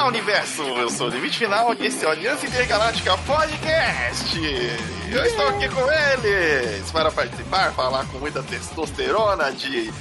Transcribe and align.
Olá, 0.00 0.08
universo! 0.08 0.62
Eu 0.62 0.88
sou 0.88 1.08
o 1.08 1.10
Limite 1.10 1.40
Final 1.40 1.74
e 1.78 1.86
esse 1.86 2.02
é 2.02 2.08
o 2.08 2.12
Aliança 2.12 2.46
Intergaláctica 2.46 3.18
Podcast. 3.18 4.38
Eu 5.12 5.24
estou 5.26 5.46
aqui 5.48 5.68
com 5.68 5.82
eles 5.92 6.90
para 6.90 7.12
participar, 7.12 7.70
falar 7.72 8.06
com 8.06 8.16
muita 8.16 8.42
testosterona 8.42 9.52
de. 9.52 9.92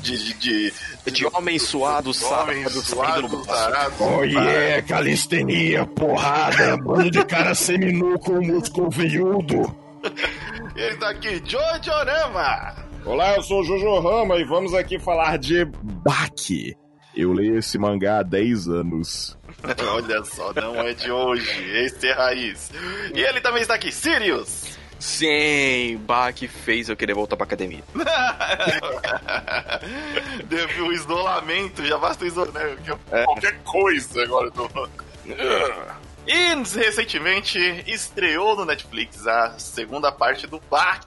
de. 0.00 0.32
de. 0.34 0.72
de, 1.04 1.10
de 1.10 1.26
homem 1.34 1.58
suado, 1.58 2.12
homem 2.24 2.68
suado, 2.68 3.44
sarado. 3.44 3.94
Oh 3.98 4.22
yeah, 4.22 4.80
calistenia, 4.82 5.84
porrada, 5.86 6.76
bando 6.76 7.10
de 7.10 7.24
cara 7.24 7.52
seminu 7.52 8.16
com 8.20 8.40
músculo 8.40 8.88
veiudo. 8.90 9.76
Ele 10.76 10.96
tá 10.98 11.10
aqui, 11.10 11.42
Jojo 11.44 11.90
Rama. 11.90 12.76
Olá, 13.04 13.34
eu 13.34 13.42
sou 13.42 13.62
o 13.62 13.64
Jojo 13.64 13.98
Rama 13.98 14.36
e 14.36 14.44
vamos 14.44 14.72
aqui 14.72 15.00
falar 15.00 15.36
de 15.36 15.64
Baki. 15.64 16.76
Eu 17.12 17.32
leio 17.32 17.58
esse 17.58 17.76
mangá 17.76 18.20
há 18.20 18.22
10 18.22 18.68
anos. 18.68 19.37
Olha 19.92 20.24
só, 20.24 20.52
não 20.52 20.80
é 20.80 20.92
de 20.92 21.10
hoje. 21.10 21.84
Esse 21.84 22.08
é 22.08 22.12
raiz. 22.12 22.70
E 23.14 23.20
ele 23.20 23.40
também 23.40 23.62
está 23.62 23.74
aqui, 23.74 23.92
Sirius. 23.92 24.76
Sim, 24.98 25.96
Bach 25.98 26.36
fez 26.64 26.88
eu 26.88 26.96
querer 26.96 27.14
voltar 27.14 27.36
pra 27.36 27.44
academia. 27.44 27.84
Deve 30.44 30.82
o 30.82 30.92
isolamento, 30.92 31.86
já 31.86 31.96
basta 31.96 32.24
o 32.24 32.26
isolamento. 32.26 32.98
É. 33.12 33.24
Qualquer 33.24 33.58
coisa 33.62 34.22
agora 34.22 34.46
eu 34.46 34.50
tô. 34.50 34.68
E 36.30 36.54
recentemente 36.78 37.58
estreou 37.86 38.54
no 38.54 38.66
Netflix 38.66 39.26
a 39.26 39.58
segunda 39.58 40.12
parte 40.12 40.46
do 40.46 40.60
Bach. 40.70 41.06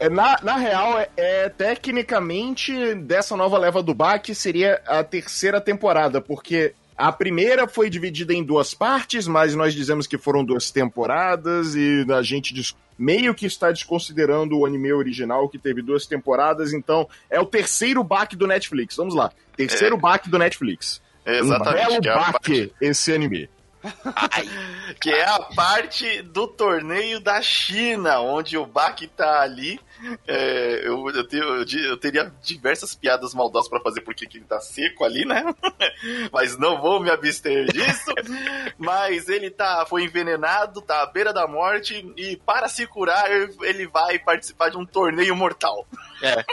É, 0.00 0.08
na, 0.08 0.36
na 0.42 0.56
real, 0.56 0.98
é, 0.98 1.08
é, 1.16 1.48
tecnicamente 1.48 2.96
dessa 2.96 3.36
nova 3.36 3.56
leva 3.58 3.80
do 3.80 3.94
Bach 3.94 4.26
seria 4.34 4.82
a 4.88 5.04
terceira 5.04 5.60
temporada, 5.60 6.20
porque 6.20 6.74
a 7.00 7.10
primeira 7.10 7.66
foi 7.66 7.88
dividida 7.88 8.34
em 8.34 8.44
duas 8.44 8.74
partes, 8.74 9.26
mas 9.26 9.54
nós 9.54 9.72
dizemos 9.72 10.06
que 10.06 10.18
foram 10.18 10.44
duas 10.44 10.70
temporadas 10.70 11.74
e 11.74 12.04
a 12.10 12.20
gente 12.20 12.76
meio 12.98 13.34
que 13.34 13.46
está 13.46 13.72
desconsiderando 13.72 14.58
o 14.58 14.66
anime 14.66 14.92
original 14.92 15.48
que 15.48 15.58
teve 15.58 15.80
duas 15.80 16.04
temporadas, 16.04 16.74
então 16.74 17.08
é 17.30 17.40
o 17.40 17.46
terceiro 17.46 18.04
baque 18.04 18.36
do 18.36 18.46
Netflix. 18.46 18.96
Vamos 18.96 19.14
lá, 19.14 19.32
terceiro 19.56 19.96
é. 19.96 19.98
baque 19.98 20.28
do 20.28 20.38
Netflix. 20.38 21.00
exatamente. 21.38 21.86
Um 21.86 21.88
belo 21.88 21.94
é 21.94 22.14
baque 22.14 22.32
parte... 22.32 22.72
esse 22.82 23.14
anime. 23.14 23.48
que 25.00 25.10
é 25.10 25.24
a 25.24 25.40
parte 25.40 26.22
do 26.22 26.46
torneio 26.46 27.20
da 27.20 27.40
China, 27.40 28.20
onde 28.20 28.56
o 28.56 28.66
Baki 28.66 29.06
tá 29.06 29.40
ali. 29.40 29.80
É, 30.26 30.82
eu, 30.84 31.08
eu, 31.10 31.26
eu, 31.30 31.64
eu, 31.64 31.96
teria 31.98 32.32
diversas 32.42 32.94
piadas 32.94 33.34
maldosas 33.34 33.68
para 33.68 33.80
fazer 33.80 34.00
porque 34.00 34.26
ele 34.32 34.44
tá 34.44 34.58
seco 34.60 35.04
ali, 35.04 35.26
né? 35.26 35.44
Mas 36.32 36.56
não 36.56 36.80
vou 36.80 37.00
me 37.00 37.10
abster 37.10 37.70
disso. 37.70 38.12
Mas 38.78 39.28
ele 39.28 39.50
tá, 39.50 39.84
foi 39.86 40.04
envenenado, 40.04 40.80
tá 40.80 41.02
à 41.02 41.06
beira 41.06 41.32
da 41.32 41.46
morte 41.46 42.06
e 42.16 42.36
para 42.36 42.68
se 42.68 42.86
curar 42.86 43.30
ele 43.30 43.86
vai 43.86 44.18
participar 44.18 44.70
de 44.70 44.78
um 44.78 44.86
torneio 44.86 45.36
mortal. 45.36 45.86
É. 46.22 46.44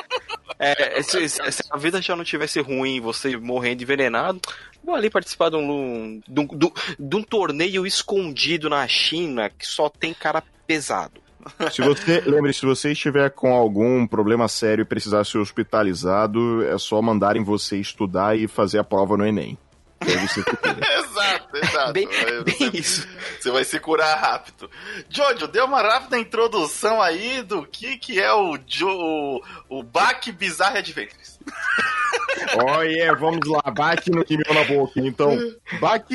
é 0.60 1.02
se, 1.02 1.30
se, 1.30 1.42
a 1.70 1.78
vida 1.78 2.02
já 2.02 2.16
não 2.16 2.24
tivesse 2.24 2.60
ruim, 2.60 3.00
você 3.00 3.38
morrendo 3.38 3.84
envenenado, 3.84 4.40
vou 4.84 4.96
ali 4.96 5.10
participar 5.10 5.50
de 5.50 5.58
um, 5.58 6.22
de 6.28 6.40
um, 6.40 6.48
de 7.00 7.16
um 7.16 7.24
torneio 7.24 7.86
escondido 7.86 8.70
na 8.70 8.88
China 8.88 9.50
que 9.50 9.66
só 9.66 9.90
tem 9.90 10.14
cara 10.14 10.44
pesado. 10.66 11.22
Se 11.72 11.82
você, 11.82 12.22
lembre, 12.26 12.52
se 12.52 12.66
você 12.66 12.92
estiver 12.92 13.30
com 13.30 13.54
algum 13.54 14.06
problema 14.06 14.48
sério 14.48 14.82
e 14.82 14.86
precisar 14.86 15.24
ser 15.24 15.38
hospitalizado, 15.38 16.64
é 16.64 16.78
só 16.78 17.02
mandarem 17.02 17.44
você 17.44 17.78
estudar 17.78 18.38
e 18.38 18.48
fazer 18.48 18.80
a 18.80 18.84
prova 18.84 19.16
no 19.16 19.26
Enem. 19.26 19.58
exato, 21.54 21.58
exato. 21.58 21.94
Bem, 21.94 22.08
bem 22.08 22.70
você, 22.70 22.78
isso. 22.78 23.08
Você 23.40 23.52
vai 23.52 23.64
se 23.64 23.80
curar 23.80 24.18
rápido. 24.18 24.70
Jojo, 25.10 25.48
deu 25.48 25.66
uma 25.66 25.82
rápida 25.82 26.18
introdução 26.18 27.02
aí 27.02 27.42
do 27.42 27.66
que, 27.66 27.98
que 27.98 28.20
é 28.20 28.32
o, 28.34 28.58
jo, 28.66 28.90
o, 28.90 29.42
o 29.70 29.84
Bach 29.84 30.26
Bizarre 30.32 30.80
Adventures. 30.80 31.40
Olha, 32.66 32.90
yeah, 32.90 33.20
vamos 33.20 33.48
lá, 33.48 33.62
Bach 33.72 34.06
no 34.08 34.24
que 34.24 34.38
na 34.38 34.64
boca. 34.64 35.00
Então, 35.00 35.38
Bach 35.80 36.06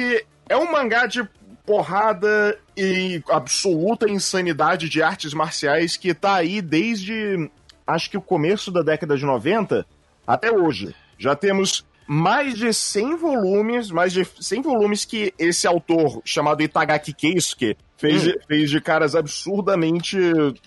é 0.48 0.56
um 0.56 0.70
mangá 0.70 1.06
de 1.06 1.22
porrada 1.64 2.58
e 2.76 3.22
absoluta 3.28 4.10
insanidade 4.10 4.88
de 4.88 5.02
artes 5.02 5.32
marciais 5.32 5.96
que 5.96 6.12
tá 6.12 6.34
aí 6.34 6.60
desde 6.60 7.50
acho 7.86 8.10
que 8.10 8.16
o 8.16 8.22
começo 8.22 8.70
da 8.70 8.82
década 8.82 9.16
de 9.16 9.24
90 9.24 9.86
até 10.26 10.50
hoje. 10.50 10.94
Já 11.18 11.36
temos 11.36 11.84
mais 12.12 12.58
de 12.58 12.70
100 12.74 13.16
volumes, 13.16 13.90
mais 13.90 14.12
de 14.12 14.22
100 14.38 14.60
volumes 14.60 15.02
que 15.06 15.32
esse 15.38 15.66
autor 15.66 16.20
chamado 16.26 16.62
Itagaki 16.62 17.14
Keisuke 17.14 17.74
fez, 17.96 18.26
hum. 18.26 18.34
fez 18.46 18.68
de 18.68 18.82
caras 18.82 19.14
absurdamente 19.14 20.18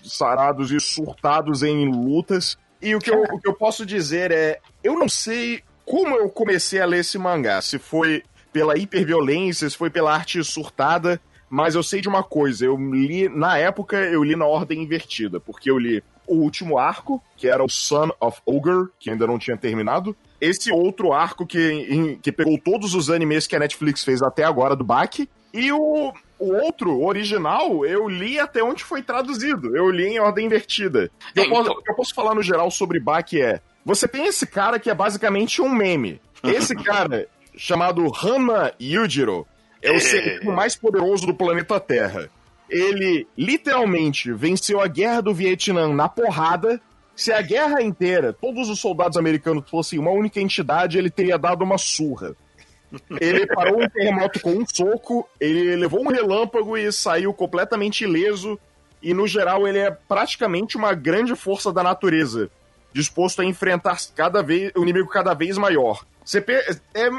sarados 0.02 0.72
e 0.72 0.80
surtados 0.80 1.62
em 1.62 1.88
lutas. 1.88 2.58
E 2.82 2.96
o 2.96 2.98
que, 2.98 3.12
eu, 3.12 3.22
o 3.22 3.38
que 3.40 3.48
eu 3.48 3.54
posso 3.54 3.86
dizer 3.86 4.32
é, 4.32 4.58
eu 4.82 4.98
não 4.98 5.08
sei 5.08 5.62
como 5.84 6.16
eu 6.16 6.28
comecei 6.28 6.80
a 6.80 6.84
ler 6.84 6.98
esse 6.98 7.16
mangá, 7.16 7.62
se 7.62 7.78
foi 7.78 8.24
pela 8.52 8.76
hiperviolência, 8.76 9.70
se 9.70 9.76
foi 9.76 9.88
pela 9.88 10.12
arte 10.12 10.42
surtada, 10.42 11.20
mas 11.48 11.76
eu 11.76 11.82
sei 11.84 12.00
de 12.00 12.08
uma 12.08 12.24
coisa, 12.24 12.64
eu 12.64 12.76
li, 12.76 13.28
na 13.28 13.56
época, 13.56 13.96
eu 13.98 14.24
li 14.24 14.34
na 14.34 14.46
ordem 14.46 14.82
invertida, 14.82 15.38
porque 15.38 15.70
eu 15.70 15.78
li 15.78 16.02
o 16.26 16.34
último 16.34 16.76
arco, 16.76 17.22
que 17.36 17.46
era 17.46 17.62
o 17.62 17.68
Son 17.68 18.10
of 18.20 18.40
Ogre, 18.44 18.88
que 18.98 19.10
ainda 19.10 19.28
não 19.28 19.38
tinha 19.38 19.56
terminado, 19.56 20.16
esse 20.40 20.70
outro 20.70 21.12
arco 21.12 21.46
que, 21.46 21.86
em, 21.88 22.16
que 22.16 22.30
pegou 22.30 22.58
todos 22.58 22.94
os 22.94 23.10
animes 23.10 23.46
que 23.46 23.56
a 23.56 23.58
Netflix 23.58 24.04
fez 24.04 24.22
até 24.22 24.44
agora 24.44 24.76
do 24.76 24.84
Baki, 24.84 25.28
e 25.52 25.72
o, 25.72 26.12
o 26.38 26.52
outro, 26.52 27.02
original, 27.02 27.84
eu 27.86 28.08
li 28.08 28.38
até 28.38 28.62
onde 28.62 28.84
foi 28.84 29.02
traduzido. 29.02 29.76
Eu 29.76 29.90
li 29.90 30.06
em 30.06 30.18
ordem 30.18 30.46
invertida. 30.46 31.10
É, 31.34 31.40
eu, 31.40 31.48
posso, 31.48 31.70
então... 31.70 31.82
eu 31.86 31.94
posso 31.94 32.14
falar 32.14 32.34
no 32.34 32.42
geral 32.42 32.70
sobre 32.70 33.00
Baki 33.00 33.40
é. 33.40 33.60
Você 33.84 34.06
tem 34.06 34.26
esse 34.26 34.46
cara 34.46 34.78
que 34.78 34.90
é 34.90 34.94
basicamente 34.94 35.62
um 35.62 35.70
meme. 35.70 36.20
Esse 36.42 36.74
cara, 36.82 37.26
chamado 37.56 38.04
Hama 38.14 38.72
Yujiro. 38.80 39.46
É 39.80 39.92
o 39.92 40.00
ser 40.00 40.44
mais 40.44 40.74
poderoso 40.74 41.26
do 41.26 41.34
planeta 41.34 41.78
Terra. 41.78 42.28
Ele 42.68 43.26
literalmente 43.38 44.32
venceu 44.32 44.80
a 44.80 44.88
guerra 44.88 45.22
do 45.22 45.32
Vietnã 45.32 45.88
na 45.88 46.08
porrada. 46.08 46.80
Se 47.16 47.32
a 47.32 47.40
guerra 47.40 47.82
inteira, 47.82 48.32
todos 48.32 48.68
os 48.68 48.78
soldados 48.78 49.16
americanos 49.16 49.68
fossem 49.70 49.98
uma 49.98 50.10
única 50.10 50.38
entidade, 50.38 50.98
ele 50.98 51.10
teria 51.10 51.38
dado 51.38 51.64
uma 51.64 51.78
surra. 51.78 52.36
Ele 53.20 53.46
parou 53.46 53.82
um 53.82 53.88
terremoto 53.88 54.40
com 54.40 54.50
um 54.50 54.64
soco, 54.66 55.28
ele 55.40 55.74
levou 55.76 56.02
um 56.02 56.08
relâmpago 56.08 56.76
e 56.76 56.92
saiu 56.92 57.32
completamente 57.32 58.04
ileso. 58.04 58.58
E 59.02 59.14
no 59.14 59.26
geral, 59.26 59.66
ele 59.66 59.78
é 59.78 59.90
praticamente 59.90 60.76
uma 60.76 60.94
grande 60.94 61.34
força 61.34 61.72
da 61.72 61.82
natureza, 61.82 62.50
disposto 62.92 63.40
a 63.40 63.44
enfrentar 63.44 63.98
cada 64.14 64.42
vez, 64.42 64.72
o 64.76 64.82
inimigo 64.82 65.08
cada 65.08 65.34
vez 65.34 65.56
maior. 65.56 66.04
Você, 66.24 66.44
é, 66.48 67.02
é, 67.02 67.10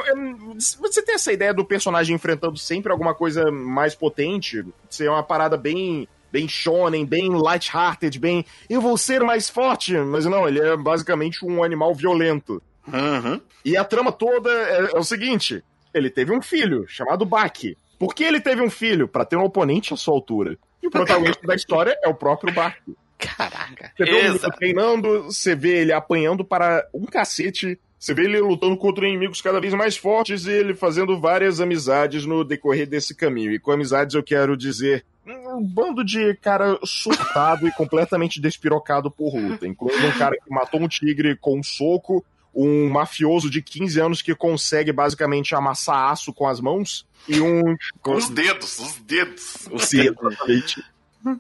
você 0.80 1.02
tem 1.02 1.16
essa 1.16 1.32
ideia 1.32 1.54
do 1.54 1.64
personagem 1.64 2.16
enfrentando 2.16 2.58
sempre 2.58 2.92
alguma 2.92 3.16
coisa 3.16 3.50
mais 3.52 3.96
potente? 3.96 4.66
Ser 4.90 5.10
uma 5.10 5.24
parada 5.24 5.56
bem 5.56 6.08
bem 6.32 6.48
shonen, 6.48 7.06
bem 7.06 7.30
light-hearted, 7.30 8.20
bem 8.20 8.46
eu 8.70 8.82
vou 8.82 8.98
ser 8.98 9.24
mais 9.24 9.50
forte, 9.50 9.98
mas 9.98 10.26
não, 10.26 10.48
ele 10.48 10.60
é 10.60 10.76
basicamente 10.76 11.46
um 11.46 11.64
animal 11.64 11.94
violento. 11.94 12.62
Uhum. 12.88 13.42
E 13.66 13.76
a 13.76 13.84
trama 13.84 14.12
toda 14.12 14.50
é, 14.50 14.92
é, 14.94 14.98
o 14.98 15.04
seguinte: 15.04 15.64
ele 15.94 16.10
teve 16.10 16.32
um 16.32 16.42
filho 16.42 16.86
chamado 16.88 17.26
Baki. 17.26 17.78
Por 18.00 18.14
que 18.14 18.24
ele 18.24 18.40
teve 18.40 18.62
um 18.62 18.70
filho? 18.70 19.08
Para 19.08 19.26
ter 19.26 19.36
um 19.36 19.44
oponente 19.44 19.94
à 19.94 19.98
sua 19.98 20.14
altura. 20.14 20.58
E 20.82 20.88
o 20.88 20.92
protagonista 20.92 21.46
da 21.46 21.56
história 21.56 21.98
é 22.04 22.08
o 22.08 22.14
próprio 22.14 22.54
Baki. 22.54 22.96
Caraca. 23.18 23.92
Você 23.98 24.06
vê 24.06 24.26
ele 24.28 24.40
treinando, 24.40 25.24
você 25.24 25.56
vê 25.56 25.82
ele 25.82 25.92
apanhando 25.92 26.46
para 26.46 26.88
um 26.94 27.06
cacete 27.06 27.80
você 28.00 28.14
vê 28.14 28.26
ele 28.26 28.40
lutando 28.40 28.78
contra 28.78 29.08
inimigos 29.08 29.42
cada 29.42 29.60
vez 29.60 29.74
mais 29.74 29.98
fortes 29.98 30.46
e 30.46 30.52
ele 30.52 30.76
fazendo 30.76 31.20
várias 31.20 31.60
amizades 31.60 32.26
no 32.26 32.44
decorrer 32.44 32.88
desse 32.88 33.16
caminho. 33.16 33.52
E 33.52 33.60
com 33.60 33.72
amizades 33.72 34.16
eu 34.16 34.24
quero 34.24 34.56
dizer 34.56 35.04
um 35.26 35.64
bando 35.64 36.04
de 36.04 36.36
cara 36.36 36.80
surtado 36.84 37.68
e 37.68 37.72
completamente 37.72 38.40
despirocado 38.40 39.10
por 39.10 39.36
luta, 39.36 39.68
incluindo 39.68 40.08
um 40.08 40.12
cara 40.12 40.36
que 40.36 40.50
matou 40.50 40.80
um 40.80 40.88
tigre 40.88 41.36
com 41.36 41.60
um 41.60 41.64
soco, 41.64 42.24
um 42.54 42.90
mafioso 42.90 43.50
de 43.50 43.62
15 43.62 44.00
anos 44.00 44.22
que 44.22 44.36
consegue 44.36 44.92
basicamente 44.92 45.56
amassar 45.56 46.12
aço 46.12 46.34
com 46.34 46.48
as 46.48 46.60
mãos 46.60 47.06
e 47.28 47.42
um 47.42 47.76
com 48.02 48.16
os 48.16 48.30
dedos, 48.30 48.80
os 48.80 48.96
dedos, 49.00 49.68
os 49.72 49.90
dedos 49.90 50.38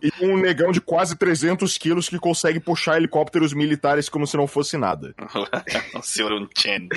e 0.01 0.25
um 0.25 0.38
negão 0.38 0.71
de 0.71 0.81
quase 0.81 1.15
300 1.15 1.77
quilos 1.77 2.09
que 2.09 2.19
consegue 2.19 2.59
puxar 2.59 2.97
helicópteros 2.97 3.53
militares 3.53 4.09
como 4.09 4.27
se 4.27 4.35
não 4.35 4.47
fosse 4.47 4.77
nada. 4.77 5.13
o 5.95 6.01
senhor 6.01 6.31
Unchen. 6.33 6.89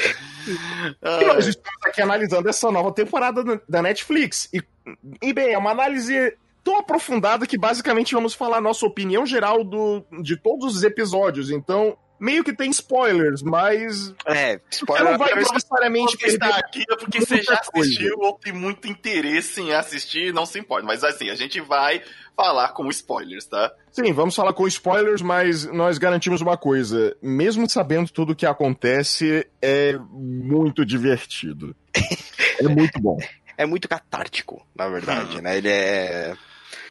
E 1.03 1.25
nós 1.27 1.47
estamos 1.47 1.85
aqui 1.85 2.03
analisando 2.03 2.49
essa 2.49 2.71
nova 2.71 2.93
temporada 2.93 3.63
da 3.69 3.83
Netflix. 3.83 4.49
E, 4.53 4.63
e 5.23 5.33
bem, 5.33 5.53
é 5.53 5.59
uma 5.59 5.71
análise 5.71 6.37
tão 6.63 6.79
aprofundada 6.79 7.47
que 7.47 7.59
basicamente 7.59 8.15
vamos 8.15 8.35
falar 8.35 8.59
a 8.59 8.63
nossa 8.63 8.85
opinião 8.87 9.25
geral 9.25 9.65
do, 9.65 10.05
de 10.23 10.37
todos 10.37 10.77
os 10.77 10.83
episódios. 10.83 11.51
Então, 11.51 11.97
meio 12.21 12.45
que 12.45 12.53
tem 12.53 12.71
spoilers, 12.71 13.43
mas. 13.43 14.15
É, 14.27 14.61
spoiler. 14.71 15.13
não 15.13 15.19
vai 15.19 15.35
necessariamente 15.35 16.19
perder. 16.19 16.53
aqui 16.53 16.85
é 16.89 16.97
porque 16.97 17.21
você 17.21 17.43
já 17.43 17.57
coisa. 17.57 17.89
assistiu 17.89 18.17
ou 18.19 18.35
tem 18.35 18.53
muito 18.53 18.87
interesse 18.87 19.61
em 19.61 19.73
assistir, 19.73 20.33
não 20.35 20.45
se 20.45 20.59
importa. 20.59 20.87
Mas 20.87 21.03
assim, 21.03 21.31
a 21.31 21.35
gente 21.35 21.61
vai 21.61 22.03
falar 22.37 22.69
com 22.69 22.89
spoilers, 22.91 23.47
tá? 23.47 23.73
Sim, 23.91 24.13
vamos 24.13 24.35
falar 24.35 24.53
com 24.53 24.67
spoilers, 24.67 25.23
mas 25.23 25.65
nós 25.67 25.99
garantimos 25.99 26.41
uma 26.41 26.57
coisa: 26.57 27.17
mesmo 27.23 27.69
sabendo 27.69 28.11
tudo 28.11 28.33
o 28.33 28.37
que 28.37 28.47
acontece, 28.47 29.47
é 29.61 29.99
muito 30.11 30.85
divertido. 30.85 31.75
É 32.59 32.69
muito 32.69 33.01
bom. 33.01 33.19
é 33.57 33.67
muito 33.67 33.89
catártico, 33.89 34.67
na 34.75 34.89
verdade, 34.89 35.41
né? 35.43 35.59
Ele 35.59 35.69
é. 35.69 36.35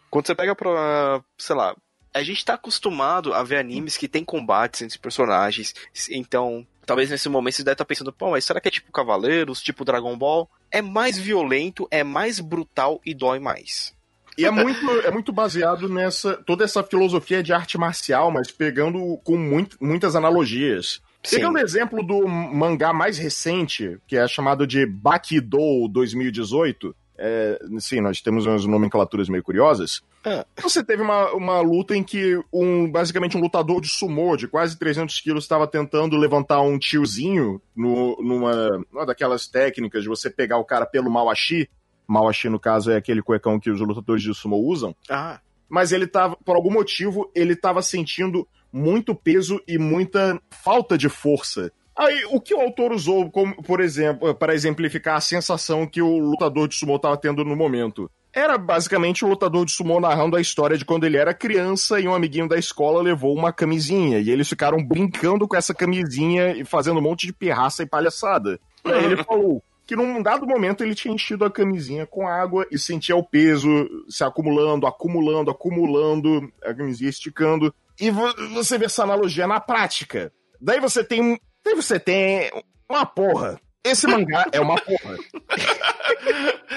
Quando 0.10 0.28
você 0.28 0.36
pega 0.36 0.56
pra. 0.56 1.22
sei 1.38 1.56
lá. 1.56 1.76
A 2.14 2.24
gente 2.24 2.44
tá 2.44 2.56
acostumado 2.56 3.34
a 3.34 3.44
ver 3.44 3.58
animes 3.58 3.98
que 3.98 4.08
tem 4.08 4.24
combates 4.24 4.82
entre 4.82 4.98
personagens. 4.98 5.74
Então, 6.10 6.66
talvez 6.86 7.10
nesse 7.10 7.30
momento 7.30 7.56
você 7.56 7.64
deve 7.64 7.74
estar 7.74 7.86
pensando, 7.86 8.12
pô, 8.12 8.32
mas 8.32 8.46
será 8.46 8.60
que 8.60 8.68
é 8.68 8.72
tipo 8.72 8.92
Cavaleiros, 8.92 9.62
tipo 9.62 9.86
Dragon 9.86 10.18
Ball? 10.18 10.50
É 10.72 10.82
mais 10.82 11.18
violento, 11.18 11.88
é 11.92 12.04
mais 12.04 12.40
brutal 12.40 13.00
e 13.06 13.14
dói 13.14 13.40
mais. 13.40 13.94
E 14.40 14.46
é 14.46 14.52
muito, 14.52 14.90
é 15.02 15.12
muito 15.12 15.34
baseado 15.34 15.90
nessa. 15.90 16.38
toda 16.46 16.64
essa 16.64 16.82
filosofia 16.82 17.44
de 17.44 17.52
arte 17.52 17.78
marcial, 17.78 18.32
mas 18.32 18.50
pegando 18.50 19.18
com 19.24 19.38
muito, 19.38 19.76
muitas 19.82 20.16
analogias. 20.16 21.02
Sim. 21.22 21.36
Pegando 21.36 21.56
o 21.56 21.62
exemplo 21.62 22.02
do 22.02 22.26
mangá 22.26 22.94
mais 22.94 23.18
recente, 23.18 24.00
que 24.08 24.16
é 24.16 24.26
chamado 24.28 24.66
de 24.66 24.86
Bakido 24.86 25.90
2018. 25.90 26.96
É, 27.22 27.60
sim, 27.80 28.00
nós 28.00 28.22
temos 28.22 28.46
umas 28.46 28.66
nomenclaturas 28.66 29.28
meio 29.28 29.44
curiosas. 29.44 30.02
Ah. 30.24 30.46
Você 30.62 30.82
teve 30.82 31.02
uma, 31.02 31.34
uma 31.34 31.60
luta 31.60 31.94
em 31.96 32.02
que 32.02 32.42
um 32.52 32.90
basicamente 32.90 33.36
um 33.36 33.42
lutador 33.42 33.82
de 33.82 33.90
sumô 33.90 34.38
de 34.38 34.48
quase 34.48 34.80
300 34.80 35.20
quilos 35.20 35.44
estava 35.44 35.68
tentando 35.68 36.16
levantar 36.16 36.62
um 36.62 36.80
tiozinho 36.80 37.62
no, 37.76 38.16
numa, 38.22 38.86
numa 38.90 39.06
daquelas 39.06 39.48
técnicas 39.48 40.04
de 40.04 40.08
você 40.08 40.30
pegar 40.30 40.58
o 40.58 40.66
cara 40.66 40.86
pelo 40.86 41.12
Mawashi. 41.12 41.70
Mawashi, 42.08 42.48
no 42.48 42.60
caso, 42.60 42.90
é 42.90 42.96
aquele 42.96 43.22
cuecão 43.22 43.60
que 43.60 43.70
os 43.70 43.82
lutadores 43.82 44.24
de 44.24 44.34
sumô 44.34 44.58
usam 44.58 44.96
Ah, 45.10 45.42
mas 45.68 45.92
ele 45.92 46.08
tava, 46.08 46.38
por 46.38 46.56
algum 46.56 46.72
motivo, 46.72 47.30
ele 47.36 47.56
tava 47.56 47.82
sentindo 47.82 48.48
muito 48.72 49.14
peso 49.14 49.62
e 49.68 49.78
muita 49.78 50.42
falta 50.50 50.98
de 50.98 51.10
força. 51.10 51.72
Aí, 52.00 52.24
o 52.32 52.40
que 52.40 52.54
o 52.54 52.62
autor 52.62 52.94
usou, 52.94 53.30
como, 53.30 53.62
por 53.62 53.82
exemplo, 53.82 54.34
para 54.34 54.54
exemplificar 54.56 55.18
a 55.18 55.22
sensação 55.22 55.86
que 55.86 56.02
o 56.02 56.18
lutador 56.18 56.68
de 56.70 56.76
sumô 56.76 56.98
tava 56.98 57.18
tendo 57.18 57.44
no 57.44 57.56
momento? 57.58 58.10
Era 58.32 58.58
basicamente 58.58 59.26
o 59.26 59.28
lutador 59.28 59.66
de 59.66 59.72
sumô 59.74 60.00
narrando 60.00 60.38
a 60.38 60.42
história 60.42 60.78
de 60.78 60.86
quando 60.86 61.04
ele 61.04 61.18
era 61.18 61.34
criança 61.34 62.00
e 62.00 62.08
um 62.08 62.14
amiguinho 62.14 62.48
da 62.48 62.58
escola 62.58 63.02
levou 63.02 63.36
uma 63.36 63.52
camisinha. 63.52 64.20
E 64.20 64.30
eles 64.30 64.48
ficaram 64.48 64.82
brincando 64.82 65.46
com 65.48 65.58
essa 65.58 65.74
camisinha 65.74 66.52
e 66.56 66.64
fazendo 66.64 67.00
um 67.00 67.04
monte 67.04 67.28
de 67.28 67.34
pirraça 67.34 67.84
e 67.84 67.88
palhaçada. 67.88 68.60
Aí 68.86 69.04
ele 69.04 69.18
falou 69.26 69.62
que 69.86 69.96
num 69.96 70.22
dado 70.22 70.46
momento 70.46 70.84
ele 70.84 70.94
tinha 70.96 71.14
enchido 71.14 71.44
a 71.44 71.50
camisinha 71.52 72.06
com 72.06 72.28
água 72.28 72.66
e 72.72 72.78
sentia 72.78 73.16
o 73.16 73.24
peso 73.24 73.68
se 74.08 74.24
acumulando, 74.24 74.86
acumulando, 74.86 75.50
acumulando, 75.50 76.50
a 76.64 76.74
camisinha 76.74 77.10
esticando. 77.10 77.74
E 78.00 78.12
vo- 78.12 78.34
você 78.54 78.78
vê 78.78 78.86
essa 78.86 79.04
analogia 79.04 79.48
na 79.48 79.60
prática. 79.60 80.32
Daí 80.62 80.80
você 80.80 81.04
tem. 81.04 81.40
Daí 81.70 81.76
você 81.76 82.00
tem 82.00 82.50
uma 82.90 83.06
porra. 83.06 83.62
Esse 83.84 84.08
mangá 84.08 84.46
é 84.52 84.60
uma 84.60 84.76
porra. 84.82 85.16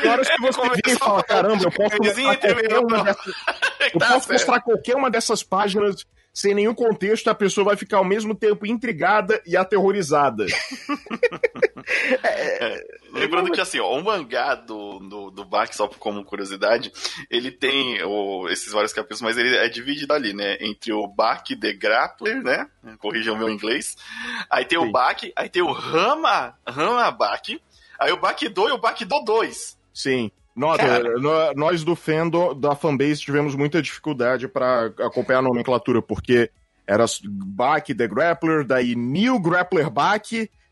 Horas 0.07 0.29
que 0.29 0.41
você 0.43 0.61
vê 0.69 0.93
e 0.93 0.97
fala, 0.97 1.25
caramba, 1.25 1.65
eu 1.65 1.73
posso 1.73 1.91
Camisinha 1.97 2.29
mostrar 2.29 2.51
qualquer 2.51 2.57
terminou. 2.69 2.85
uma 2.85 3.05
dessas, 3.05 3.27
eu 3.95 3.99
Tá 3.99 4.13
posso 4.13 4.33
mostrar 4.33 4.61
qualquer 4.61 4.97
uma 4.97 5.11
dessas 5.11 5.43
páginas 5.43 6.07
sem 6.33 6.55
nenhum 6.55 6.75
contexto, 6.75 7.29
a 7.29 7.35
pessoa 7.35 7.67
vai 7.67 7.77
ficar 7.77 7.99
ao 7.99 8.05
mesmo 8.05 8.35
tempo 8.35 8.65
intrigada 8.67 9.43
e 9.47 9.57
aterrorizada. 9.57 10.47
Lembrando 13.13 13.51
que 13.53 13.61
assim, 13.61 13.79
ó, 13.79 13.93
o 13.99 14.03
mangá 14.03 14.55
do, 14.55 14.99
do, 15.01 15.31
do 15.31 15.45
Bach, 15.45 15.71
só 15.75 15.87
como 15.87 16.25
curiosidade, 16.25 16.91
ele 17.31 17.51
tem 17.51 18.03
o, 18.03 18.49
esses 18.49 18.73
vários 18.73 18.95
capítulos, 18.95 19.21
mas 19.21 19.37
ele 19.37 19.55
é 19.57 19.69
dividido 19.69 20.15
ali, 20.15 20.33
né? 20.33 20.57
Entre 20.61 20.93
o 20.93 21.07
Bach 21.07 21.45
The 21.45 21.73
Grappler, 21.75 22.43
né? 22.43 22.67
Corrija 22.99 23.33
o 23.33 23.39
meu 23.39 23.51
inglês. 23.51 23.97
Aí 24.49 24.65
tem 24.65 24.81
Sim. 24.81 24.89
o 24.89 24.91
Bach, 24.91 25.23
aí 25.37 25.49
tem 25.51 25.63
o 25.63 25.73
Rama, 25.73 26.57
Rama 26.67 27.11
Bach, 27.11 27.43
aí 27.99 28.13
o 28.13 28.17
Bach 28.17 28.41
Do 28.41 28.69
e 28.69 28.73
o 28.73 28.79
Bach 28.79 28.99
Do 28.99 29.21
2. 29.21 29.79
Sim. 29.93 30.31
Nota, 30.55 30.99
nó- 31.19 31.53
nós 31.55 31.83
do 31.83 31.97
fandom, 31.97 32.55
da 32.55 32.75
fanbase, 32.75 33.21
tivemos 33.23 33.55
muita 33.55 33.81
dificuldade 33.81 34.47
pra 34.49 34.87
acompanhar 34.99 35.39
a 35.39 35.43
nomenclatura, 35.43 36.03
porque 36.03 36.51
era 36.87 37.05
Bach 37.25 37.85
The 37.87 38.07
Grappler, 38.07 38.65
daí 38.65 38.95
New 38.95 39.39
Grappler 39.41 39.89
Bach, 39.89 40.21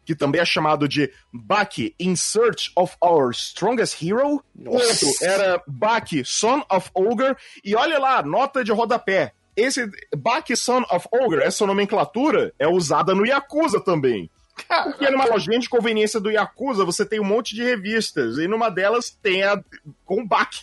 que 0.04 0.14
também 0.14 0.40
é 0.40 0.44
chamado 0.44 0.86
de 0.88 1.10
Bach 1.32 1.78
In 1.98 2.14
Search 2.16 2.72
of 2.76 2.94
Our 3.02 3.30
Strongest 3.30 4.02
Hero. 4.02 4.42
Nossa. 4.54 5.06
Outro 5.06 5.24
era 5.24 5.62
Bach 5.66 6.08
Son 6.24 6.62
of 6.70 6.90
Ogre, 6.94 7.34
e 7.64 7.74
olha 7.74 7.98
lá, 7.98 8.22
nota 8.22 8.62
de 8.64 8.72
rodapé. 8.72 9.32
Esse 9.56 9.88
Bach 10.16 10.44
Son 10.56 10.82
of 10.90 11.06
Ogre, 11.12 11.42
essa 11.42 11.64
nomenclatura 11.66 12.52
é 12.58 12.66
usada 12.68 13.14
no 13.14 13.24
Yakuza 13.26 13.80
também. 13.80 14.28
Porque 14.84 15.10
numa 15.10 15.24
lojinha 15.24 15.58
de 15.58 15.68
conveniência 15.68 16.20
do 16.20 16.30
Yakuza, 16.30 16.84
você 16.84 17.04
tem 17.04 17.20
um 17.20 17.24
monte 17.24 17.54
de 17.54 17.62
revistas, 17.62 18.38
e 18.38 18.46
numa 18.46 18.68
delas 18.70 19.10
tem 19.22 19.42
a 19.42 19.62
com 20.04 20.26
Bach. 20.26 20.60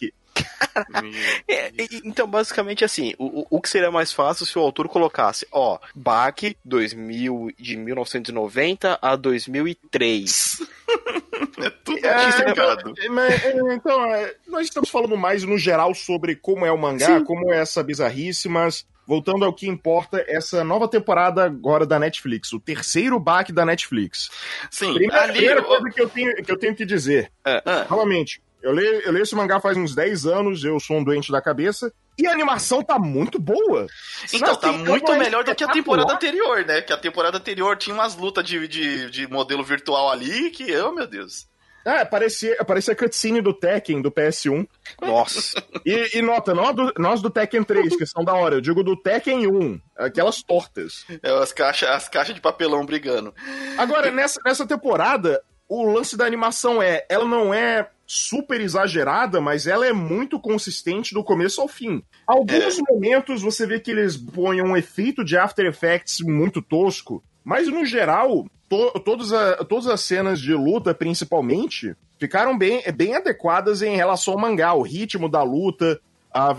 É, 1.47 1.71
então, 2.03 2.27
basicamente 2.27 2.85
assim, 2.85 3.13
o, 3.17 3.47
o- 3.49 3.59
que 3.61 3.67
seria 3.69 3.89
mais 3.89 4.11
fácil 4.13 4.45
se 4.45 4.57
o 4.57 4.61
autor 4.61 4.87
colocasse, 4.87 5.47
ó, 5.51 5.79
Bach 5.95 6.35
2000, 6.63 7.51
de 7.57 7.75
1990 7.77 8.99
a 9.01 9.15
2003. 9.15 10.61
É 11.59 11.69
tudo 11.69 12.05
É. 12.05 13.09
Mas, 13.09 13.45
é, 13.45 13.73
então, 13.73 14.05
é, 14.13 14.35
nós 14.47 14.65
estamos 14.65 14.89
falando 14.89 15.15
mais 15.17 15.43
no 15.43 15.57
geral 15.57 15.93
sobre 15.93 16.35
como 16.35 16.65
é 16.65 16.71
o 16.71 16.77
mangá, 16.77 17.19
Sim. 17.19 17.23
como 17.23 17.51
é 17.51 17.59
essa 17.59 17.83
bizarrice, 17.83 18.47
mas 18.49 18.85
voltando 19.07 19.45
ao 19.45 19.53
que 19.53 19.67
importa, 19.67 20.23
essa 20.27 20.63
nova 20.63 20.87
temporada 20.87 21.45
agora 21.45 21.85
da 21.85 21.97
Netflix, 21.97 22.51
o 22.51 22.59
terceiro 22.59 23.17
baque 23.19 23.53
da 23.53 23.65
Netflix. 23.65 24.29
Sim, 24.69 24.93
Primeira, 24.93 25.23
ali. 25.23 25.33
primeira 25.33 25.63
coisa 25.63 25.89
que 25.89 26.01
eu, 26.01 26.09
tenho, 26.09 26.35
que 26.43 26.51
eu 26.51 26.59
tenho 26.59 26.75
que 26.75 26.85
dizer, 26.85 27.31
Ah, 27.45 27.87
novamente, 27.89 28.41
eu 28.61 28.71
leio, 28.73 29.01
eu 29.01 29.11
leio 29.13 29.23
esse 29.23 29.35
mangá 29.35 29.59
faz 29.61 29.77
uns 29.77 29.95
10 29.95 30.25
anos, 30.25 30.63
eu 30.63 30.79
sou 30.79 30.97
um 30.97 31.03
doente 31.03 31.31
da 31.31 31.41
cabeça, 31.41 31.91
e 32.17 32.25
a 32.27 32.31
animação 32.31 32.83
tá 32.83 32.97
muito 32.97 33.39
boa. 33.39 33.85
Então, 34.33 34.55
tá 34.55 34.71
Assim, 34.71 34.79
muito 34.79 35.11
é 35.11 35.17
melhor 35.19 35.43
do 35.43 35.53
que 35.55 35.63
a 35.63 35.67
temporada 35.67 36.11
anterior, 36.11 36.65
né? 36.65 36.81
Que 36.81 36.91
a 36.91 36.97
temporada 36.97 37.37
anterior 37.37 37.77
tinha 37.77 37.93
umas 37.93 38.15
lutas 38.15 38.43
de, 38.43 38.67
de, 38.67 39.11
de 39.11 39.27
modelo 39.27 39.63
virtual 39.63 40.09
ali 40.09 40.49
que, 40.49 40.75
oh 40.77 40.91
meu 40.91 41.05
Deus. 41.05 41.47
É, 41.87 42.03
parecia, 42.03 42.55
parecia 42.65 42.93
a 42.93 42.97
cutscene 42.97 43.41
do 43.41 43.53
Tekken, 43.53 44.01
do 44.01 44.11
PS1. 44.11 44.67
Nossa. 45.01 45.63
E, 45.85 46.17
e 46.17 46.21
nota, 46.21 46.53
não 46.53 46.65
a 46.67 46.71
do- 46.73 46.93
nós 46.97 47.21
do 47.21 47.29
Tekken 47.29 47.63
3, 47.63 47.95
que 47.95 48.05
são 48.05 48.25
da 48.25 48.33
hora, 48.33 48.55
eu 48.55 48.61
digo 48.61 48.83
do 48.83 48.95
Tekken 48.95 49.47
1, 49.47 49.79
aquelas 49.97 50.43
tortas. 50.43 51.05
É, 51.23 51.31
as 51.31 51.53
caixas 51.53 51.89
as 51.89 52.09
caixas 52.09 52.35
de 52.35 52.41
papelão 52.41 52.85
brigando. 52.85 53.33
Agora, 53.77 54.11
nessa, 54.11 54.41
nessa 54.45 54.67
temporada, 54.67 55.41
o 55.69 55.89
lance 55.89 56.17
da 56.17 56.25
animação 56.25 56.81
é, 56.81 57.05
ela 57.09 57.25
não 57.25 57.53
é 57.53 57.89
super 58.05 58.59
exagerada, 58.61 59.39
mas 59.41 59.67
ela 59.67 59.85
é 59.85 59.91
muito 59.93 60.39
consistente 60.39 61.13
do 61.13 61.23
começo 61.23 61.61
ao 61.61 61.67
fim. 61.67 62.03
Alguns 62.25 62.77
momentos 62.89 63.41
você 63.41 63.65
vê 63.65 63.79
que 63.79 63.91
eles 63.91 64.15
põem 64.17 64.61
um 64.61 64.75
efeito 64.77 65.23
de 65.25 65.37
After 65.37 65.65
Effects 65.65 66.19
muito 66.21 66.61
tosco, 66.61 67.23
mas 67.49 67.69
no 67.69 67.85
geral, 67.85 68.45
to, 68.67 68.91
todas, 68.99 69.31
a- 69.31 69.63
todas 69.63 69.87
as 69.87 70.01
cenas 70.01 70.41
de 70.41 70.53
luta, 70.53 70.93
principalmente, 70.93 71.95
ficaram 72.19 72.57
bem, 72.57 72.83
bem 72.93 73.15
adequadas 73.15 73.81
em 73.81 73.95
relação 73.95 74.33
ao 74.33 74.39
mangá, 74.39 74.73
o 74.73 74.81
ritmo 74.81 75.29
da 75.29 75.41
luta, 75.43 75.99
a, 76.33 76.55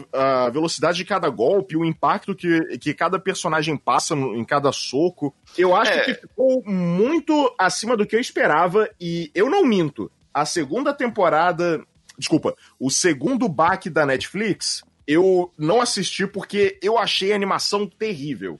a 0.46 0.48
velocidade 0.50 0.96
de 0.96 1.04
cada 1.04 1.28
golpe, 1.28 1.76
o 1.76 1.84
impacto 1.84 2.34
que, 2.34 2.78
que 2.78 2.94
cada 2.94 3.18
personagem 3.18 3.76
passa 3.76 4.16
no- 4.16 4.34
em 4.34 4.44
cada 4.44 4.72
soco. 4.72 5.34
Eu 5.58 5.76
acho 5.76 5.92
É. 5.92 6.00
que 6.04 6.14
ficou 6.14 6.62
muito 6.64 7.54
acima 7.58 7.94
do 7.96 8.06
que 8.06 8.16
eu 8.16 8.20
esperava 8.20 8.88
e 8.98 9.30
eu 9.34 9.50
não 9.50 9.64
minto. 9.66 10.10
A 10.32 10.46
segunda 10.46 10.94
temporada. 10.94 11.84
Desculpa, 12.18 12.54
o 12.80 12.90
segundo 12.90 13.46
baque 13.48 13.88
da 13.90 14.04
Netflix, 14.06 14.82
eu 15.06 15.52
não 15.56 15.80
assisti 15.80 16.26
porque 16.26 16.78
eu 16.82 16.96
achei 16.98 17.32
a 17.32 17.36
animação 17.36 17.86
terrível. 17.86 18.58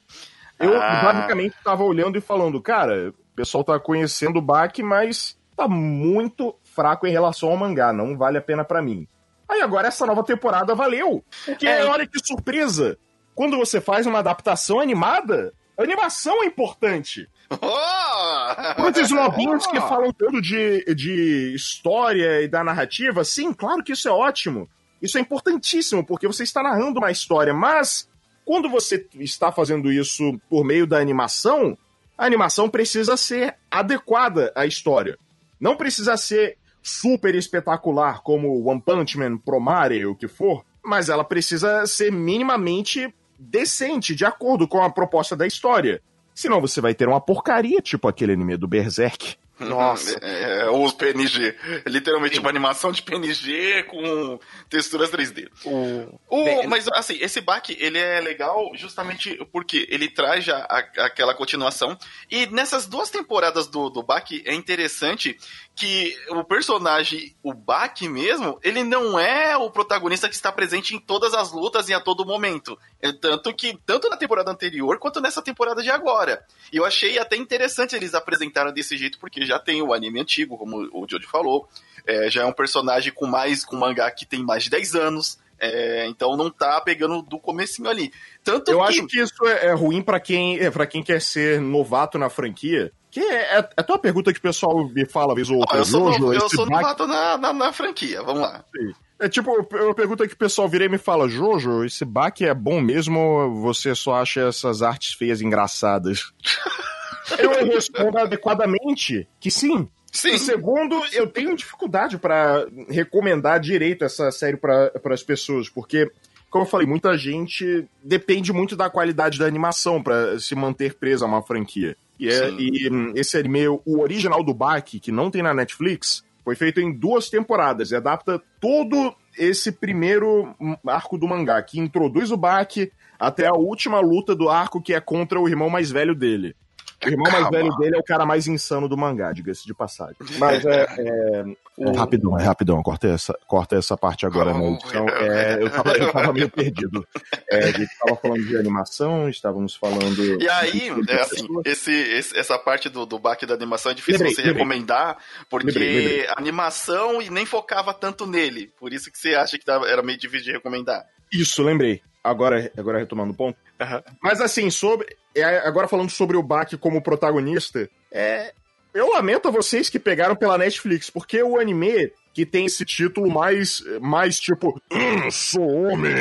Eu 0.59 0.81
Ah. 0.81 1.03
basicamente 1.05 1.55
tava 1.63 1.83
olhando 1.85 2.19
e 2.19 2.21
falando, 2.21 2.61
cara, 2.61 3.11
o 3.11 3.37
pessoal 3.37 3.63
tá 3.65 3.79
conhecendo 3.79 4.39
o 4.39 4.43
baque, 4.43 4.83
mas 4.83 5.39
tá 5.57 5.69
muito 5.69 6.55
fraco 6.65 7.07
em 7.07 7.11
relação 7.11 7.51
ao 7.51 7.57
mangá, 7.57 7.93
não 7.93 8.17
vale 8.17 8.39
a 8.39 8.43
pena 8.43 8.65
pra 8.65 8.83
mim. 8.83 9.07
Aí 9.49 9.61
agora 9.63 9.89
essa 9.89 10.05
nova 10.07 10.23
temporada 10.23 10.75
valeu. 10.75 11.25
Porque 11.47 11.67
É. 11.67 11.85
olha 11.85 12.07
que 12.07 12.19
surpresa. 12.25 12.99
Quando 13.35 13.57
você 13.57 13.81
faz 13.81 14.07
uma 14.07 14.19
adaptação 14.19 14.81
animada, 14.81 15.53
a 15.79 15.83
animação 15.83 16.43
é 16.43 16.47
importante. 16.47 17.29
Oh! 17.51 18.81
Muitos 18.83 19.11
nobinhos 19.11 19.67
que 19.67 19.81
falam 19.81 20.13
tanto 20.13 20.41
de, 20.43 20.85
de 20.95 21.55
história 21.55 22.43
e 22.43 22.49
da 22.49 22.63
narrativa, 22.65 23.25
sim, 23.25 23.53
claro 23.53 23.83
que 23.83 23.93
isso 23.93 24.09
é 24.09 24.13
ótimo. 24.13 24.69
Isso 25.01 25.17
é 25.17 25.21
importantíssimo, 25.21 26.05
porque 26.05 26.27
você 26.27 26.43
está 26.43 26.63
narrando 26.63 26.99
uma 26.99 27.11
história, 27.11 27.55
mas 27.55 28.09
quando 28.49 28.67
você 28.67 29.07
está 29.21 29.53
fazendo 29.53 29.93
isso 29.93 30.41
por 30.49 30.65
meio 30.65 30.87
da 30.87 30.99
animação, 30.99 31.77
a 32.17 32.25
animação 32.25 32.67
precisa 32.67 33.15
ser 33.15 33.55
adequada 33.71 34.51
à 34.55 34.65
história. 34.65 35.19
Não 35.61 35.77
precisa 35.77 36.17
ser 36.17 36.57
super 36.83 37.35
espetacular 37.35 38.23
como 38.23 38.67
One 38.67 38.81
Punch 38.81 39.19
Man, 39.19 39.37
Promare, 39.37 40.07
o 40.07 40.17
que 40.17 40.27
for, 40.27 40.65
mas 40.83 41.11
ela 41.11 41.25
precisa 41.25 41.87
ser 41.87 42.11
minimamente 42.11 43.15
decente, 43.39 44.15
de 44.15 44.25
acordo 44.25 44.67
com 44.67 44.83
a 44.83 44.89
proposta 44.89 45.37
da 45.37 45.47
história. 45.47 46.01
Senão 46.35 46.59
você 46.59 46.81
vai 46.81 46.95
ter 46.95 47.07
uma 47.07 47.21
porcaria, 47.21 47.83
tipo 47.83 48.09
aquele 48.09 48.33
anime 48.33 48.57
do 48.57 48.67
Berserk. 48.67 49.37
Nossa. 49.61 50.19
É, 50.29 50.61
é, 50.61 50.71
os 50.71 50.93
PNG. 50.93 51.55
Literalmente 51.87 52.35
Sim. 52.35 52.41
uma 52.41 52.51
animação 52.51 52.93
de 52.93 53.03
PNG 53.03 53.85
com 53.85 54.39
texturas 54.69 55.11
3D. 55.11 55.49
O... 55.65 56.19
o 56.29 56.69
mas 56.69 56.87
assim, 56.89 57.19
esse 57.21 57.41
back 57.41 57.77
ele 57.79 57.99
é 57.99 58.21
legal 58.21 58.71
justamente 58.75 59.37
porque 59.53 59.87
ele 59.91 60.09
traz 60.09 60.45
já 60.45 60.59
a, 60.69 60.79
aquela 61.05 61.35
continuação. 61.35 61.97
E 62.31 62.47
nessas 62.47 62.87
duas 62.87 63.11
temporadas 63.11 63.67
do, 63.67 63.89
do 63.89 64.03
back 64.03 64.43
é 64.45 64.55
interessante 64.55 65.39
que 65.79 66.17
o 66.31 66.43
personagem, 66.43 67.37
o 67.41 67.55
Baki 67.55 68.09
mesmo, 68.09 68.59
ele 68.65 68.83
não 68.83 69.19
é 69.19 69.57
o 69.57 69.71
protagonista 69.71 70.29
que 70.29 70.35
está 70.35 70.51
presente 70.51 70.95
em 70.95 70.99
todas 70.99 71.33
as 71.33 71.53
lutas 71.53 71.89
e 71.89 71.95
a 71.95 72.01
todo 72.01 72.27
momento. 72.27 72.77
É 73.01 73.13
tanto 73.13 73.55
que, 73.55 73.79
tanto 73.87 74.09
na 74.09 74.17
temporada 74.17 74.51
anterior 74.51 74.99
quanto 74.99 75.21
nessa 75.21 75.41
temporada 75.41 75.83
de 75.83 75.91
agora. 75.91 76.45
E 76.73 76.77
eu 76.77 76.85
achei 76.85 77.19
até 77.19 77.37
interessante 77.37 77.95
eles 77.95 78.13
apresentaram 78.13 78.73
desse 78.73 78.97
jeito, 78.97 79.19
porque 79.19 79.47
já 79.47 79.59
tem 79.59 79.81
o 79.81 79.93
anime 79.93 80.21
antigo, 80.21 80.59
como 80.59 80.79
o 80.93 81.07
Jojo 81.09 81.29
falou. 81.29 81.69
É, 82.07 82.29
já 82.29 82.43
é 82.43 82.45
um 82.45 82.53
personagem 82.53 83.13
com 83.13 83.27
mais, 83.27 83.65
com 83.65 83.77
mangá 83.77 84.11
que 84.11 84.27
tem 84.27 84.43
mais 84.43 84.65
de 84.65 84.71
10 84.71 84.95
anos. 84.97 85.39
É, 85.61 86.07
então 86.07 86.37
não 86.37 86.51
tá 86.51 86.81
pegando 86.81 87.21
do 87.23 87.39
comecinho 87.39 87.89
ali. 87.89 88.13
Tanto 88.45 88.71
eu 88.71 88.79
que... 88.79 88.85
acho 88.85 89.07
que 89.07 89.21
isso 89.21 89.47
é, 89.47 89.67
é 89.67 89.73
ruim 89.73 90.03
para 90.03 90.21
quem, 90.21 90.59
é, 90.59 90.71
pra 90.71 90.87
quem 90.87 91.03
quer 91.03 91.21
ser 91.21 91.61
novato 91.61 92.17
na 92.17 92.31
franquia, 92.31 92.93
que 93.11 93.21
é, 93.21 93.35
é, 93.35 93.59
é 93.59 93.69
até 93.77 93.93
uma 93.93 93.99
pergunta 93.99 94.33
que 94.33 94.39
o 94.39 94.43
pessoal 94.43 94.89
me 94.89 95.05
fala, 95.05 95.35
vez 95.35 95.51
ou 95.51 95.59
outra. 95.59 95.77
Ah, 95.77 95.81
eu 95.81 95.85
sou, 95.85 96.13
Jojo, 96.13 96.33
eu 96.33 96.49
sou 96.49 96.67
novato 96.67 97.07
na, 97.07 97.37
na, 97.37 97.53
na, 97.53 97.73
franquia, 97.73 98.23
vamos 98.23 98.43
lá. 98.43 98.65
Sim. 98.77 98.93
É 99.21 99.29
tipo, 99.29 99.53
uma 99.53 99.95
pergunta 99.95 100.27
que 100.29 100.35
o 100.35 100.39
pessoal 100.39 100.69
vira 100.69 100.85
e 100.85 100.89
me 100.89 100.99
fala, 100.99 101.29
Jojo, 101.29 101.85
esse 101.85 102.05
baque 102.05 102.45
é 102.45 102.55
bom 102.55 102.81
mesmo 102.81 103.19
ou 103.19 103.55
você 103.63 103.95
só 103.95 104.15
acha 104.15 104.43
essas 104.43 104.81
artes 104.81 105.15
feias 105.15 105.41
engraçadas? 105.41 106.33
eu 107.39 107.51
respondo 107.67 108.19
adequadamente 108.19 109.29
que 109.41 109.51
sim. 109.51 109.89
Sim. 110.13 110.35
E 110.35 110.39
segundo, 110.39 111.01
eu 111.13 111.27
tenho 111.27 111.57
dificuldade 111.57 112.17
para 112.17 112.67
recomendar 112.89 113.61
direito 113.61 114.05
essa 114.05 114.31
série 114.31 114.57
para 114.57 114.91
as 115.11 115.23
pessoas, 115.23 115.69
porque 115.69 116.11
como 116.51 116.65
eu 116.65 116.69
falei, 116.69 116.87
muita 116.87 117.17
gente 117.17 117.87
depende 118.03 118.53
muito 118.53 118.75
da 118.75 118.89
qualidade 118.89 119.39
da 119.39 119.47
animação 119.47 120.03
para 120.03 120.39
se 120.39 120.55
manter 120.55 120.95
presa 120.95 121.27
a 121.27 121.29
uma 121.29 121.43
franquia. 121.43 121.97
E, 122.19 122.29
é, 122.29 122.51
e 122.51 122.89
hum, 122.91 123.13
esse 123.15 123.37
anime, 123.37 123.69
o 123.69 124.01
original 124.01 124.43
do 124.43 124.55
Baki, 124.55 124.99
que 124.99 125.13
não 125.13 125.31
tem 125.31 125.43
na 125.43 125.53
Netflix, 125.53 126.25
foi 126.49 126.57
feito 126.57 126.81
em 126.81 126.91
duas 126.91 127.29
temporadas 127.29 127.91
e 127.91 127.97
adapta 127.97 128.41
todo 128.59 129.15
esse 129.37 129.71
primeiro 129.71 130.55
arco 130.87 131.19
do 131.19 131.29
mangá, 131.29 131.63
que 131.63 131.79
introduz 131.79 132.31
o 132.31 132.39
Baki 132.39 132.91
até 133.19 133.47
a 133.47 133.53
última 133.53 134.01
luta 134.01 134.35
do 134.35 134.49
arco, 134.49 134.81
que 134.81 134.95
é 134.95 135.01
contra 135.01 135.39
o 135.39 135.47
irmão 135.47 135.69
mais 135.69 135.91
velho 135.91 136.15
dele. 136.15 136.57
O 137.05 137.09
irmão 137.09 137.25
Calma. 137.31 137.41
mais 137.41 137.51
velho 137.51 137.77
dele 137.77 137.97
é 137.97 137.99
o 137.99 138.03
cara 138.03 138.27
mais 138.27 138.49
insano 138.49 138.89
do 138.89 138.97
mangá, 138.97 139.33
diga-se 139.33 139.65
de 139.65 139.73
passagem. 139.73 140.17
Mas 140.37 140.65
é. 140.65 140.87
é, 140.99 141.45
o... 141.77 141.91
é 141.91 141.97
rapidão, 141.97 142.39
é 142.39 142.43
rapidão. 142.43 142.83
Corta 142.83 143.07
essa, 143.07 143.39
corta 143.47 143.77
essa 143.77 143.97
parte 143.97 144.27
agora 144.27 144.53
na 144.53 144.65
edição. 144.65 145.09
É, 145.09 145.63
eu, 145.63 145.71
tava, 145.71 145.97
eu 145.97 146.13
tava 146.13 146.33
meio 146.33 146.51
perdido. 146.51 147.07
É, 147.49 147.59
a 147.59 147.71
gente 147.71 147.91
tava 147.99 148.17
falando 148.17 148.45
de 148.45 148.57
animação, 148.57 149.29
estávamos 149.29 149.77
falando. 149.77 150.43
E 150.43 150.49
aí, 150.49 150.91
é 151.09 151.21
assim, 151.21 151.47
esse, 151.65 151.93
esse, 151.93 152.37
essa 152.37 152.59
parte 152.59 152.89
do, 152.89 153.07
do 153.07 153.19
baque 153.19 153.47
da 153.47 153.55
animação 153.55 153.93
é 153.93 153.95
difícil 153.95 154.19
lembrei, 154.19 154.35
você 154.35 154.43
lembrei. 154.43 154.65
recomendar, 154.65 155.19
porque 155.49 155.67
lembrei, 155.67 155.97
lembrei. 155.97 156.27
animação 156.37 157.23
e 157.23 157.31
nem 157.31 157.47
focava 157.47 157.95
tanto 157.95 158.27
nele. 158.27 158.73
Por 158.79 158.93
isso 158.93 159.11
que 159.13 159.19
você 159.19 159.37
acha 159.37 159.57
que 159.57 159.71
era 159.71 160.03
meio 160.03 160.19
difícil 160.19 160.47
de 160.47 160.53
recomendar. 160.53 161.07
Isso, 161.33 161.63
lembrei. 161.63 162.03
Agora, 162.25 162.71
agora 162.77 162.99
retomando 162.99 163.33
o 163.33 163.37
ponto. 163.37 163.57
Uhum. 163.81 164.03
Mas 164.23 164.41
assim, 164.41 164.71
sobre. 164.71 165.07
É, 165.35 165.59
agora 165.59 165.89
falando 165.89 166.11
sobre 166.11 166.37
o 166.37 166.43
Bach 166.43 166.71
como 166.79 167.03
protagonista, 167.03 167.89
é. 168.11 168.53
Eu 168.95 169.13
lamento 169.13 169.47
a 169.47 169.51
vocês 169.51 169.91
que 169.91 169.99
pegaram 169.99 170.35
pela 170.35 170.59
Netflix, 170.59 171.11
porque 171.11 171.43
o 171.43 171.59
anime 171.59 172.11
que 172.33 172.47
tem 172.47 172.67
esse 172.67 172.85
título 172.85 173.31
mais, 173.31 173.83
mais 174.01 174.41
tipo, 174.41 174.81
hum, 174.91 175.31
sou 175.31 175.69
homem, 175.69 176.15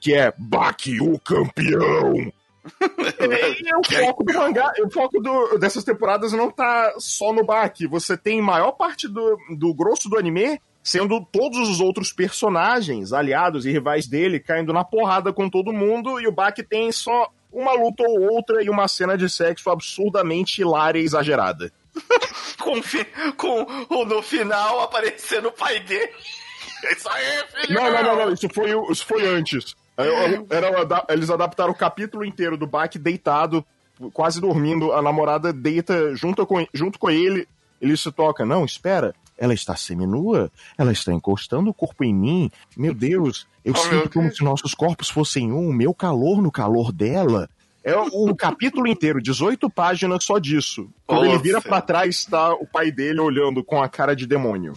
que 0.00 0.14
é 0.14 0.32
Baki, 0.36 1.00
o 1.00 1.18
campeão. 1.18 2.32
e 3.60 3.74
o 3.74 4.04
foco 4.04 4.24
do 4.24 4.32
mangá, 4.34 4.72
o 4.84 4.90
foco 4.90 5.20
do, 5.20 5.58
dessas 5.58 5.84
temporadas 5.84 6.32
não 6.32 6.50
tá 6.50 6.94
só 6.98 7.32
no 7.32 7.44
Baki. 7.44 7.86
Você 7.86 8.16
tem 8.16 8.40
maior 8.40 8.72
parte 8.72 9.06
do, 9.06 9.38
do 9.56 9.72
grosso 9.74 10.08
do 10.08 10.18
anime 10.18 10.60
sendo 10.82 11.24
todos 11.24 11.68
os 11.68 11.80
outros 11.80 12.12
personagens, 12.12 13.12
aliados 13.12 13.66
e 13.66 13.70
rivais 13.70 14.06
dele, 14.06 14.40
caindo 14.40 14.72
na 14.72 14.84
porrada 14.84 15.32
com 15.32 15.48
todo 15.48 15.72
mundo, 15.72 16.20
e 16.20 16.26
o 16.26 16.32
Baki 16.32 16.62
tem 16.62 16.90
só 16.92 17.30
uma 17.52 17.72
luta 17.72 18.02
ou 18.06 18.32
outra 18.32 18.62
e 18.62 18.70
uma 18.70 18.88
cena 18.88 19.16
de 19.16 19.28
sexo 19.28 19.70
absurdamente 19.70 20.60
hilária 20.60 21.00
e 21.00 21.04
exagerada. 21.04 21.72
com, 23.36 23.64
com 23.86 24.04
no 24.04 24.22
final 24.22 24.80
aparecendo 24.80 25.48
o 25.48 25.52
pai 25.52 25.80
dele. 25.80 26.12
Isso 26.92 27.08
aí, 27.08 27.44
filho! 27.54 27.80
Não, 27.80 27.92
não, 27.92 28.02
não, 28.02 28.16
não, 28.16 28.32
isso 28.32 28.48
foi, 28.54 28.70
isso 28.92 29.04
foi 29.04 29.26
antes. 29.26 29.74
Era, 30.48 31.12
eles 31.12 31.28
adaptaram 31.28 31.72
o 31.72 31.76
capítulo 31.76 32.24
inteiro 32.24 32.56
do 32.56 32.68
Baki 32.68 33.00
deitado, 33.00 33.66
quase 34.12 34.40
dormindo, 34.40 34.92
a 34.92 35.02
namorada 35.02 35.52
deita 35.52 36.14
junto 36.14 36.46
com, 36.46 36.64
junto 36.72 36.96
com 36.96 37.10
ele, 37.10 37.48
ele 37.80 37.96
se 37.96 38.12
toca, 38.12 38.46
não, 38.46 38.64
espera, 38.64 39.12
ela 39.38 39.54
está 39.54 39.76
seminua, 39.76 40.50
ela 40.76 40.92
está 40.92 41.12
encostando 41.12 41.70
o 41.70 41.74
corpo 41.74 42.04
em 42.04 42.12
mim. 42.12 42.50
Meu 42.76 42.92
Deus, 42.92 43.46
eu 43.64 43.72
oh, 43.72 43.76
sinto 43.76 44.10
como 44.10 44.34
se 44.34 44.42
nossos 44.42 44.74
corpos 44.74 45.08
fossem 45.08 45.52
um, 45.52 45.72
meu 45.72 45.94
calor 45.94 46.42
no 46.42 46.50
calor 46.50 46.92
dela. 46.92 47.48
É 47.84 47.96
um 47.96 48.34
capítulo 48.34 48.86
inteiro, 48.86 49.22
18 49.22 49.70
páginas 49.70 50.24
só 50.24 50.38
disso. 50.38 50.90
Quando 51.06 51.24
Nossa. 51.24 51.34
ele 51.36 51.42
vira 51.42 51.60
para 51.62 51.80
trás, 51.80 52.16
está 52.16 52.52
o 52.52 52.66
pai 52.66 52.90
dele 52.90 53.20
olhando 53.20 53.64
com 53.64 53.80
a 53.80 53.88
cara 53.88 54.14
de 54.14 54.26
demônio. 54.26 54.74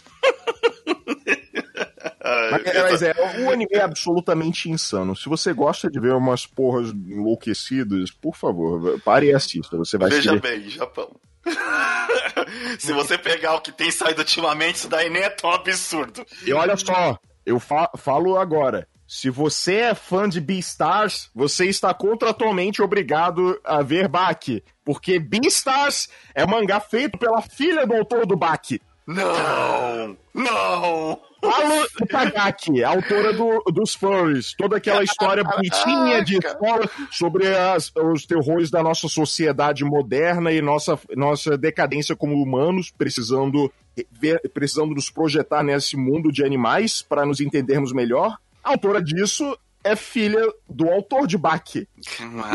mas, 2.51 2.62
mas, 2.63 3.01
é, 3.01 3.13
o 3.44 3.50
anime 3.50 3.72
é 3.74 3.82
absolutamente 3.82 4.70
insano. 4.70 5.15
Se 5.15 5.27
você 5.27 5.51
gosta 5.51 5.89
de 5.89 6.00
ver 6.00 6.13
umas 6.13 6.46
porras 6.46 6.91
enlouquecidas, 6.91 8.12
por 8.12 8.36
favor, 8.36 9.01
pare 9.01 9.27
e 9.27 9.34
assista. 9.34 9.75
Você 9.77 9.98
vai 9.98 10.10
Veja 10.10 10.36
bem, 10.38 10.70
Japão. 10.70 11.10
Se 12.79 12.93
você 12.93 13.17
pegar 13.17 13.55
o 13.55 13.62
que 13.62 13.71
tem 13.71 13.91
saído 13.91 14.21
ultimamente, 14.21 14.75
isso 14.75 14.89
daí 14.89 15.10
nem 15.10 15.24
é 15.24 15.29
tão 15.29 15.51
absurdo. 15.51 16.25
E 16.45 16.53
olha 16.53 16.75
só, 16.77 17.17
eu 17.45 17.60
fa 17.60 17.89
falo 17.98 18.38
agora. 18.38 18.88
Se 19.07 19.29
você 19.29 19.75
é 19.75 19.93
fã 19.93 20.29
de 20.29 20.39
Beastars, 20.39 21.29
você 21.36 21.65
está 21.65 21.93
contratualmente 21.93 22.81
obrigado 22.81 23.60
a 23.62 23.81
ver 23.81 24.07
Baki. 24.07 24.63
Porque 24.86 25.19
Beastars 25.19 26.07
é 26.33 26.45
mangá 26.45 26.79
feito 26.79 27.17
pela 27.17 27.41
filha 27.41 27.86
do 27.86 27.93
autor 27.93 28.25
do 28.25 28.38
Baki. 28.38 28.81
Não! 29.05 30.17
Não! 30.33 31.21
Alu 31.41 31.88
Itagaki, 32.01 32.83
autora 32.83 33.33
do, 33.33 33.63
dos 33.71 33.95
furries, 33.95 34.53
toda 34.55 34.77
aquela 34.77 35.03
história 35.03 35.43
bonitinha 35.43 36.24
de 36.24 36.38
escola 36.38 36.89
sobre 37.12 37.48
as, 37.48 37.91
os 37.95 38.25
terrores 38.25 38.69
da 38.69 38.83
nossa 38.83 39.07
sociedade 39.07 39.83
moderna 39.83 40.51
e 40.51 40.62
nossa, 40.62 41.00
nossa 41.15 41.57
decadência 41.57 42.15
como 42.15 42.36
humanos, 42.36 42.91
precisando, 42.95 43.71
ver, 44.12 44.39
precisando 44.53 44.93
nos 44.93 45.10
projetar 45.10 45.63
nesse 45.63 45.98
mundo 45.98 46.31
de 46.31 46.43
animais 46.43 47.01
para 47.01 47.25
nos 47.25 47.39
entendermos 47.39 47.91
melhor. 47.91 48.38
A 48.63 48.69
autora 48.69 49.01
disso 49.01 49.57
é 49.83 49.95
filha 49.95 50.41
do 50.69 50.89
autor 50.89 51.25
de 51.25 51.38
Baki. 51.38 51.88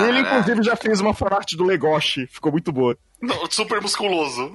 Ele, 0.07 0.21
inclusive, 0.21 0.63
já 0.63 0.77
fez 0.77 1.01
uma 1.01 1.13
fanart 1.13 1.55
do 1.55 1.65
Legoshi, 1.65 2.27
ficou 2.29 2.53
muito 2.53 2.71
boa. 2.71 2.97
Não, 3.21 3.51
super 3.51 3.81
musculoso. 3.81 4.53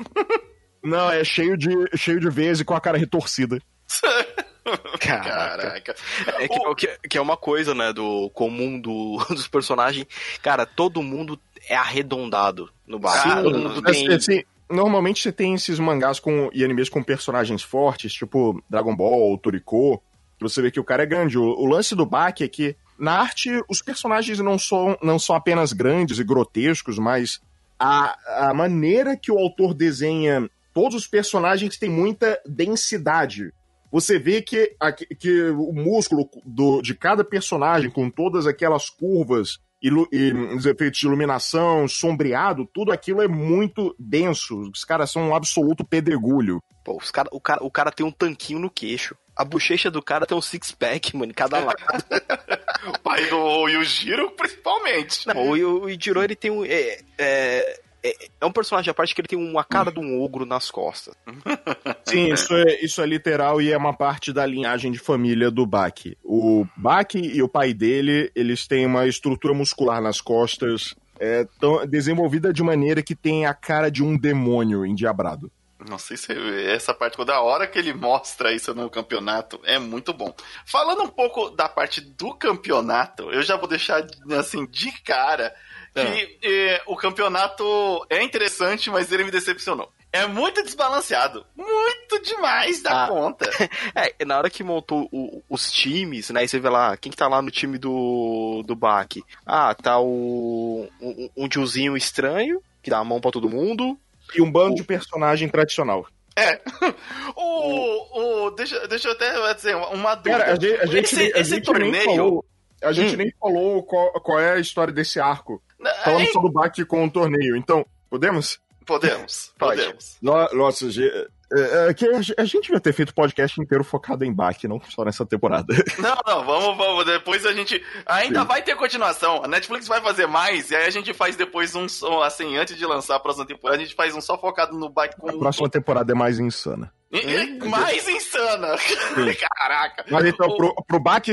Não, 0.83 1.11
é 1.11 1.23
cheio 1.23 1.57
de, 1.57 1.69
cheio 1.95 2.19
de 2.19 2.29
vezes 2.29 2.61
e 2.61 2.65
com 2.65 2.73
a 2.73 2.81
cara 2.81 2.97
retorcida. 2.97 3.59
Caraca. 4.99 5.95
É 6.39 6.47
que, 6.47 6.75
que, 6.75 7.09
que, 7.09 7.17
é 7.17 7.21
uma 7.21 7.37
coisa, 7.37 7.73
né, 7.73 7.91
do 7.91 8.29
comum 8.31 8.79
do, 8.79 9.17
dos 9.29 9.47
personagens. 9.47 10.05
Cara, 10.41 10.65
todo 10.65 11.01
mundo 11.01 11.39
é 11.67 11.75
arredondado 11.75 12.69
no 12.87 12.99
bar. 12.99 13.21
Sim, 13.23 13.43
todo 13.43 13.57
mundo 13.57 13.81
tem... 13.81 14.13
Assim, 14.13 14.43
normalmente 14.69 15.21
você 15.21 15.31
tem 15.31 15.53
esses 15.53 15.79
mangás 15.79 16.19
com, 16.19 16.49
e 16.53 16.63
animes 16.63 16.89
com 16.89 17.03
personagens 17.03 17.63
fortes, 17.63 18.13
tipo 18.13 18.63
Dragon 18.69 18.95
Ball, 18.95 19.37
Toriko, 19.37 20.01
que 20.37 20.43
você 20.43 20.61
vê 20.61 20.71
que 20.71 20.79
o 20.79 20.83
cara 20.83 21.03
é 21.03 21.07
grande. 21.07 21.37
O, 21.37 21.43
o 21.43 21.65
lance 21.65 21.95
do 21.95 22.05
Baki 22.05 22.43
é 22.43 22.47
que 22.47 22.75
na 22.97 23.19
arte 23.19 23.49
os 23.67 23.81
personagens 23.81 24.39
não 24.39 24.57
são, 24.57 24.97
não 25.01 25.17
são 25.17 25.35
apenas 25.35 25.73
grandes 25.73 26.19
e 26.19 26.23
grotescos, 26.23 26.97
mas 26.97 27.41
a, 27.79 28.49
a 28.49 28.53
maneira 28.53 29.17
que 29.17 29.31
o 29.31 29.39
autor 29.39 29.73
desenha 29.73 30.49
todos 30.73 30.95
os 30.95 31.07
personagens 31.07 31.77
têm 31.77 31.89
muita 31.89 32.39
densidade 32.45 33.51
você 33.91 34.17
vê 34.17 34.41
que, 34.41 34.75
que 35.19 35.49
o 35.49 35.73
músculo 35.73 36.29
do, 36.45 36.81
de 36.81 36.95
cada 36.95 37.23
personagem, 37.23 37.89
com 37.89 38.09
todas 38.09 38.47
aquelas 38.47 38.89
curvas 38.89 39.59
ilu- 39.81 40.07
e 40.11 40.31
os 40.31 40.65
efeitos 40.65 40.99
de 40.99 41.05
iluminação, 41.07 41.87
sombreado, 41.87 42.65
tudo 42.73 42.91
aquilo 42.91 43.21
é 43.21 43.27
muito 43.27 43.95
denso. 43.99 44.59
Os 44.71 44.83
caras 44.85 45.11
são 45.11 45.29
um 45.29 45.35
absoluto 45.35 45.83
pedregulho. 45.83 46.61
Pô, 46.83 46.97
os 46.97 47.11
cara, 47.11 47.29
o, 47.31 47.39
cara, 47.39 47.63
o 47.63 47.69
cara 47.69 47.91
tem 47.91 48.05
um 48.05 48.11
tanquinho 48.11 48.59
no 48.59 48.69
queixo. 48.69 49.15
A 49.35 49.45
bochecha 49.45 49.89
do 49.89 50.01
cara 50.01 50.25
tem 50.25 50.37
um 50.37 50.41
six-pack, 50.41 51.15
mano, 51.15 51.31
em 51.31 51.35
cada 51.35 51.59
lado. 51.59 51.77
O 52.83 52.97
pai 52.99 53.27
do 53.27 53.67
Yujiro, 53.67 54.31
principalmente. 54.31 55.27
Não, 55.27 55.49
o, 55.51 55.83
o 55.83 55.89
Ijiro, 55.89 56.23
ele 56.23 56.35
tem 56.35 56.49
um... 56.49 56.65
É, 56.65 56.97
é, 57.15 57.79
é, 58.03 58.15
é 58.41 58.45
um 58.45 58.51
personagem 58.51 58.89
à 58.89 58.93
parte 58.93 59.13
que 59.13 59.21
ele 59.21 59.27
tem 59.27 59.37
uma 59.37 59.63
cara 59.63 59.91
de 59.91 59.99
um 59.99 60.21
ogro 60.21 60.45
nas 60.45 60.71
costas. 60.71 61.15
Sim, 62.05 62.33
isso 62.33 62.53
é, 62.53 62.79
isso 62.81 63.01
é 63.01 63.05
literal 63.05 63.61
e 63.61 63.71
é 63.71 63.77
uma 63.77 63.93
parte 63.93 64.33
da 64.33 64.45
linhagem 64.45 64.91
de 64.91 64.99
família 64.99 65.51
do 65.51 65.65
Baki. 65.65 66.17
O 66.23 66.65
Baki 66.75 67.19
e 67.19 67.41
o 67.41 67.49
pai 67.49 67.73
dele, 67.73 68.31
eles 68.35 68.67
têm 68.67 68.85
uma 68.85 69.07
estrutura 69.07 69.53
muscular 69.53 70.01
nas 70.01 70.19
costas 70.19 70.95
é, 71.19 71.47
tão 71.59 71.85
desenvolvida 71.85 72.51
de 72.51 72.63
maneira 72.63 73.03
que 73.03 73.15
tem 73.15 73.45
a 73.45 73.53
cara 73.53 73.91
de 73.91 74.03
um 74.03 74.17
demônio 74.17 74.85
endiabrado. 74.85 75.51
Não 75.87 75.97
sei 75.97 76.15
se 76.15 76.31
essa 76.67 76.93
parte, 76.93 77.15
quando 77.15 77.31
a 77.31 77.41
hora 77.41 77.65
que 77.65 77.77
ele 77.77 77.93
mostra 77.93 78.53
isso 78.53 78.73
no 78.73 78.89
campeonato, 78.89 79.59
é 79.63 79.79
muito 79.79 80.13
bom. 80.13 80.33
Falando 80.65 81.03
um 81.03 81.07
pouco 81.07 81.49
da 81.49 81.67
parte 81.67 82.01
do 82.01 82.35
campeonato, 82.35 83.31
eu 83.31 83.41
já 83.41 83.55
vou 83.55 83.67
deixar 83.67 84.05
assim 84.37 84.65
de 84.67 84.91
cara 85.01 85.53
que 85.93 86.37
eh, 86.43 86.81
o 86.87 86.95
campeonato 86.95 88.05
é 88.09 88.21
interessante, 88.23 88.89
mas 88.89 89.11
ele 89.11 89.23
me 89.25 89.31
decepcionou. 89.31 89.91
É 90.13 90.25
muito 90.27 90.61
desbalanceado. 90.63 91.45
Muito 91.55 92.21
demais 92.21 92.81
da 92.81 93.05
Ah. 93.05 93.07
conta. 93.07 93.49
É, 93.95 94.25
na 94.25 94.37
hora 94.37 94.49
que 94.49 94.63
montou 94.63 95.07
o- 95.11 95.41
os 95.49 95.71
times, 95.71 96.29
né? 96.29 96.41
Aí 96.41 96.47
você 96.47 96.59
vê 96.59 96.69
lá, 96.69 96.95
quem 96.97 97.11
que 97.11 97.17
tá 97.17 97.27
lá 97.27 97.41
no 97.41 97.49
time 97.51 97.77
do, 97.77 98.63
do 98.65 98.75
Baki? 98.75 99.23
Ah, 99.45 99.73
tá 99.73 99.99
o. 99.99 100.87
Um, 101.01 101.29
um 101.37 101.47
tiozinho 101.47 101.95
estranho, 101.95 102.61
que 102.83 102.89
dá 102.89 102.97
a 102.99 103.03
mão 103.03 103.21
pra 103.21 103.31
todo 103.31 103.49
mundo. 103.49 103.97
E 104.35 104.41
um 104.41 104.51
bando 104.51 104.75
de 104.75 104.83
personagem 104.83 105.47
tradicional. 105.49 106.05
É. 106.35 106.59
O. 107.35 108.45
o 108.47 108.51
deixa, 108.51 108.87
deixa 108.87 109.07
eu 109.07 109.13
até 109.13 109.53
dizer 109.53 109.75
uma 109.75 110.15
dúvida. 110.15 110.37
Cara, 110.39 110.51
a 110.53 110.55
gente, 110.55 110.75
a 110.81 110.85
gente, 110.85 111.03
esse 111.05 111.21
a 111.33 111.39
esse 111.39 111.55
gente 111.55 111.71
nem 111.71 111.91
torneio. 111.91 112.03
falou. 112.05 112.45
A 112.83 112.91
gente 112.91 113.13
Hum. 113.13 113.17
nem 113.17 113.33
falou 113.39 113.83
qual, 113.83 114.11
qual 114.21 114.39
é 114.39 114.53
a 114.53 114.59
história 114.59 114.93
desse 114.93 115.19
arco. 115.19 115.61
Falando 116.03 116.21
É, 116.23 116.25
só 116.27 116.39
do 116.41 116.51
Baki 116.51 116.85
com 116.85 117.05
o 117.05 117.09
torneio. 117.11 117.55
Então, 117.55 117.85
podemos? 118.09 118.59
podemos, 118.85 119.51
Pode. 119.59 119.81
podemos. 119.81 120.17
No- 120.21 120.49
Nossa, 120.53 120.89
ge- 120.89 121.27
é, 121.53 121.89
é 121.89 121.93
que 121.93 122.05
a 122.07 122.21
ge- 122.21 122.33
a 122.37 122.45
gente 122.45 122.63
devia 122.63 122.79
ter 122.79 122.93
feito 122.93 123.09
o 123.09 123.13
podcast 123.15 123.59
inteiro 123.61 123.83
focado 123.83 124.23
em 124.25 124.33
Baki, 124.33 124.67
não 124.67 124.79
só 124.89 125.03
nessa 125.03 125.25
temporada. 125.25 125.67
Não, 125.99 126.17
não, 126.25 126.45
vamos, 126.45 126.77
vamos. 126.77 127.05
Depois 127.05 127.45
a 127.45 127.53
gente. 127.53 127.83
Ainda 128.05 128.41
Sim. 128.41 128.47
vai 128.47 128.61
ter 128.63 128.75
continuação. 128.75 129.43
A 129.43 129.47
Netflix 129.47 129.87
vai 129.87 130.01
fazer 130.01 130.27
mais, 130.27 130.71
e 130.71 130.75
aí 130.75 130.85
a 130.85 130.89
gente 130.89 131.13
faz 131.13 131.35
depois 131.35 131.75
um 131.75 131.87
só, 131.89 132.23
assim, 132.23 132.57
antes 132.57 132.77
de 132.77 132.85
lançar 132.85 133.15
a 133.15 133.19
próxima 133.19 133.45
temporada, 133.45 133.79
a 133.79 133.83
gente 133.83 133.95
faz 133.95 134.15
um 134.15 134.21
só 134.21 134.37
focado 134.37 134.77
no 134.77 134.89
bike 134.89 135.15
A 135.15 135.17
como 135.19 135.35
um 135.35 135.39
próxima 135.39 135.69
temporada 135.69 136.11
é 136.11 136.15
mais 136.15 136.39
insana. 136.39 136.91
E- 137.11 137.17
e- 137.19 137.59
mais 137.67 138.07
insana. 138.07 138.75
Caraca. 139.59 140.05
Mas 140.09 140.25
então, 140.25 140.47
O- 140.47 140.57
pro, 140.57 140.75
pro 140.87 140.99
Baki. 140.99 141.31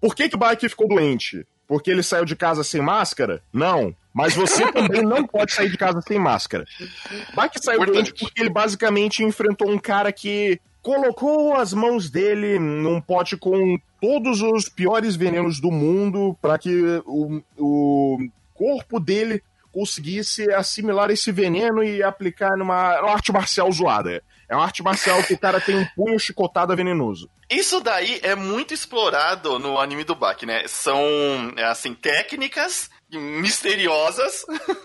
Por 0.00 0.14
que, 0.14 0.28
que 0.28 0.36
o 0.36 0.38
Baki 0.38 0.68
ficou 0.68 0.88
doente? 0.88 1.46
Porque 1.66 1.90
ele 1.90 2.02
saiu 2.02 2.24
de 2.24 2.34
casa 2.34 2.64
sem 2.64 2.80
máscara? 2.80 3.42
Não. 3.52 3.94
Mas 4.12 4.34
você 4.34 4.66
também 4.72 5.02
não 5.02 5.26
pode 5.26 5.52
sair 5.52 5.70
de 5.70 5.76
casa 5.76 6.00
sem 6.00 6.18
máscara. 6.18 6.64
Baki 7.34 7.62
saiu 7.62 7.82
Importante. 7.82 8.12
doente 8.12 8.20
porque 8.20 8.40
ele 8.40 8.50
basicamente 8.50 9.22
enfrentou 9.22 9.70
um 9.70 9.78
cara 9.78 10.12
que 10.12 10.60
colocou 10.82 11.54
as 11.54 11.72
mãos 11.72 12.10
dele 12.10 12.58
num 12.58 13.00
pote 13.00 13.36
com 13.36 13.78
todos 14.00 14.40
os 14.40 14.68
piores 14.68 15.14
venenos 15.14 15.60
do 15.60 15.70
mundo 15.70 16.36
para 16.40 16.58
que 16.58 17.02
o, 17.04 17.42
o 17.58 18.18
corpo 18.54 18.98
dele 18.98 19.42
conseguisse 19.72 20.50
assimilar 20.52 21.10
esse 21.10 21.30
veneno 21.30 21.84
e 21.84 22.02
aplicar 22.02 22.56
numa 22.56 22.74
arte 22.74 23.30
marcial 23.30 23.70
zoada. 23.70 24.22
É 24.50 24.56
uma 24.56 24.64
arte 24.64 24.82
marcial 24.82 25.22
que 25.22 25.32
o 25.32 25.38
cara 25.38 25.60
tem 25.60 25.76
um 25.76 25.86
punho 25.94 26.18
chicotada 26.18 26.74
venenoso. 26.74 27.30
Isso 27.48 27.80
daí 27.80 28.18
é 28.20 28.34
muito 28.34 28.74
explorado 28.74 29.60
no 29.60 29.78
anime 29.78 30.02
do 30.02 30.16
Baki, 30.16 30.44
né? 30.44 30.66
São, 30.66 31.00
é, 31.56 31.62
assim, 31.62 31.94
técnicas 31.94 32.90
misteriosas, 33.12 34.44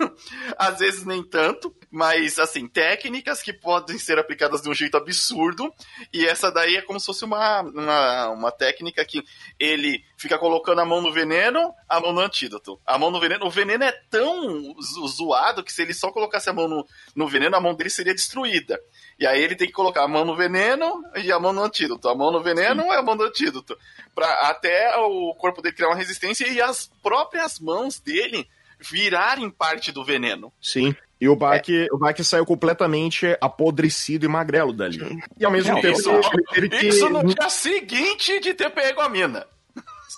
às 0.57 0.79
vezes 0.79 1.03
nem 1.03 1.23
tanto, 1.23 1.75
mas, 1.91 2.37
assim, 2.37 2.67
técnicas 2.67 3.41
que 3.41 3.53
podem 3.53 3.97
ser 3.97 4.19
aplicadas 4.19 4.61
de 4.61 4.69
um 4.69 4.73
jeito 4.73 4.97
absurdo, 4.97 5.73
e 6.13 6.25
essa 6.25 6.51
daí 6.51 6.75
é 6.75 6.81
como 6.81 6.99
se 6.99 7.07
fosse 7.07 7.25
uma, 7.25 7.61
uma, 7.61 8.29
uma 8.29 8.51
técnica 8.51 9.03
que 9.03 9.23
ele 9.59 10.03
fica 10.17 10.37
colocando 10.37 10.79
a 10.81 10.85
mão 10.85 11.01
no 11.01 11.11
veneno, 11.11 11.73
a 11.89 11.99
mão 11.99 12.13
no 12.13 12.21
antídoto. 12.21 12.79
A 12.85 12.97
mão 12.97 13.11
no 13.11 13.19
veneno, 13.19 13.45
o 13.45 13.49
veneno 13.49 13.83
é 13.83 13.91
tão 14.09 14.73
zo- 14.81 15.07
zoado 15.07 15.63
que 15.63 15.71
se 15.73 15.81
ele 15.81 15.93
só 15.93 16.11
colocasse 16.11 16.49
a 16.49 16.53
mão 16.53 16.67
no, 16.67 16.85
no 17.15 17.27
veneno, 17.27 17.55
a 17.55 17.61
mão 17.61 17.73
dele 17.75 17.89
seria 17.89 18.13
destruída. 18.15 18.79
E 19.19 19.25
aí 19.27 19.41
ele 19.41 19.55
tem 19.55 19.67
que 19.67 19.73
colocar 19.73 20.03
a 20.03 20.07
mão 20.07 20.25
no 20.25 20.35
veneno 20.35 21.03
e 21.15 21.31
a 21.31 21.39
mão 21.39 21.53
no 21.53 21.63
antídoto. 21.63 22.07
A 22.09 22.15
mão 22.15 22.31
no 22.31 22.41
veneno 22.41 22.83
e 22.83 22.89
a 22.95 23.01
mão 23.01 23.15
no 23.15 23.23
antídoto. 23.23 23.77
Pra 24.13 24.27
até 24.49 24.95
o 24.97 25.33
corpo 25.35 25.61
dele 25.61 25.75
criar 25.75 25.89
uma 25.89 25.95
resistência 25.95 26.47
e 26.47 26.61
as 26.61 26.89
próprias 27.03 27.59
mãos 27.59 27.99
dele 27.99 28.47
virarem 28.79 29.49
parte 29.49 29.91
do 29.91 30.03
veneno. 30.03 30.51
Sim. 30.61 30.95
E 31.19 31.29
o 31.29 31.35
Baki, 31.35 31.87
o 31.93 31.97
Baki 31.97 32.25
saiu 32.25 32.45
completamente 32.45 33.37
apodrecido 33.39 34.25
e 34.25 34.27
magrelo 34.27 34.73
dali. 34.73 35.17
E 35.39 35.45
ao 35.45 35.51
mesmo 35.51 35.73
Não, 35.73 35.81
tempo 35.81 35.97
isso- 35.97 36.11
ele 36.53 36.67
que. 36.69 36.87
Isso 36.87 37.09
no 37.09 37.23
dia 37.23 37.49
seguinte 37.49 38.39
de 38.41 38.53
ter 38.53 38.69
pego 38.69 38.99
a 38.99 39.07
mina. 39.07 39.47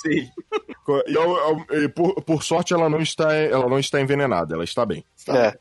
Sim. 0.01 0.29
E, 1.07 1.13
eu- 1.13 1.65
e 1.83 1.87
por, 1.89 2.15
por 2.21 2.43
sorte 2.43 2.73
ela 2.73 2.89
não, 2.89 2.99
está, 3.01 3.33
ela 3.33 3.67
não 3.67 3.79
está 3.79 3.99
envenenada, 3.99 4.55
ela 4.55 4.63
está 4.63 4.85
bem. 4.85 5.03
É. 5.29 5.57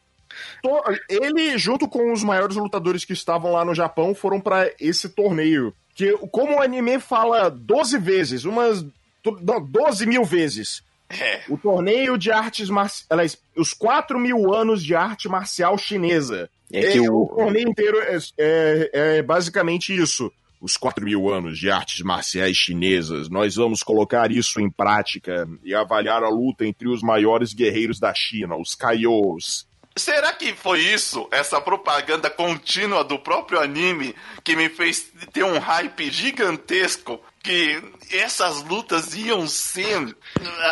To- 0.62 0.82
Ele, 1.08 1.56
junto 1.56 1.88
com 1.88 2.12
os 2.12 2.22
maiores 2.22 2.56
lutadores 2.56 3.04
que 3.04 3.12
estavam 3.12 3.52
lá 3.52 3.64
no 3.64 3.74
Japão, 3.74 4.14
foram 4.14 4.40
pra 4.40 4.70
esse 4.78 5.08
torneio. 5.08 5.72
Que, 5.94 6.12
como 6.30 6.56
o 6.56 6.62
anime 6.62 7.00
fala 7.00 7.48
12 7.50 7.98
vezes, 7.98 8.44
umas. 8.44 8.84
to- 9.22 9.38
não, 9.42 9.60
12 9.64 10.04
mil 10.06 10.24
vezes. 10.24 10.82
É. 11.08 11.40
O 11.48 11.56
torneio 11.56 12.18
de 12.18 12.30
artes 12.32 12.68
marciais. 12.68 13.38
Os 13.56 13.72
4 13.72 14.18
mil 14.18 14.52
anos 14.52 14.82
de 14.82 14.94
arte 14.94 15.28
marcial 15.28 15.78
chinesa. 15.78 16.50
É 16.72 16.80
que 16.92 16.98
É, 16.98 17.10
o 17.10 17.22
o, 17.22 17.26
torneio 17.28 17.68
inteiro 17.68 17.98
é, 18.00 18.18
é- 18.36 18.90
é 19.18 19.22
basicamente 19.22 19.96
isso. 19.96 20.30
Os 20.60 20.76
4 20.76 21.04
mil 21.04 21.28
anos 21.28 21.58
de 21.58 21.70
artes 21.70 22.00
marciais 22.00 22.56
chinesas, 22.56 23.28
nós 23.28 23.56
vamos 23.56 23.82
colocar 23.82 24.30
isso 24.30 24.60
em 24.60 24.70
prática 24.70 25.46
e 25.62 25.74
avaliar 25.74 26.22
a 26.22 26.28
luta 26.28 26.64
entre 26.66 26.88
os 26.88 27.02
maiores 27.02 27.52
guerreiros 27.52 28.00
da 28.00 28.14
China, 28.14 28.56
os 28.56 28.74
Kaios. 28.74 29.66
Será 29.94 30.30
que 30.32 30.52
foi 30.52 30.80
isso, 30.80 31.26
essa 31.30 31.58
propaganda 31.58 32.28
contínua 32.28 33.02
do 33.02 33.18
próprio 33.18 33.58
anime, 33.58 34.14
que 34.44 34.54
me 34.54 34.68
fez 34.68 35.10
ter 35.32 35.42
um 35.42 35.58
hype 35.58 36.10
gigantesco? 36.10 37.18
Que 37.46 37.80
essas 38.12 38.62
lutas 38.64 39.14
iam 39.14 39.46
ser, 39.46 40.16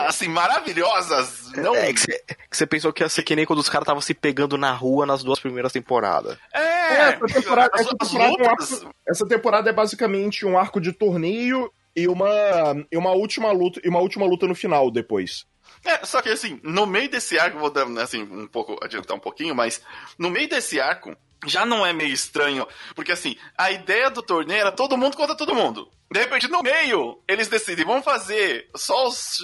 assim, 0.08 0.26
maravilhosas. 0.28 1.52
Não... 1.52 1.74
É, 1.74 1.92
que 1.92 2.00
você- 2.50 2.66
pensou 2.66 2.92
que 2.92 3.02
ia 3.04 3.08
ser 3.08 3.22
que 3.22 3.36
nem 3.36 3.46
quando 3.46 3.60
os 3.60 3.68
caras 3.68 3.84
estavam 3.84 4.00
se 4.00 4.12
pegando 4.12 4.58
na 4.58 4.72
rua 4.72 5.06
nas 5.06 5.22
duas 5.22 5.38
primeiras 5.38 5.72
temporadas. 5.72 6.36
É, 6.52 7.10
essa 7.10 7.26
temporada- 7.26 7.70
as, 7.74 7.80
essa 7.80 7.96
as 8.00 8.08
temporada 8.10 8.42
é 8.42 8.46
um 8.46 8.50
lutas. 8.50 8.86
Essa 9.08 9.26
temporada 9.28 9.70
é 9.70 9.72
basicamente 9.72 10.44
um 10.44 10.58
arco 10.58 10.80
de 10.80 10.92
torneio 10.92 11.70
e 11.94 12.08
uma, 12.08 12.28
e 12.90 12.96
uma 12.96 13.12
última 13.12 13.52
luta 13.52 13.80
e 13.84 13.88
uma 13.88 14.00
última 14.00 14.26
luta 14.26 14.46
no 14.48 14.54
final 14.54 14.90
depois. 14.90 15.46
É, 15.84 16.04
só 16.04 16.20
que 16.22 16.30
assim, 16.30 16.58
no 16.62 16.86
meio 16.86 17.08
desse 17.10 17.38
arco, 17.38 17.58
vou 17.58 17.70
dar 17.70 17.86
assim, 18.02 18.22
um 18.22 18.46
pouco, 18.48 18.78
adiantar 18.82 19.16
um 19.16 19.20
pouquinho, 19.20 19.54
mas 19.54 19.80
no 20.18 20.30
meio 20.30 20.48
desse 20.48 20.80
arco 20.80 21.14
já 21.46 21.64
não 21.66 21.84
é 21.84 21.92
meio 21.92 22.12
estranho, 22.12 22.66
porque 22.94 23.12
assim, 23.12 23.36
a 23.56 23.70
ideia 23.70 24.10
do 24.10 24.22
torneio 24.22 24.60
era 24.60 24.72
todo 24.72 24.96
mundo 24.96 25.16
contra 25.16 25.36
todo 25.36 25.54
mundo. 25.54 25.90
De 26.10 26.20
repente, 26.20 26.48
no 26.48 26.62
meio, 26.62 27.20
eles 27.26 27.48
decidem, 27.48 27.84
vamos 27.84 28.04
fazer 28.04 28.68
só 28.76 29.08
os, 29.08 29.40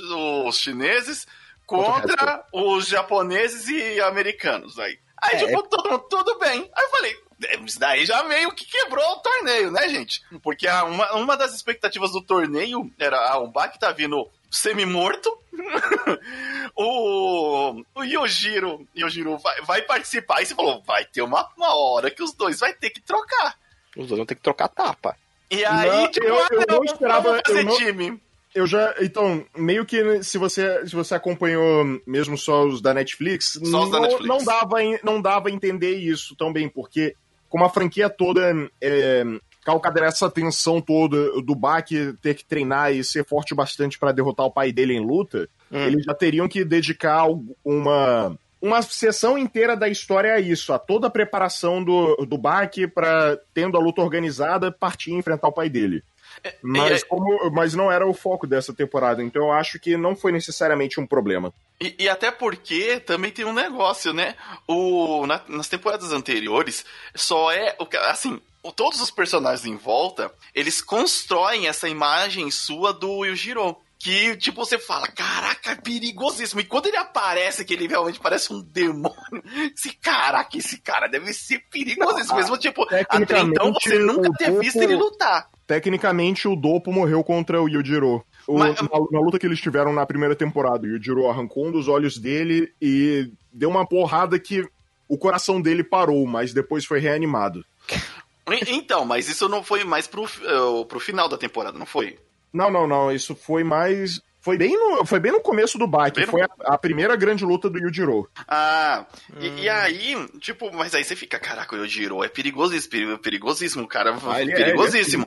os 0.47 0.57
chineses 0.59 1.27
Contra 1.67 2.45
os 2.53 2.89
japoneses 2.89 3.69
e 3.69 4.01
americanos. 4.01 4.77
Aí, 4.77 4.99
aí 5.23 5.37
É. 5.37 5.47
tipo, 5.47 5.63
todo 5.69 5.89
mundo, 5.89 6.05
tudo 6.11 6.37
bem. 6.41 6.69
Aí 6.77 6.85
eu 6.85 6.91
falei, 6.91 7.17
"É, 7.45 7.57
isso 7.61 7.79
daí 7.79 8.05
já 8.05 8.25
meio 8.25 8.51
que 8.53 8.65
quebrou 8.65 9.05
o 9.13 9.21
torneio, 9.21 9.71
né, 9.71 9.89
gente? 9.89 10.21
Porque 10.43 10.67
uma, 10.67 11.13
uma 11.15 11.37
das 11.37 11.55
expectativas 11.55 12.11
do 12.11 12.23
torneio 12.23 12.91
era, 12.99 13.17
ah, 13.31 13.39
o 13.39 13.47
Baki 13.47 13.79
tá 13.79 13.93
vindo 13.93 14.29
semi-morto, 14.51 15.31
o, 16.77 17.83
o 17.95 18.03
Yojiro, 18.05 18.87
Yojiro 18.97 19.39
vai, 19.39 19.61
vai 19.63 19.83
participar. 19.83 20.43
E 20.43 20.47
você 20.47 20.55
falou, 20.55 20.83
vai 20.87 21.05
ter 21.05 21.23
uma, 21.23 21.49
uma 21.57 21.75
hora 21.75 22.11
que 22.11 22.23
os 22.23 22.33
dois 22.33 22.61
vai 22.61 22.73
ter 22.73 22.91
que 22.91 23.01
trocar. 23.01 23.55
Os 23.97 24.07
dois 24.09 24.19
vão 24.19 24.27
ter 24.27 24.35
que 24.35 24.43
trocar 24.43 24.69
tapa. 24.69 25.17
E 25.51 25.65
aí, 25.65 25.89
Não, 25.89 26.11
tipo, 26.11 26.27
eu- 26.27 26.39
ah, 26.39 26.49
eu 26.51 26.59
não 26.61 26.67
vamos- 26.77 26.93
esperava- 26.93 27.43
eu 27.49 27.65
não- 27.65 27.77
time. 27.77 28.21
Eu 28.53 28.67
já. 28.67 28.95
Então, 29.01 29.45
meio 29.57 29.87
que 29.87 30.25
se 30.25 30.37
você, 30.37 30.85
se 30.85 30.95
você 30.97 31.15
acompanhou 31.15 31.85
mesmo 32.05 32.37
só 32.37 32.65
os 32.65 32.81
da 32.83 32.93
Netflix, 32.93 33.53
Só 33.53 33.59
os 33.61 33.71
não, 33.71 33.91
da 33.91 34.01
Netflix. 34.01 34.27
não 34.29 34.45
dava, 34.45 34.77
não 35.05 35.23
dava 35.23 35.49
a 35.49 35.53
entender 35.53 35.95
isso 35.97 36.35
tão 36.37 36.53
bem, 36.53 36.69
porque 36.69 37.15
como 37.49 37.65
a 37.65 37.69
franquia 37.71 38.11
toda 38.11 38.53
é 38.81 39.23
calcada 39.73 40.01
nessa 40.01 40.31
tensão 40.31 40.81
toda 40.81 41.41
do 41.43 41.55
Baki 41.55 42.15
ter 42.23 42.35
que 42.35 42.45
treinar 42.45 42.93
e 42.93 43.05
ser 43.05 43.25
forte 43.25 43.55
bastante 43.55 43.99
pra 43.99 44.13
derrotar 44.13 44.47
o 44.47 44.51
pai 44.51 44.73
dele 44.73 44.95
em 44.95 45.05
luta, 45.05 45.49
hum. 45.71 45.79
eles 45.79 46.05
já 46.05 46.15
teriam 46.15 46.49
que 46.49 46.65
dedicar 46.65 47.27
uma 47.65 48.37
uma 48.63 48.83
sessão 48.83 49.39
inteira 49.39 49.75
da 49.75 49.89
história 49.89 50.35
a 50.35 50.41
isso, 50.41 50.73
a 50.73 50.79
toda 50.79 51.07
a 51.07 51.11
preparação 51.11 51.83
do, 51.83 52.17
do 52.27 52.37
Baki 52.37 52.87
para 52.87 53.39
tendo 53.55 53.79
a 53.79 53.81
luta 53.81 54.03
organizada, 54.03 54.71
partir 54.71 55.13
e 55.13 55.15
enfrentar 55.15 55.49
o 55.49 55.53
pai 55.53 55.71
dele. 55.71 56.05
É, 56.45 56.55
mas, 56.63 57.03
como, 57.03 57.51
mas 57.51 57.75
não 57.75 57.91
era 57.91 58.07
o 58.07 58.15
foco 58.15 58.47
dessa 58.47 58.73
temporada, 58.73 59.23
então 59.23 59.43
eu 59.43 59.53
acho 59.53 59.79
que 59.79 59.97
não 59.97 60.15
foi 60.15 60.31
necessariamente 60.31 61.01
um 61.01 61.07
problema. 61.07 61.53
E, 61.81 61.95
e 61.99 62.09
até 62.09 62.31
porque 62.31 63.01
também 63.01 63.31
tem 63.31 63.45
um 63.45 63.53
negócio, 63.53 64.13
né? 64.13 64.35
O, 64.67 65.27
na, 65.27 65.41
nas 65.49 65.69
temporadas 65.69 66.13
anteriores, 66.13 66.85
só 67.15 67.51
é. 67.51 67.77
Assim, 68.09 68.41
todos 68.77 69.01
os 69.01 69.11
personagens 69.11 69.65
em 69.65 69.77
volta, 69.77 70.33
eles 70.55 70.81
constroem 70.81 71.67
essa 71.67 71.89
imagem 71.89 72.51
sua 72.51 72.93
do 72.93 73.25
Yujiro 73.25 73.77
que, 74.01 74.35
tipo, 74.37 74.65
você 74.65 74.79
fala, 74.79 75.07
caraca, 75.09 75.73
é 75.73 75.75
perigosíssimo. 75.75 76.63
E 76.63 76.65
quando 76.65 76.87
ele 76.87 76.97
aparece, 76.97 77.67
que 77.67 77.75
ele 77.75 77.87
realmente 77.87 78.19
parece 78.19 78.51
um 78.51 78.63
demônio, 78.63 79.15
esse 79.77 79.95
caraca, 79.95 80.57
esse 80.57 80.81
cara 80.81 81.07
deve 81.07 81.33
ser 81.35 81.63
perigosíssimo. 81.71 82.37
Mesmo, 82.37 82.57
tipo, 82.57 82.83
até 82.85 83.41
então 83.41 83.73
você 83.75 83.99
nunca 83.99 84.31
ter 84.33 84.59
visto 84.59 84.81
ele 84.81 84.97
lutar. 84.97 85.51
Tecnicamente, 85.67 86.49
o 86.49 86.57
Dopo 86.57 86.91
morreu 86.91 87.23
contra 87.23 87.63
o 87.63 87.69
Yujiro. 87.69 88.25
O, 88.47 88.59
Mas... 88.59 88.81
na, 88.81 88.89
na, 89.13 89.21
luta 89.21 89.39
que 89.39 89.47
eles 89.47 89.61
tiveram 89.61 89.93
na 89.93 90.07
primeira 90.07 90.35
temporada, 90.35 90.87
o 90.87 90.91
Yujiro 90.91 91.29
arrancou 91.29 91.67
um 91.67 91.71
dos 91.71 91.87
olhos 91.87 92.17
dele 92.17 92.73
e 92.81 93.31
deu 93.53 93.69
uma 93.69 93.87
porrada 93.87 94.39
que 94.39 94.67
o 95.07 95.19
coração 95.19 95.61
dele 95.61 95.85
parou, 95.85 96.27
mas 96.27 96.55
depois 96.55 96.87
foi 96.87 97.01
reanimado. 97.01 97.65
Então, 98.69 99.05
mas 99.05 99.29
isso 99.29 99.49
não 99.49 99.63
foi 99.63 99.85
mais 99.85 100.07
pro, 100.07 100.25
uh, 100.25 100.85
pro 100.87 101.01
final 101.01 101.29
da 101.29 101.39
temporada, 101.39 101.79
não 101.79 101.87
foi? 101.87 102.19
Não, 102.53 102.71
não, 102.71 102.87
não. 102.87 103.13
Isso 103.13 103.35
foi 103.35 103.63
mais 103.63 104.21
foi 104.41 104.57
bem 104.57 104.73
no, 104.73 105.05
foi 105.05 105.21
bem 105.21 105.33
no 105.33 105.41
começo 105.41 105.77
do 105.77 105.87
bike. 105.87 106.25
Foi 106.27 106.43
a, 106.43 106.49
a, 106.61 106.79
primeira 106.79 107.15
grande 107.15 107.45
luta 107.45 107.69
do 107.69 107.79
Yujiro. 107.79 108.29
Ah, 108.49 109.07
hum. 109.31 109.37
e, 109.39 109.63
e, 109.63 109.69
aí, 109.69 110.17
tipo, 110.39 110.75
mas 110.75 110.95
aí 110.95 111.05
você 111.05 111.15
fica, 111.15 111.39
caraca, 111.39 111.77
o 111.77 111.79
Yujiro 111.79 112.25
é 112.25 112.29
perigosíssimo, 112.29 113.19
perigosíssimo, 113.19 113.87
cara. 113.87 114.17
Ah, 114.27 114.41
ele 114.41 114.55
perigosíssimo. 114.55 115.27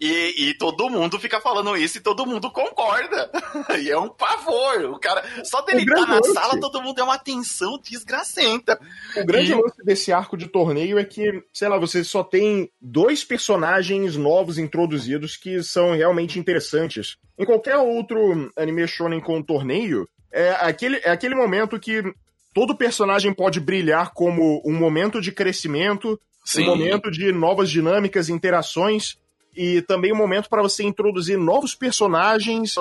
É, 0.00 0.04
ele 0.04 0.12
é 0.12 0.30
e, 0.30 0.48
e 0.50 0.54
todo 0.54 0.90
mundo 0.90 1.20
fica 1.20 1.40
falando 1.40 1.76
isso 1.76 1.98
e 1.98 2.00
todo 2.00 2.26
mundo 2.26 2.50
concorda. 2.50 3.30
e 3.80 3.90
é 3.90 3.98
um 3.98 4.08
pavor. 4.08 4.86
O 4.86 4.98
cara, 4.98 5.22
só 5.44 5.60
dele 5.62 5.82
estar 5.82 5.94
tá 5.94 6.06
na 6.06 6.14
lance. 6.14 6.32
sala, 6.32 6.60
todo 6.60 6.82
mundo 6.82 7.00
é 7.00 7.04
uma 7.04 7.18
tensão 7.18 7.78
desgracenta. 7.78 8.80
O 9.16 9.24
grande 9.24 9.52
e... 9.52 9.54
lance 9.54 9.84
desse 9.84 10.12
arco 10.12 10.36
de 10.36 10.48
torneio 10.48 10.98
é 10.98 11.04
que, 11.04 11.44
sei 11.52 11.68
lá, 11.68 11.78
você 11.78 12.02
só 12.02 12.24
tem 12.24 12.68
dois 12.80 13.22
personagens 13.22 14.16
novos 14.16 14.58
introduzidos 14.58 15.36
que 15.36 15.62
são 15.62 15.94
realmente 15.94 16.40
interessantes. 16.40 17.16
Em 17.38 17.44
qualquer 17.44 17.76
outro 17.76 18.50
anime 18.56 18.86
shonen 18.88 19.20
com 19.20 19.42
torneio, 19.42 20.08
é 20.32 20.50
aquele, 20.60 20.96
é 20.98 21.10
aquele 21.10 21.34
momento 21.34 21.78
que 21.78 22.02
todo 22.52 22.76
personagem 22.76 23.32
pode 23.32 23.60
brilhar 23.60 24.12
como 24.12 24.60
um 24.64 24.74
momento 24.74 25.20
de 25.20 25.30
crescimento, 25.30 26.20
Sim. 26.44 26.64
um 26.64 26.66
momento 26.66 27.10
de 27.10 27.30
novas 27.32 27.70
dinâmicas, 27.70 28.28
interações, 28.28 29.16
e 29.56 29.82
também 29.82 30.12
um 30.12 30.16
momento 30.16 30.48
para 30.48 30.62
você 30.62 30.82
introduzir 30.82 31.38
novos 31.38 31.74
personagens 31.74 32.74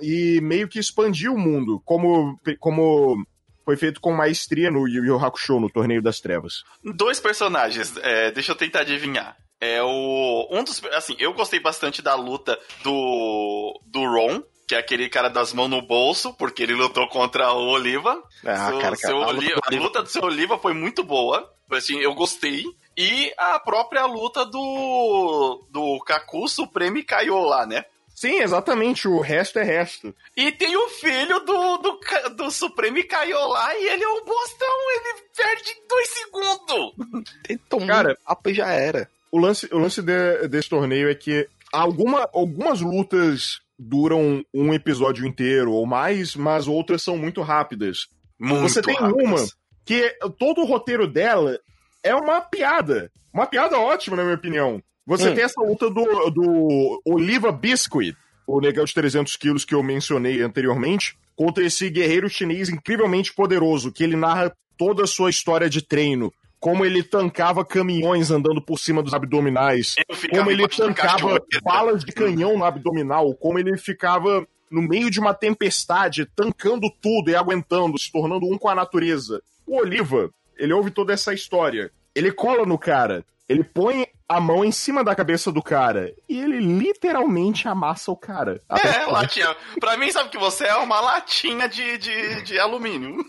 e, 0.00 0.36
e, 0.36 0.40
meio 0.40 0.68
que 0.68 0.78
expandir 0.78 1.32
o 1.32 1.38
mundo, 1.38 1.80
como, 1.84 2.38
como 2.58 3.24
foi 3.64 3.76
feito 3.76 4.00
com 4.00 4.12
maestria 4.12 4.70
no 4.70 4.88
Yu 4.88 5.04
Yu 5.04 5.18
Hakusho, 5.18 5.60
no 5.60 5.70
Torneio 5.70 6.02
das 6.02 6.20
Trevas. 6.20 6.64
Dois 6.82 7.20
personagens, 7.20 7.94
é, 7.98 8.30
deixa 8.30 8.52
eu 8.52 8.56
tentar 8.56 8.80
adivinhar. 8.80 9.36
É 9.60 9.82
o. 9.82 10.48
Um 10.50 10.62
dos. 10.62 10.82
Assim, 10.92 11.16
eu 11.18 11.32
gostei 11.32 11.60
bastante 11.60 12.02
da 12.02 12.14
luta 12.14 12.58
do. 12.82 13.80
do 13.86 14.00
Ron, 14.04 14.42
que 14.66 14.74
é 14.74 14.78
aquele 14.78 15.08
cara 15.08 15.28
das 15.28 15.52
mãos 15.52 15.68
no 15.68 15.80
bolso, 15.80 16.34
porque 16.34 16.62
ele 16.62 16.74
lutou 16.74 17.08
contra 17.08 17.52
o 17.52 17.68
Oliva. 17.68 18.22
Ah, 18.44 18.68
seu, 18.68 18.78
cara, 18.78 18.96
seu 18.96 19.22
a, 19.22 19.30
luta 19.30 19.60
a, 19.62 19.74
luta 19.74 20.02
do 20.02 20.08
seu 20.08 20.22
Oliva 20.22 20.58
foi 20.58 20.74
muito 20.74 21.02
boa. 21.02 21.50
Assim, 21.70 21.98
eu 21.98 22.14
gostei. 22.14 22.64
E 22.96 23.32
a 23.36 23.58
própria 23.58 24.04
luta 24.06 24.44
do. 24.44 25.66
do 25.70 26.00
Kaku 26.04 26.48
Supreme 26.48 27.02
caiu 27.02 27.38
lá, 27.40 27.66
né? 27.66 27.84
Sim, 28.16 28.40
exatamente. 28.40 29.06
O 29.06 29.20
resto 29.20 29.58
é 29.58 29.62
resto. 29.62 30.14
E 30.34 30.50
tem 30.50 30.74
o 30.74 30.88
filho 30.88 31.38
do, 31.40 31.76
do, 31.76 32.00
do 32.34 32.50
Supremo 32.50 33.06
Kaiolá 33.06 33.76
e 33.76 33.88
ele 33.88 34.04
é 34.04 34.08
um 34.08 34.24
bostão. 34.24 34.90
Ele 34.96 35.22
perde 35.36 35.76
dois 35.86 36.08
segundos. 36.08 37.26
Ele 37.46 37.60
tomou 37.68 37.86
Cara, 37.86 38.18
um 38.26 38.54
já 38.54 38.72
era. 38.72 39.10
O 39.36 39.38
lance, 39.38 39.68
o 39.70 39.76
lance 39.76 40.00
de, 40.00 40.48
desse 40.48 40.70
torneio 40.70 41.10
é 41.10 41.14
que 41.14 41.46
alguma, 41.70 42.26
algumas 42.32 42.80
lutas 42.80 43.60
duram 43.78 44.42
um 44.54 44.72
episódio 44.72 45.26
inteiro 45.26 45.72
ou 45.72 45.84
mais, 45.84 46.34
mas 46.34 46.66
outras 46.66 47.02
são 47.02 47.18
muito 47.18 47.42
rápidas. 47.42 48.08
Muito 48.38 48.62
Você 48.62 48.80
tem 48.80 48.96
rápidas. 48.96 49.22
uma 49.22 49.46
que 49.84 50.16
todo 50.38 50.62
o 50.62 50.64
roteiro 50.64 51.06
dela 51.06 51.60
é 52.02 52.14
uma 52.14 52.40
piada. 52.40 53.12
Uma 53.30 53.46
piada 53.46 53.78
ótima, 53.78 54.16
na 54.16 54.22
minha 54.22 54.36
opinião. 54.36 54.82
Você 55.06 55.28
hum. 55.28 55.34
tem 55.34 55.44
essa 55.44 55.60
luta 55.60 55.90
do, 55.90 56.30
do 56.30 57.02
Oliva 57.04 57.52
Biscuit, 57.52 58.16
o 58.46 58.58
negão 58.58 58.86
de 58.86 58.94
300 58.94 59.36
quilos 59.36 59.66
que 59.66 59.74
eu 59.74 59.82
mencionei 59.82 60.40
anteriormente, 60.40 61.14
contra 61.36 61.62
esse 61.62 61.90
guerreiro 61.90 62.30
chinês 62.30 62.70
incrivelmente 62.70 63.34
poderoso, 63.34 63.92
que 63.92 64.02
ele 64.02 64.16
narra 64.16 64.50
toda 64.78 65.04
a 65.04 65.06
sua 65.06 65.28
história 65.28 65.68
de 65.68 65.82
treino. 65.82 66.32
Como 66.58 66.84
ele 66.84 67.02
tancava 67.02 67.64
caminhões 67.64 68.30
andando 68.30 68.60
por 68.60 68.78
cima 68.78 69.02
dos 69.02 69.14
abdominais. 69.14 69.94
Como 70.30 70.50
ele 70.50 70.66
tancava 70.68 71.40
balas 71.62 72.04
de 72.04 72.12
canhão 72.12 72.56
no 72.58 72.64
abdominal. 72.64 73.34
Como 73.34 73.58
ele 73.58 73.76
ficava 73.76 74.46
no 74.70 74.82
meio 74.82 75.10
de 75.10 75.20
uma 75.20 75.32
tempestade, 75.34 76.26
tancando 76.26 76.90
tudo 77.00 77.30
e 77.30 77.36
aguentando, 77.36 77.98
se 77.98 78.10
tornando 78.10 78.46
um 78.46 78.58
com 78.58 78.68
a 78.68 78.74
natureza. 78.74 79.42
O 79.66 79.78
Oliva, 79.78 80.30
ele 80.56 80.72
ouve 80.72 80.90
toda 80.90 81.12
essa 81.12 81.32
história. 81.32 81.90
Ele 82.14 82.32
cola 82.32 82.64
no 82.64 82.78
cara. 82.78 83.24
Ele 83.48 83.62
põe 83.62 84.08
a 84.28 84.40
mão 84.40 84.64
em 84.64 84.72
cima 84.72 85.04
da 85.04 85.14
cabeça 85.14 85.52
do 85.52 85.62
cara 85.62 86.12
e 86.28 86.38
ele 86.40 86.58
literalmente 86.58 87.68
amassa 87.68 88.10
o 88.10 88.16
cara. 88.16 88.60
É, 88.68 89.06
latinha. 89.06 89.54
Pra 89.78 89.96
mim, 89.96 90.10
sabe 90.10 90.30
que 90.30 90.38
você 90.38 90.64
é 90.64 90.74
uma 90.76 91.00
latinha 91.00 91.68
de, 91.68 91.96
de, 91.96 92.42
de 92.42 92.58
alumínio. 92.58 93.24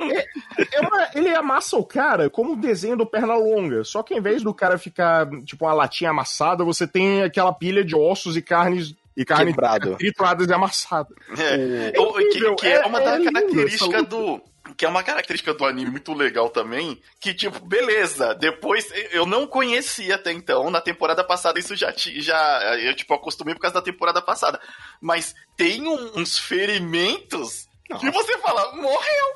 É, 0.00 0.26
é 0.72 0.80
uma, 0.80 1.08
ele 1.14 1.34
amassa 1.34 1.76
o 1.76 1.84
cara 1.84 2.30
como 2.30 2.52
o 2.52 2.56
desenho 2.56 2.96
do 2.96 3.04
Pernalonga. 3.04 3.84
Só 3.84 4.02
que 4.02 4.14
em 4.14 4.20
vez 4.20 4.42
do 4.42 4.54
cara 4.54 4.78
ficar, 4.78 5.28
tipo, 5.44 5.66
uma 5.66 5.74
latinha 5.74 6.10
amassada, 6.10 6.64
você 6.64 6.86
tem 6.86 7.22
aquela 7.22 7.52
pilha 7.52 7.84
de 7.84 7.94
ossos 7.94 8.36
e 8.36 8.40
carnes 8.40 8.94
e 9.18 9.24
carne 9.24 9.52
trituradas 9.98 10.48
e 10.48 10.52
amassada. 10.52 11.08
É, 11.36 11.88
é, 11.88 11.92
que, 11.92 12.54
que, 12.54 12.66
é 12.68 12.86
uma 12.86 13.00
é, 13.02 13.24
característica 13.24 14.02
do 14.04 14.40
que 14.78 14.86
é 14.86 14.88
uma 14.88 15.02
característica 15.02 15.52
do 15.52 15.64
anime 15.66 15.90
muito 15.90 16.14
legal 16.14 16.48
também, 16.48 17.02
que 17.18 17.34
tipo, 17.34 17.58
beleza, 17.66 18.32
depois 18.32 18.88
eu 19.10 19.26
não 19.26 19.44
conhecia 19.44 20.14
até 20.14 20.30
então, 20.30 20.70
na 20.70 20.80
temporada 20.80 21.24
passada 21.24 21.58
isso 21.58 21.74
já 21.74 21.92
já 21.96 22.76
eu 22.78 22.94
tipo 22.94 23.12
acostumei 23.12 23.54
por 23.54 23.60
causa 23.60 23.74
da 23.74 23.82
temporada 23.82 24.22
passada, 24.22 24.60
mas 25.00 25.34
tem 25.56 25.82
um, 25.88 26.12
uns 26.20 26.38
ferimentos 26.38 27.66
Nossa. 27.90 28.06
que 28.06 28.10
você 28.12 28.38
fala, 28.38 28.72
morreu. 28.76 29.26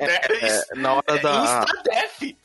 É, 0.00 0.32
é, 0.32 0.46
é, 0.46 0.74
na 0.76 0.94
hora 0.94 1.18
da 1.18 1.64
death. 1.84 2.36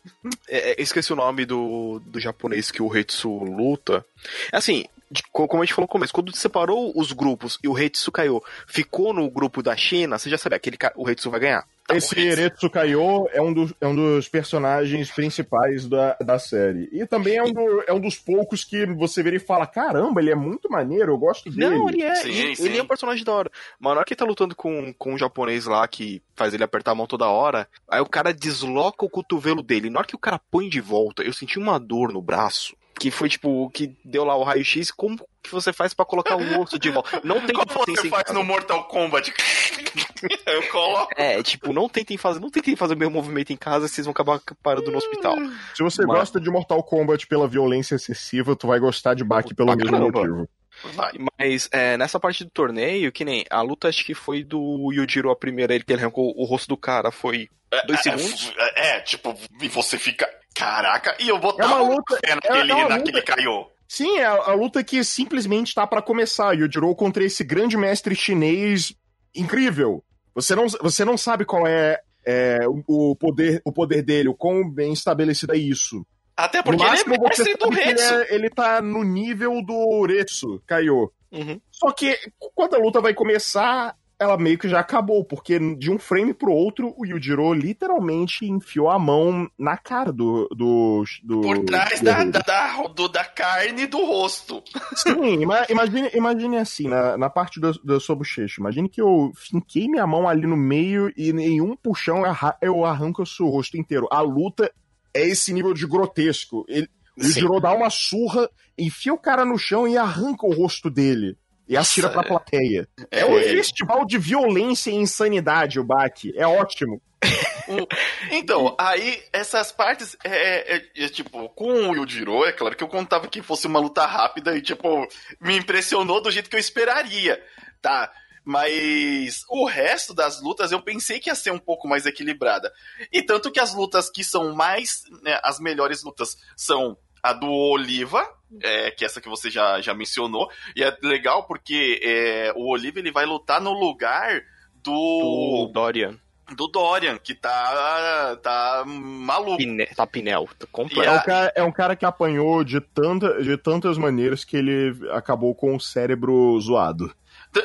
É, 0.49 0.71
é, 0.71 0.81
esqueci 0.81 1.13
o 1.13 1.15
nome 1.15 1.45
do, 1.45 2.01
do 2.05 2.19
japonês 2.19 2.69
que 2.69 2.81
o 2.81 2.93
Hetsu 2.93 3.29
luta. 3.29 4.05
Assim, 4.51 4.85
como 5.31 5.61
a 5.61 5.65
gente 5.65 5.73
falou 5.73 5.85
no 5.85 5.91
começo, 5.91 6.11
quando 6.11 6.35
separou 6.35 6.91
os 6.95 7.13
grupos 7.13 7.57
e 7.63 7.67
o 7.69 7.79
Hetsu 7.79 8.11
caiu, 8.11 8.43
ficou 8.67 9.13
no 9.13 9.29
grupo 9.29 9.63
da 9.63 9.77
China, 9.77 10.17
você 10.17 10.29
já 10.29 10.37
sabe, 10.37 10.55
aquele 10.55 10.75
cara, 10.75 10.93
o 10.97 11.09
Hetsu 11.09 11.29
vai 11.31 11.39
ganhar. 11.39 11.65
Tá 11.87 11.95
Esse 11.95 12.19
Eretsu 12.19 12.67
Kaiô 12.67 13.29
é 13.31 13.39
um, 13.39 13.53
dos, 13.53 13.73
é 13.79 13.85
um 13.85 13.95
dos 13.95 14.27
personagens 14.27 15.11
principais 15.11 15.87
da, 15.87 16.15
da 16.15 16.39
série. 16.39 16.89
E 16.91 17.05
também 17.05 17.37
é 17.37 17.43
um, 17.43 17.53
do, 17.53 17.83
é 17.85 17.93
um 17.93 17.99
dos 17.99 18.15
poucos 18.15 18.63
que 18.63 18.87
você 18.87 19.21
vê 19.21 19.35
e 19.35 19.39
fala: 19.39 19.67
caramba, 19.67 20.19
ele 20.19 20.31
é 20.31 20.35
muito 20.35 20.67
maneiro, 20.67 21.11
eu 21.11 21.17
gosto 21.17 21.51
dele. 21.51 21.75
Não, 21.75 21.87
ele 21.87 22.01
é. 22.01 22.15
Sim, 22.15 22.29
ele, 22.29 22.55
sim. 22.55 22.65
ele, 22.65 22.77
é 22.79 22.83
um 22.83 22.87
personagem 22.87 23.23
da 23.23 23.33
hora. 23.33 23.51
Mas 23.79 23.91
na 23.91 23.97
hora 23.97 24.05
que 24.05 24.13
ele 24.13 24.17
tá 24.17 24.25
lutando 24.25 24.55
com, 24.55 24.91
com 24.93 25.13
um 25.13 25.17
japonês 25.17 25.65
lá 25.65 25.87
que 25.87 26.23
faz 26.35 26.55
ele 26.55 26.63
apertar 26.63 26.91
a 26.91 26.95
mão 26.95 27.05
toda 27.05 27.29
hora, 27.29 27.67
aí 27.87 28.01
o 28.01 28.09
cara 28.09 28.33
desloca 28.33 29.05
o 29.05 29.09
cotovelo 29.09 29.61
dele. 29.61 29.91
Na 29.91 29.99
hora 29.99 30.07
que 30.07 30.15
o 30.15 30.19
cara 30.19 30.41
põe 30.49 30.67
de 30.67 30.81
volta, 30.81 31.21
eu 31.21 31.33
senti 31.33 31.59
uma 31.59 31.79
dor 31.79 32.11
no 32.11 32.21
braço 32.21 32.75
que 32.99 33.11
foi 33.11 33.29
tipo 33.29 33.69
que 33.69 33.95
deu 34.03 34.23
lá 34.23 34.35
o 34.35 34.43
raio-x, 34.43 34.91
como 34.91 35.17
que 35.43 35.51
você 35.51 35.71
faz 35.71 35.93
para 35.93 36.05
colocar 36.05 36.35
o 36.35 36.61
osso 36.61 36.79
de 36.79 36.89
volta? 36.89 37.21
Não 37.23 37.41
tem 37.45 37.55
como 37.55 37.85
você 37.85 38.09
faz 38.09 38.31
no 38.33 38.43
Mortal 38.43 38.85
Kombat. 38.85 39.33
Eu 40.45 40.67
coloco. 40.69 41.11
É, 41.15 41.41
tipo, 41.43 41.71
não 41.73 41.87
tentem 41.87 42.17
fazer, 42.17 42.39
não 42.39 42.49
tentem 42.49 42.75
fazer 42.75 42.95
o 42.95 42.97
mesmo 42.97 43.13
movimento 43.13 43.51
em 43.51 43.57
casa, 43.57 43.87
vocês 43.87 44.05
vão 44.05 44.11
acabar 44.11 44.41
parando 44.63 44.91
no 44.91 44.97
hospital. 44.97 45.35
Se 45.75 45.83
você 45.83 46.05
Mas... 46.05 46.17
gosta 46.17 46.39
de 46.39 46.49
Mortal 46.49 46.81
Kombat 46.83 47.27
pela 47.27 47.47
violência 47.47 47.95
excessiva, 47.95 48.55
tu 48.55 48.67
vai 48.67 48.79
gostar 48.79 49.13
de 49.13 49.23
Baki 49.23 49.53
pelo 49.53 49.75
mesmo 49.75 49.99
motivo. 49.99 50.49
Vai. 50.93 51.13
Mas 51.39 51.69
é, 51.71 51.97
nessa 51.97 52.19
parte 52.19 52.43
do 52.43 52.49
torneio, 52.49 53.11
que 53.11 53.23
nem 53.23 53.45
a 53.49 53.61
luta 53.61 53.87
acho 53.87 54.03
que 54.05 54.13
foi 54.13 54.43
do 54.43 54.91
Yujiro 54.91 55.31
a 55.31 55.35
primeira, 55.35 55.73
ele 55.73 55.83
que 55.83 55.93
ele 55.93 56.01
arrancou 56.01 56.33
o 56.35 56.45
rosto 56.45 56.67
do 56.67 56.77
cara, 56.77 57.11
foi 57.11 57.49
dois 57.83 58.05
é, 58.05 58.09
é 58.09 58.17
segundos. 58.17 58.53
É, 58.57 58.87
é, 58.87 59.01
tipo, 59.01 59.35
e 59.61 59.67
você 59.67 59.97
fica. 59.97 60.29
Caraca, 60.53 61.15
e 61.19 61.27
eu 61.27 61.37
botava 61.37 61.73
é 61.73 61.75
uma 61.75 61.95
luta, 61.95 62.19
é 62.23 62.35
naquele, 62.35 62.71
é 62.71 62.87
naquele 62.87 63.17
luta... 63.17 63.35
caiu. 63.35 63.67
Sim, 63.87 64.17
é 64.17 64.25
a, 64.25 64.31
a, 64.31 64.53
luta 64.53 64.83
que 64.83 65.03
simplesmente 65.03 65.75
tá 65.75 65.85
para 65.85 66.01
começar. 66.01 66.53
Yujiro 66.53 66.95
contra 66.95 67.23
esse 67.23 67.43
grande 67.43 67.77
mestre 67.77 68.15
chinês 68.15 68.93
incrível. 69.35 70.03
Você 70.33 70.55
não, 70.55 70.67
você 70.67 71.05
não 71.05 71.17
sabe 71.17 71.45
qual 71.45 71.67
é, 71.67 71.99
é, 72.25 72.59
o, 72.67 73.15
poder, 73.15 73.61
o 73.63 73.71
poder 73.71 74.01
dele, 74.01 74.29
o 74.29 74.33
quão 74.33 74.69
bem 74.69 74.93
estabelecido 74.93 75.53
é 75.53 75.57
isso. 75.57 76.05
Até 76.35 76.61
porque 76.61 76.83
no 76.83 76.89
máximo, 76.89 77.13
ele 77.13 77.23
é 77.23 77.27
mestre 77.27 77.55
do 77.55 77.79
Ele, 77.79 78.01
é, 78.01 78.35
ele 78.35 78.49
tá 78.49 78.81
no 78.81 79.03
nível 79.03 79.61
do 79.63 80.05
Retsu, 80.05 80.61
Kaiô. 80.65 81.11
Uhum. 81.31 81.61
Só 81.71 81.91
que 81.91 82.17
quando 82.53 82.75
a 82.75 82.79
luta 82.79 82.99
vai 82.99 83.13
começar, 83.13 83.95
ela 84.19 84.37
meio 84.37 84.57
que 84.57 84.69
já 84.69 84.79
acabou, 84.79 85.23
porque 85.25 85.59
de 85.75 85.91
um 85.91 85.99
frame 85.99 86.33
pro 86.33 86.51
outro, 86.51 86.93
o 86.97 87.05
Yujiro 87.05 87.53
literalmente 87.53 88.45
enfiou 88.45 88.89
a 88.89 88.97
mão 88.97 89.49
na 89.57 89.77
cara 89.77 90.11
do. 90.11 90.47
do, 90.55 91.03
do 91.23 91.41
Por 91.41 91.59
trás 91.65 91.99
do 91.99 92.05
da, 92.05 92.23
da, 92.23 92.87
do, 92.87 93.07
da 93.07 93.25
carne 93.25 93.85
do 93.87 94.03
rosto. 94.05 94.63
Sim, 94.95 95.43
imagine, 95.69 96.09
imagine 96.13 96.57
assim, 96.57 96.87
na, 96.87 97.17
na 97.17 97.29
parte 97.29 97.59
do, 97.59 97.71
do 97.73 97.99
Sobuchecho, 97.99 98.61
imagine 98.61 98.89
que 98.89 99.01
eu 99.01 99.31
finquei 99.35 99.87
minha 99.87 100.07
mão 100.07 100.27
ali 100.27 100.47
no 100.47 100.57
meio 100.57 101.11
e 101.17 101.31
em 101.31 101.61
um 101.61 101.75
puxão 101.75 102.23
eu 102.61 102.85
arranco 102.85 103.23
o 103.23 103.27
seu 103.27 103.47
rosto 103.47 103.77
inteiro. 103.77 104.07
A 104.11 104.21
luta 104.21 104.71
é 105.13 105.27
esse 105.27 105.51
nível 105.53 105.73
de 105.73 105.85
grotesco. 105.85 106.65
Ele, 106.67 106.87
o 107.17 107.23
Yujiro 107.23 107.59
dá 107.59 107.73
uma 107.73 107.89
surra, 107.89 108.49
enfia 108.77 109.13
o 109.13 109.17
cara 109.17 109.45
no 109.45 109.57
chão 109.57 109.87
e 109.87 109.97
arranca 109.97 110.45
o 110.45 110.53
rosto 110.53 110.89
dele 110.89 111.37
e 111.67 111.75
atira 111.75 112.09
pra 112.09 112.23
plateia. 112.23 112.87
É, 113.11 113.21
é 113.21 113.25
um 113.25 113.41
festival 113.41 114.05
de 114.05 114.17
violência 114.17 114.89
e 114.89 114.95
insanidade, 114.95 115.79
o 115.79 115.83
Baki. 115.83 116.33
É 116.35 116.45
ótimo. 116.45 117.01
então, 118.31 118.75
aí 118.79 119.23
essas 119.33 119.71
partes, 119.71 120.15
é, 120.23 120.75
é, 120.75 120.85
é, 120.95 121.09
tipo, 121.09 121.49
com 121.49 121.89
o 121.89 121.95
Yujiro, 121.95 122.45
é 122.45 122.51
claro 122.51 122.75
que 122.75 122.83
eu 122.83 122.87
contava 122.87 123.27
que 123.27 123.41
fosse 123.41 123.67
uma 123.67 123.79
luta 123.79 124.05
rápida 124.05 124.55
e, 124.55 124.61
tipo, 124.61 125.07
me 125.41 125.57
impressionou 125.57 126.21
do 126.21 126.31
jeito 126.31 126.49
que 126.49 126.55
eu 126.55 126.59
esperaria, 126.59 127.41
tá? 127.81 128.11
Mas 128.43 129.43
o 129.49 129.65
resto 129.65 130.13
das 130.13 130.39
lutas 130.39 130.71
eu 130.71 130.79
pensei 130.79 131.19
que 131.19 131.31
ia 131.31 131.35
ser 131.35 131.49
um 131.49 131.57
pouco 131.57 131.87
mais 131.87 132.05
equilibrada. 132.05 132.71
E 133.11 133.23
tanto 133.23 133.51
que 133.51 133.59
as 133.59 133.73
lutas 133.73 134.07
que 134.07 134.23
são 134.23 134.53
mais. 134.53 135.01
Né, 135.23 135.39
as 135.43 135.59
melhores 135.59 136.03
lutas 136.03 136.37
são 136.55 136.95
a 137.23 137.33
do 137.33 137.49
Oliva, 137.49 138.23
é, 138.61 138.91
que 138.91 139.03
é 139.03 139.07
essa 139.07 139.21
que 139.21 139.29
você 139.29 139.49
já, 139.49 139.81
já 139.81 139.93
mencionou. 139.93 140.49
E 140.75 140.83
é 140.83 140.95
legal 141.01 141.43
porque 141.43 141.99
é, 142.03 142.53
o 142.55 142.69
Oliva 142.71 142.99
ele 142.99 143.11
vai 143.11 143.25
lutar 143.25 143.61
no 143.61 143.73
lugar 143.73 144.41
do. 144.83 145.67
do 145.67 145.71
Dorian 145.73 146.17
do 146.55 146.67
Dorian, 146.67 147.17
que 147.17 147.33
tá, 147.33 148.37
tá 148.41 148.83
maluco. 148.85 149.57
Pine, 149.57 149.85
tá 149.87 150.05
pinel, 150.05 150.47
tá 150.59 150.67
completo. 150.71 151.09
É 151.09 151.11
um, 151.11 151.23
cara, 151.23 151.53
é 151.55 151.63
um 151.63 151.71
cara 151.71 151.95
que 151.95 152.05
apanhou 152.05 152.63
de, 152.63 152.79
tanta, 152.79 153.41
de 153.41 153.57
tantas 153.57 153.97
maneiras 153.97 154.43
que 154.43 154.57
ele 154.57 154.95
acabou 155.11 155.55
com 155.55 155.75
o 155.75 155.79
cérebro 155.79 156.59
zoado. 156.61 157.11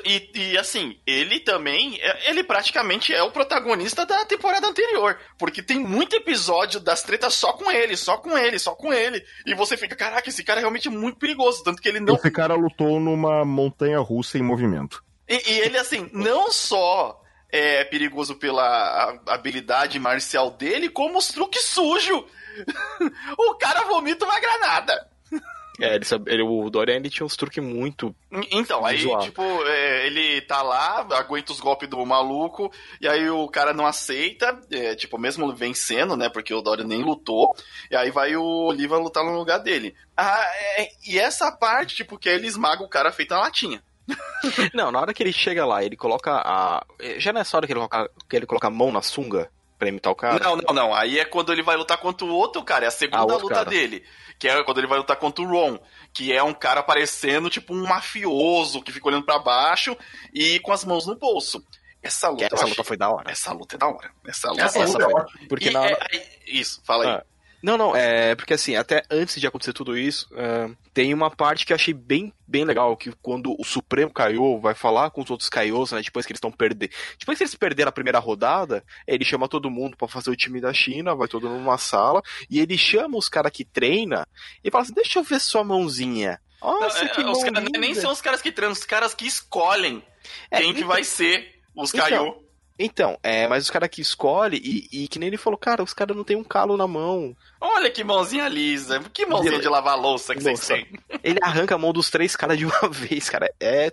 E, 0.05 0.31
e, 0.35 0.59
assim, 0.59 0.99
ele 1.07 1.41
também, 1.41 1.99
é, 2.01 2.31
ele 2.31 2.45
praticamente 2.45 3.15
é 3.15 3.23
o 3.23 3.31
protagonista 3.31 4.07
da 4.07 4.25
temporada 4.25 4.67
anterior. 4.67 5.19
Porque 5.39 5.63
tem 5.63 5.79
muito 5.79 6.17
episódio 6.17 6.81
das 6.81 7.03
tretas 7.03 7.35
só 7.35 7.53
com 7.53 7.71
ele, 7.71 7.97
só 7.97 8.17
com 8.17 8.37
ele, 8.37 8.59
só 8.59 8.75
com 8.75 8.93
ele. 8.93 9.25
E 9.47 9.55
você 9.55 9.77
fica, 9.77 9.97
caraca, 9.97 10.29
esse 10.29 10.45
cara 10.45 10.61
é 10.61 10.63
realmente 10.63 10.89
muito 10.89 11.19
perigoso. 11.19 11.63
Tanto 11.65 11.83
que 11.83 11.89
ele 11.89 12.01
não. 12.01 12.15
Esse 12.15 12.31
cara 12.31 12.55
lutou 12.55 13.01
numa 13.01 13.45
montanha 13.45 13.99
russa 13.99 14.39
em 14.39 14.43
movimento. 14.43 15.03
E, 15.29 15.53
e 15.53 15.61
ele, 15.61 15.79
assim, 15.79 16.09
não 16.13 16.51
só 16.51 17.21
é 17.53 17.85
perigoso 17.85 18.37
pela 18.37 19.21
habilidade 19.27 19.99
marcial 19.99 20.51
dele, 20.51 20.89
como 20.89 21.19
os 21.19 21.29
truques 21.29 21.65
sujos. 21.65 22.25
o 23.39 23.55
cara 23.55 23.85
vomita 23.85 24.25
uma 24.25 24.41
granada. 24.41 25.09
É, 25.81 25.95
ele, 25.95 26.05
ele, 26.27 26.43
o 26.43 26.69
Dorian 26.71 26.97
ele 26.97 27.11
tinha 27.11 27.25
uns 27.25 27.37
truques 27.37 27.63
muito. 27.63 28.15
Então, 28.51 28.85
aí, 28.85 28.99
tipo, 29.21 29.43
é, 29.43 30.07
ele 30.07 30.41
tá 30.43 30.63
lá, 30.63 31.07
aguenta 31.13 31.53
os 31.53 31.61
golpes 31.61 31.89
do 31.89 32.05
maluco, 32.05 32.73
e 33.01 33.09
aí 33.09 33.29
o 33.31 33.49
cara 33.49 33.73
não 33.73 33.87
aceita, 33.87 34.61
é, 34.71 34.95
tipo, 34.95 35.19
mesmo 35.19 35.53
vencendo, 35.55 36.17
né? 36.17 36.29
Porque 36.29 36.53
o 36.53 36.63
Dorian 36.63 36.87
nem 36.87 37.03
lutou, 37.03 37.55
e 37.91 37.97
aí 37.97 38.11
vai 38.11 38.37
o 38.37 38.67
Oliva 38.67 38.99
lutar 38.99 39.25
no 39.25 39.37
lugar 39.37 39.59
dele. 39.59 39.95
Ah, 40.17 40.45
é, 40.77 40.89
e 41.07 41.19
essa 41.19 41.51
parte, 41.51 41.97
tipo, 41.97 42.19
que 42.19 42.29
ele 42.29 42.47
esmaga 42.47 42.83
o 42.83 42.89
cara 42.89 43.13
feito 43.13 43.35
na 43.35 43.41
latinha. 43.41 43.83
não, 44.75 44.91
na 44.91 45.01
hora 45.01 45.15
que 45.15 45.23
ele 45.23 45.33
chega 45.33 45.65
lá, 45.65 45.85
ele 45.85 45.97
coloca 45.97 46.33
a. 46.33 46.85
Já 47.19 47.33
nessa 47.33 47.57
hora 47.57 47.67
que 47.67 47.73
ele 47.73 47.81
coloca, 47.81 48.11
que 48.29 48.37
ele 48.37 48.47
coloca 48.47 48.67
a 48.67 48.71
mão 48.71 48.91
na 48.91 49.03
sunga 49.03 49.51
pra 49.81 49.89
imitar 49.89 50.13
o 50.13 50.17
cara? 50.17 50.39
Não, 50.39 50.57
não, 50.57 50.75
não. 50.75 50.95
Aí 50.95 51.19
é 51.19 51.25
quando 51.25 51.53
ele 51.53 51.63
vai 51.63 51.77
lutar 51.77 51.99
contra 51.99 52.25
o 52.25 52.31
outro 52.31 52.63
cara, 52.63 52.85
é 52.85 52.89
a 52.89 52.93
segunda 52.93 53.37
luta 53.37 53.55
cara. 53.55 53.71
dele 53.71 54.05
que 54.41 54.49
é 54.49 54.65
quando 54.65 54.79
ele 54.79 54.87
vai 54.87 54.97
lutar 54.97 55.19
contra 55.19 55.45
o 55.45 55.47
Ron, 55.47 55.79
que 56.15 56.33
é 56.33 56.43
um 56.43 56.55
cara 56.55 56.83
parecendo 56.83 57.51
tipo 57.51 57.75
um 57.75 57.87
mafioso 57.87 58.81
que 58.81 58.91
fica 58.91 59.07
olhando 59.07 59.27
para 59.27 59.39
baixo 59.39 59.95
e 60.33 60.59
com 60.61 60.73
as 60.73 60.83
mãos 60.83 61.07
no 61.07 61.15
bolso. 61.15 61.63
Essa 62.03 62.31
luta, 62.31 62.49
essa 62.51 62.65
luta 62.65 62.83
foi 62.83 62.97
da 62.97 63.11
hora. 63.11 63.31
Essa 63.31 63.53
luta 63.53 63.77
é 63.77 63.79
da 63.79 63.87
hora. 63.87 64.11
Essa 64.27 64.49
luta, 64.49 64.63
essa, 64.63 64.79
é 64.79 64.83
essa 64.83 64.99
luta 64.99 65.11
foi... 65.11 65.47
Porque 65.47 65.69
e, 65.69 65.71
na 65.71 65.83
hora... 65.83 66.09
É, 66.11 66.27
isso, 66.47 66.81
fala 66.87 67.05
aí. 67.05 67.11
Ah, 67.11 67.25
não, 67.63 67.77
não, 67.77 67.95
é 67.95 68.35
porque 68.35 68.55
assim, 68.55 68.75
até 68.75 69.03
antes 69.11 69.41
de 69.41 69.47
acontecer 69.47 69.73
tudo 69.73 69.97
isso, 69.97 70.29
uh, 70.33 70.75
tem 70.95 71.13
uma 71.13 71.31
parte 71.31 71.67
que 71.67 71.73
eu 71.73 71.77
achei 71.77 71.93
bem, 71.93 72.33
bem 72.47 72.65
legal, 72.65 72.97
que 72.97 73.13
quando 73.21 73.55
o 73.59 73.65
Supremo 73.65 74.13
Kaiô 74.13 74.59
vai 74.59 74.75
falar 74.75 75.11
com 75.11 75.21
os 75.23 75.31
outros 75.31 75.49
Kaiôs, 75.49 75.93
né, 75.93 76.01
depois 76.03 76.25
que 76.25 76.33
eles 76.33 76.39
estão 76.39 76.51
perdendo, 76.51 76.91
depois 77.19 77.37
que 77.37 77.45
eles 77.45 77.55
perderam 77.55 77.91
a 77.91 77.93
primeira 77.93 78.19
rodada, 78.19 78.83
ele 79.07 79.25
chama 79.25 79.49
todo 79.49 79.71
mundo 79.71 79.97
para 79.97 80.09
fazer 80.09 80.31
o 80.31 80.37
time 80.37 80.61
da 80.61 80.73
China, 80.73 81.15
vai 81.15 81.29
todo 81.29 81.49
mundo 81.49 81.61
numa 81.61 81.79
sala, 81.79 82.23
e 82.49 82.61
ele 82.61 82.79
chama 82.79 83.19
os 83.19 83.29
caras 83.29 83.53
que 83.53 83.65
treina 83.65 84.27
e 84.65 84.71
fala 84.71 84.83
assim, 84.83 84.95
deixa 84.95 85.19
eu 85.19 85.23
ver 85.23 85.41
sua 85.41 85.63
mãozinha. 85.63 86.41
Nossa, 86.63 87.05
não, 87.05 87.13
que 87.13 87.21
é, 87.21 87.27
os 87.27 87.43
cara, 87.43 87.61
Nem 87.79 87.95
são 87.95 88.13
os 88.13 88.21
caras 88.21 88.43
que 88.43 88.53
treinam, 88.53 88.73
os 88.73 88.85
caras 88.85 89.15
que 89.15 89.27
escolhem 89.27 90.03
é, 90.51 90.59
quem 90.59 90.71
então, 90.71 90.83
que 90.83 90.87
vai 90.87 91.05
ser 91.05 91.61
os 91.75 91.93
Kaiô. 91.93 92.27
Então, 92.27 92.50
então, 92.83 93.19
é, 93.23 93.47
mas 93.47 93.65
os 93.65 93.71
caras 93.71 93.91
que 93.91 94.01
escolhe 94.01 94.57
e, 94.57 95.05
e, 95.05 95.09
que 95.09 95.19
nem 95.19 95.27
ele 95.27 95.37
falou, 95.37 95.59
cara, 95.59 95.83
os 95.83 95.93
caras 95.93 96.17
não 96.17 96.25
tem 96.25 96.35
um 96.35 96.43
calo 96.43 96.79
na 96.79 96.87
mão. 96.87 97.37
Olha 97.61 97.91
que 97.91 98.03
mãozinha 98.03 98.49
lisa, 98.49 99.01
que 99.13 99.27
mãozinha 99.27 99.53
ele, 99.53 99.61
de 99.61 99.69
lavar 99.69 100.01
louça 100.01 100.35
que 100.35 100.43
você 100.43 100.75
tem. 100.75 100.87
Ele 101.23 101.39
arranca 101.43 101.75
a 101.75 101.79
mão 101.79 101.93
dos 101.93 102.09
três 102.09 102.35
caras 102.35 102.57
de 102.57 102.65
uma 102.65 102.81
vez, 102.89 103.29
cara. 103.29 103.53
É, 103.61 103.91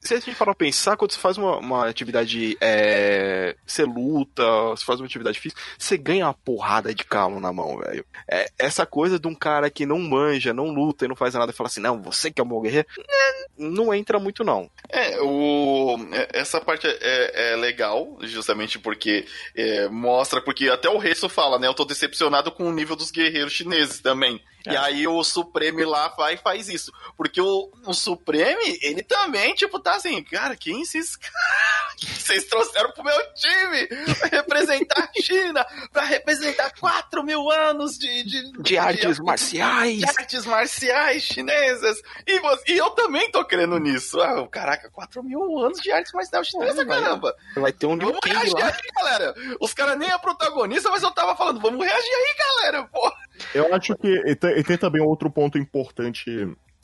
se 0.00 0.14
a 0.14 0.20
gente 0.20 0.36
parar 0.36 0.54
pra 0.54 0.66
pensar, 0.66 0.96
quando 0.96 1.12
você 1.12 1.18
faz 1.18 1.36
uma, 1.36 1.58
uma 1.58 1.88
atividade, 1.88 2.56
é, 2.60 3.56
você 3.66 3.84
luta, 3.84 4.42
você 4.70 4.84
faz 4.84 5.00
uma 5.00 5.06
atividade 5.06 5.38
física, 5.38 5.60
você 5.78 5.96
ganha 5.96 6.26
uma 6.26 6.34
porrada 6.34 6.94
de 6.94 7.04
calo 7.04 7.40
na 7.40 7.52
mão, 7.52 7.78
velho. 7.78 8.04
É, 8.28 8.50
essa 8.58 8.86
coisa 8.86 9.18
de 9.18 9.28
um 9.28 9.34
cara 9.34 9.70
que 9.70 9.86
não 9.86 9.98
manja, 9.98 10.52
não 10.52 10.70
luta 10.70 11.04
e 11.04 11.08
não 11.08 11.16
faz 11.16 11.34
nada 11.34 11.52
e 11.52 11.54
fala 11.54 11.68
assim, 11.68 11.80
não, 11.80 12.02
você 12.02 12.30
que 12.30 12.40
é 12.40 12.44
o 12.44 12.46
meu 12.46 12.60
guerreiro, 12.60 12.86
né, 12.98 13.44
não 13.58 13.92
entra 13.92 14.18
muito, 14.18 14.44
não. 14.44 14.70
É, 14.88 15.20
o, 15.20 15.96
é, 16.12 16.28
essa 16.40 16.60
parte 16.60 16.86
é, 16.86 17.52
é 17.52 17.56
legal, 17.56 18.18
justamente 18.22 18.78
porque 18.78 19.26
é, 19.54 19.88
mostra, 19.88 20.40
porque 20.40 20.68
até 20.68 20.88
o 20.88 20.98
Resto 20.98 21.28
fala, 21.28 21.58
né, 21.58 21.66
eu 21.66 21.74
tô 21.74 21.84
decepcionado 21.84 22.50
com 22.50 22.68
o 22.68 22.72
nível 22.72 22.96
dos 22.96 23.10
guerreiros 23.10 23.52
chineses 23.52 24.00
também. 24.00 24.40
É. 24.66 24.72
E 24.72 24.76
aí 24.76 25.08
o 25.08 25.22
Supreme 25.24 25.84
lá 25.84 26.08
vai 26.08 26.34
e 26.34 26.38
faz 26.38 26.68
isso. 26.68 26.92
Porque 27.16 27.40
o, 27.40 27.70
o 27.86 27.94
Supreme, 27.94 28.78
ele 28.82 28.99
também, 29.02 29.54
tipo, 29.54 29.78
tá 29.78 29.96
assim, 29.96 30.22
cara, 30.22 30.56
quem 30.56 30.82
esses 30.82 31.16
caras 31.16 31.94
que 31.98 32.06
vocês 32.06 32.44
trouxeram 32.44 32.92
pro 32.92 33.04
meu 33.04 33.34
time 33.34 33.86
pra 34.18 34.28
representar 34.28 35.02
a 35.02 35.22
China, 35.22 35.66
pra 35.92 36.04
representar 36.04 36.72
4 36.78 37.22
mil 37.22 37.50
anos 37.50 37.98
de, 37.98 38.22
de, 38.24 38.52
de, 38.52 38.62
de 38.62 38.78
artes 38.78 39.16
de, 39.16 39.22
marciais. 39.24 39.98
De 39.98 40.04
artes 40.04 40.46
marciais 40.46 41.22
chinesas. 41.22 42.00
E, 42.26 42.38
você, 42.40 42.72
e 42.72 42.78
eu 42.78 42.90
também 42.90 43.30
tô 43.30 43.44
crendo 43.44 43.78
nisso. 43.78 44.20
Ah, 44.20 44.46
caraca, 44.48 44.90
4 44.90 45.22
mil 45.22 45.58
anos 45.58 45.80
de 45.80 45.90
artes 45.90 46.12
marciais 46.12 46.46
chinesas, 46.46 46.86
caramba. 46.86 47.34
Vai 47.56 47.72
ter 47.72 47.86
um 47.86 47.96
Vamos 47.96 48.20
reagir 48.24 48.54
lá. 48.54 48.66
aí, 48.66 48.74
galera. 48.96 49.34
Os 49.60 49.74
caras 49.74 49.98
nem 49.98 50.10
é 50.10 50.18
protagonista, 50.18 50.90
mas 50.90 51.02
eu 51.02 51.10
tava 51.10 51.36
falando, 51.36 51.60
vamos 51.60 51.84
reagir 51.84 52.14
aí, 52.14 52.36
galera, 52.38 52.86
pô. 52.86 53.12
Eu 53.54 53.74
acho 53.74 53.96
que 53.96 54.08
e 54.08 54.34
tem, 54.34 54.58
e 54.58 54.62
tem 54.62 54.76
também 54.76 55.02
outro 55.02 55.30
ponto 55.30 55.58
importante 55.58 56.30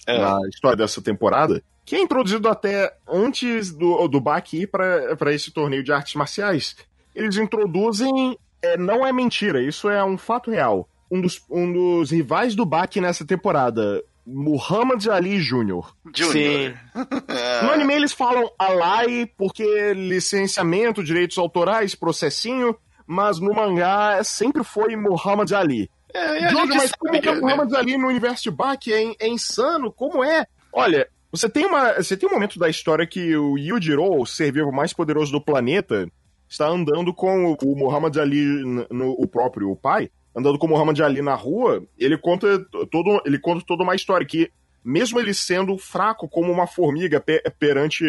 é. 0.06 0.18
na 0.18 0.38
história 0.48 0.76
dessa 0.76 1.02
temporada, 1.02 1.62
que 1.86 1.94
é 1.94 2.02
introduzido 2.02 2.48
até 2.48 2.92
antes 3.08 3.72
do, 3.72 4.08
do 4.08 4.20
Baki 4.20 4.62
ir 4.62 4.66
para 4.66 5.32
esse 5.32 5.52
torneio 5.52 5.84
de 5.84 5.92
artes 5.92 6.14
marciais. 6.14 6.76
Eles 7.14 7.38
introduzem. 7.38 8.36
É, 8.60 8.76
não 8.76 9.06
é 9.06 9.12
mentira, 9.12 9.62
isso 9.62 9.88
é 9.88 10.04
um 10.04 10.18
fato 10.18 10.50
real. 10.50 10.88
Um 11.10 11.20
dos, 11.20 11.40
um 11.48 11.72
dos 11.72 12.10
rivais 12.10 12.56
do 12.56 12.66
Baki 12.66 13.00
nessa 13.00 13.24
temporada, 13.24 14.02
Muhammad 14.26 15.06
Ali 15.06 15.38
Jr. 15.38 15.86
Sim. 16.12 16.74
no 17.62 17.70
anime 17.70 17.94
eles 17.94 18.12
falam 18.12 18.50
Alai 18.58 19.30
porque 19.38 19.94
licenciamento, 19.94 21.04
direitos 21.04 21.38
autorais, 21.38 21.94
processinho, 21.94 22.76
mas 23.06 23.38
no 23.38 23.54
mangá 23.54 24.24
sempre 24.24 24.64
foi 24.64 24.96
Muhammad 24.96 25.52
Ali. 25.52 25.88
É, 26.12 26.48
Jojo, 26.48 26.74
mas 26.74 26.90
como 26.92 27.14
é 27.14 27.30
o 27.30 27.40
Muhammad 27.40 27.72
Ali 27.74 27.96
no 27.96 28.08
universo 28.08 28.44
de 28.44 28.50
Bach 28.50 28.80
é, 28.88 29.14
é, 29.20 29.28
insano? 29.28 29.92
Como 29.92 30.24
é? 30.24 30.46
Olha, 30.72 31.08
você 31.36 31.48
tem, 31.48 31.66
uma, 31.66 31.94
você 31.94 32.16
tem 32.16 32.28
um 32.28 32.32
momento 32.32 32.58
da 32.58 32.68
história 32.68 33.06
que 33.06 33.36
o 33.36 33.58
Yujiro, 33.58 34.20
o 34.20 34.26
ser 34.26 34.52
vivo 34.52 34.72
mais 34.72 34.92
poderoso 34.92 35.32
do 35.32 35.40
planeta, 35.40 36.08
está 36.48 36.68
andando 36.68 37.12
com 37.12 37.56
o, 37.62 37.76
Muhammad 37.76 38.16
Ali, 38.16 38.44
no, 38.90 39.10
o 39.12 39.26
próprio 39.26 39.70
o 39.70 39.76
pai, 39.76 40.10
andando 40.34 40.58
com 40.58 40.66
o 40.66 40.70
Muhammad 40.70 41.00
Ali 41.00 41.22
na 41.22 41.34
rua, 41.34 41.82
ele 41.98 42.16
conta, 42.16 42.58
todo, 42.90 43.20
ele 43.24 43.38
conta 43.38 43.64
toda 43.66 43.82
uma 43.82 43.94
história 43.94 44.26
que, 44.26 44.50
mesmo 44.84 45.18
ele 45.18 45.34
sendo 45.34 45.76
fraco 45.76 46.28
como 46.28 46.52
uma 46.52 46.66
formiga 46.66 47.22
perante, 47.58 48.04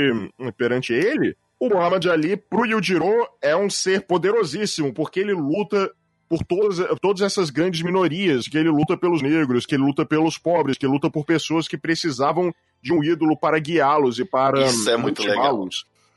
perante 0.58 0.94
ele, 0.94 1.36
o 1.60 1.70
Muhammad 1.70 2.06
Ali, 2.06 2.38
pro 2.38 2.66
Yujiro, 2.66 3.28
é 3.42 3.56
um 3.56 3.70
ser 3.70 4.06
poderosíssimo, 4.06 4.94
porque 4.94 5.20
ele 5.20 5.34
luta 5.34 5.92
por 6.30 6.44
todas, 6.44 6.78
todas 7.02 7.22
essas 7.22 7.50
grandes 7.50 7.82
minorias, 7.82 8.48
que 8.48 8.58
ele 8.58 8.70
luta 8.70 8.98
pelos 8.98 9.22
negros, 9.22 9.66
que 9.66 9.76
ele 9.76 9.84
luta 9.84 10.06
pelos 10.06 10.38
pobres, 10.38 10.78
que 10.78 10.86
ele 10.86 10.94
luta 10.94 11.10
por 11.10 11.26
pessoas 11.26 11.68
que 11.68 11.78
precisavam 11.78 12.54
de 12.82 12.94
um 12.94 13.04
ídolo 13.04 13.38
para 13.38 13.60
guiá-los 13.60 14.20
e 14.20 14.26
para 14.26 14.66
Isso 14.66 14.90
é 14.90 14.98
muito 14.98 15.22
legal. 15.24 15.68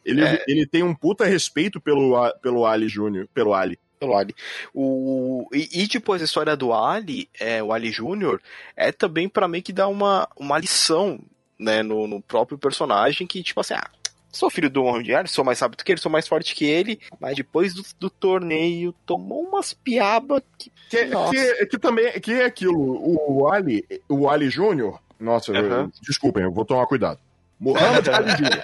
Ele, 0.05 0.23
É. 0.25 0.45
ele 0.49 0.67
tem 0.67 0.83
um 0.83 0.95
puta 0.95 1.25
respeito 1.25 1.81
pelo, 1.81 2.15
pelo 2.41 2.67
Ali 2.67 2.89
Júnior, 2.89 3.29
pelo 3.35 3.53
Ali. 3.55 3.79
pelo 3.99 4.17
Ali. 4.17 4.35
O, 4.75 5.47
e, 5.53 5.83
e 5.83 5.87
depois 5.87 6.23
a 6.23 6.25
história 6.25 6.57
do 6.57 6.73
Ali, 6.73 7.29
é, 7.39 7.63
o 7.63 7.73
Ali 7.73 7.91
Júnior, 7.91 8.41
é 8.75 8.91
também 8.91 9.29
pra 9.29 9.47
meio 9.47 9.63
que 9.63 9.73
dar 9.75 9.89
uma, 9.89 10.27
uma 10.37 10.59
lição, 10.59 11.21
né, 11.59 11.83
no, 11.83 12.07
no 12.07 12.21
próprio 12.23 12.57
personagem, 12.57 13.27
que 13.27 13.43
tipo 13.43 13.61
assim, 13.61 13.75
ah, 13.75 13.91
sou 14.33 14.49
filho 14.49 14.71
do 14.71 14.85
Muhammad 14.85 15.11
Ali, 15.11 15.29
sou 15.29 15.45
mais 15.45 15.61
rápido 15.61 15.85
que 15.85 15.93
ele, 15.93 16.01
sou 16.01 16.11
mais 16.11 16.27
forte 16.27 16.55
que 16.55 16.65
ele, 16.65 16.99
mas 17.21 17.37
depois 17.37 17.75
do, 17.75 17.83
do 17.99 18.09
torneio 18.09 18.95
tomou 19.05 19.43
umas 19.43 19.75
piabas 19.75 20.43
que... 20.57 20.73
Que, 20.89 21.05
Nossa. 21.05 21.33
que, 21.33 21.67
que 21.67 21.79
também 21.79 22.19
que 22.21 22.33
é 22.33 22.47
aquilo, 22.47 22.81
o 22.81 23.53
Ali, 23.53 23.85
o 24.09 24.31
Ali 24.31 24.49
Júnior, 24.49 24.99
nossa, 25.21 25.53
Aham. 25.53 25.91
desculpem, 26.03 26.43
eu 26.45 26.53
vou 26.53 26.65
tomar 26.65 26.87
cuidado. 26.87 27.19
Muhammad 27.59 28.09
Ali 28.09 28.31
Júnior. 28.31 28.63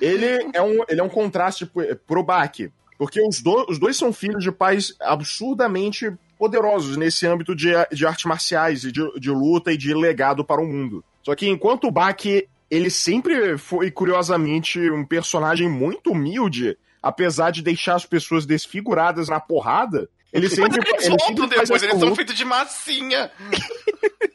Ele 0.00 0.50
é 0.54 0.62
um, 0.62 0.78
ele 0.88 1.00
é 1.00 1.02
um 1.04 1.08
contraste 1.08 1.66
pro- 1.66 1.94
pro 2.06 2.22
Baki, 2.22 2.72
porque 2.98 3.20
os, 3.26 3.40
do- 3.42 3.66
os 3.68 3.78
dois 3.78 3.96
são 3.96 4.12
filhos 4.12 4.42
de 4.42 4.50
pais 4.50 4.94
absurdamente 5.00 6.10
poderosos 6.38 6.96
nesse 6.96 7.26
âmbito 7.26 7.54
de, 7.54 7.68
de 7.92 8.06
artes 8.06 8.24
marciais 8.24 8.84
e 8.84 8.92
de, 8.92 9.02
de 9.20 9.30
luta 9.30 9.72
e 9.72 9.76
de 9.76 9.92
legado 9.94 10.44
para 10.44 10.60
o 10.60 10.66
mundo. 10.66 11.04
Só 11.22 11.34
que 11.34 11.46
enquanto 11.48 11.86
o 11.86 11.90
Baki, 11.90 12.48
ele 12.70 12.88
sempre 12.90 13.58
foi, 13.58 13.90
curiosamente, 13.90 14.80
um 14.90 15.04
personagem 15.04 15.68
muito 15.68 16.12
humilde, 16.12 16.78
apesar 17.02 17.50
de 17.50 17.62
deixar 17.62 17.96
as 17.96 18.06
pessoas 18.06 18.46
desfiguradas 18.46 19.28
na 19.28 19.38
porrada, 19.38 20.08
ele 20.32 20.48
sempre, 20.48 20.78
Eles 20.78 21.06
ele 21.06 21.10
voltam 21.10 21.26
sempre 21.26 21.46
depois, 21.48 21.82
eles 21.82 21.98
são 21.98 22.14
feitos 22.14 22.34
de 22.34 22.44
massinha. 22.44 23.30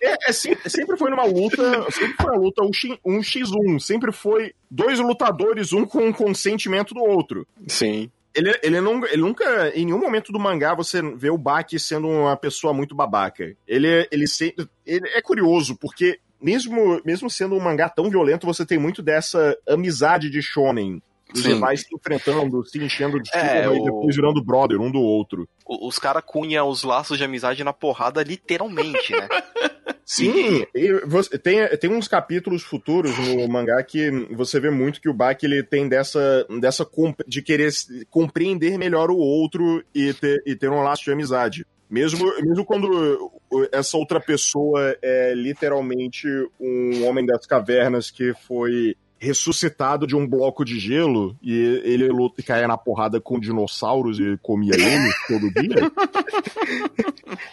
É, 0.02 0.30
é 0.30 0.32
sempre, 0.32 0.70
sempre 0.70 0.98
foi 0.98 1.10
numa 1.10 1.26
luta, 1.26 1.90
sempre 1.92 2.16
foi 2.22 2.32
uma 2.32 2.40
luta 2.40 2.64
um 2.64 2.72
X- 2.74 2.98
um 3.06 3.20
x1, 3.20 3.80
sempre 3.80 4.12
foi 4.12 4.54
dois 4.70 5.00
lutadores, 5.00 5.74
um 5.74 5.86
com 5.86 6.10
o 6.10 6.14
consentimento 6.14 6.94
do 6.94 7.02
outro. 7.02 7.48
Sim. 7.68 8.12
Ele, 8.36 8.54
ele, 8.62 8.82
não, 8.82 9.06
ele 9.06 9.22
nunca, 9.22 9.70
em 9.70 9.86
nenhum 9.86 9.98
momento 10.00 10.34
do 10.34 10.40
mangá, 10.40 10.76
você 10.76 11.02
vê 11.02 11.30
o 11.30 11.38
Baki 11.38 11.80
sendo 11.80 12.10
uma 12.10 12.36
pessoa 12.36 12.74
muito 12.74 12.94
babaca. 12.94 13.56
Ele, 13.66 14.08
ele, 14.12 14.28
sempre, 14.28 14.68
ele 14.86 15.08
é 15.08 15.22
curioso, 15.22 15.78
porque 15.80 16.20
mesmo, 16.42 17.02
mesmo 17.06 17.30
sendo 17.30 17.56
um 17.56 17.62
mangá 17.62 17.88
tão 17.88 18.10
violento, 18.10 18.46
você 18.46 18.66
tem 18.66 18.78
muito 18.78 19.02
dessa 19.02 19.58
amizade 19.68 20.30
de 20.30 20.42
shonen. 20.42 21.02
Os 21.36 21.42
Sim. 21.42 21.54
rivais 21.54 21.82
se 21.82 21.94
enfrentando, 21.94 22.64
se 22.66 22.78
enchendo 22.82 23.22
de 23.22 23.30
É, 23.34 23.66
e 23.66 23.68
o- 23.68 23.84
depois 23.84 24.16
virando 24.16 24.44
brother 24.44 24.80
um 24.80 24.90
do 24.92 25.02
outro. 25.02 25.48
Os 25.68 26.00
caras 26.00 26.24
cunham 26.26 26.68
os 26.70 26.84
laços 26.84 27.18
de 27.18 27.24
amizade 27.24 27.64
na 27.64 27.74
porrada, 27.74 28.24
literalmente, 28.24 29.12
né? 29.12 29.28
Sim, 30.08 30.64
e 30.76 30.94
você, 31.08 31.36
tem, 31.38 31.68
tem 31.80 31.90
uns 31.90 32.08
capítulos 32.08 32.62
futuros 32.62 33.18
no 33.18 33.48
mangá 33.48 33.82
que 33.84 34.12
você 34.36 34.60
vê 34.60 34.70
muito 34.70 35.02
que 35.02 35.10
o 35.10 35.14
Baki 35.14 35.48
ele 35.48 35.64
tem 35.64 35.90
dessa, 35.90 36.46
dessa 36.62 36.88
de 37.28 37.42
querer 37.42 37.72
compreender 38.12 38.78
melhor 38.78 39.10
o 39.10 39.18
outro 39.18 39.84
e 39.96 40.14
ter, 40.14 40.44
e 40.46 40.56
ter 40.56 40.70
um 40.70 40.84
laço 40.84 41.04
de 41.06 41.12
amizade. 41.12 41.66
Mesmo, 41.90 42.24
mesmo 42.40 42.64
quando 42.64 43.32
essa 43.72 43.98
outra 43.98 44.20
pessoa 44.20 44.96
é 45.02 45.34
literalmente 45.36 46.28
um 46.60 47.06
homem 47.08 47.26
das 47.26 47.46
cavernas 47.48 48.12
que 48.12 48.32
foi 48.48 48.96
ressuscitado 49.18 50.06
de 50.06 50.16
um 50.16 50.28
bloco 50.28 50.64
de 50.66 50.80
gelo 50.80 51.36
e 51.42 51.54
ele 51.84 52.08
luta 52.10 52.42
e 52.42 52.44
caia 52.44 52.68
na 52.68 52.78
porrada 52.78 53.20
com 53.20 53.40
dinossauros 53.40 54.20
e 54.20 54.38
comia 54.42 54.74
ele 54.76 55.12
todo 55.28 55.52
dia. 55.52 55.92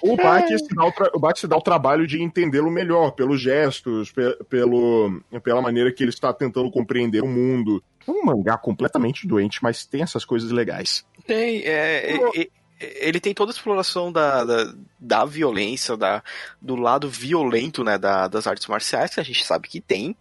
O 0.03 0.17
Bach, 0.17 0.47
se 0.49 0.75
dá 0.75 0.85
o 0.85 0.93
tra- 0.93 1.11
o 1.15 1.37
se 1.37 1.47
dá 1.47 1.57
o 1.57 1.63
trabalho 1.63 2.07
de 2.07 2.21
entendê-lo 2.23 2.71
melhor, 2.71 3.13
pelos 3.13 3.41
gestos, 3.41 4.11
pe- 4.11 4.37
pelo, 4.49 5.21
pela 5.43 5.63
maneira 5.63 5.93
que 5.93 6.03
ele 6.03 6.11
está 6.11 6.33
tentando 6.33 6.71
compreender 6.71 7.23
o 7.23 7.29
mundo. 7.29 7.83
É 8.07 8.11
um 8.11 8.25
mangá 8.25 8.59
completamente 8.59 9.27
doente, 9.27 9.61
mas 9.63 9.87
tem 9.87 10.03
essas 10.03 10.25
coisas 10.25 10.51
legais. 10.51 11.05
Tem, 11.27 11.63
é, 11.65 12.17
Eu- 12.17 12.33
e- 12.35 12.51
ele 13.01 13.21
tem 13.21 13.33
toda 13.35 13.51
a 13.51 13.55
exploração 13.55 14.11
da, 14.13 14.45
da, 14.45 14.75
da 14.99 15.25
violência, 15.25 15.97
da, 15.97 16.23
do 16.61 16.77
lado 16.77 17.09
violento 17.09 17.83
né, 17.85 17.99
da- 17.99 18.29
das 18.29 18.47
artes 18.47 18.67
marciais, 18.67 19.15
que 19.15 19.21
a 19.21 19.25
gente 19.25 19.45
sabe 19.45 19.69
que 19.69 19.81
tem. 19.81 20.17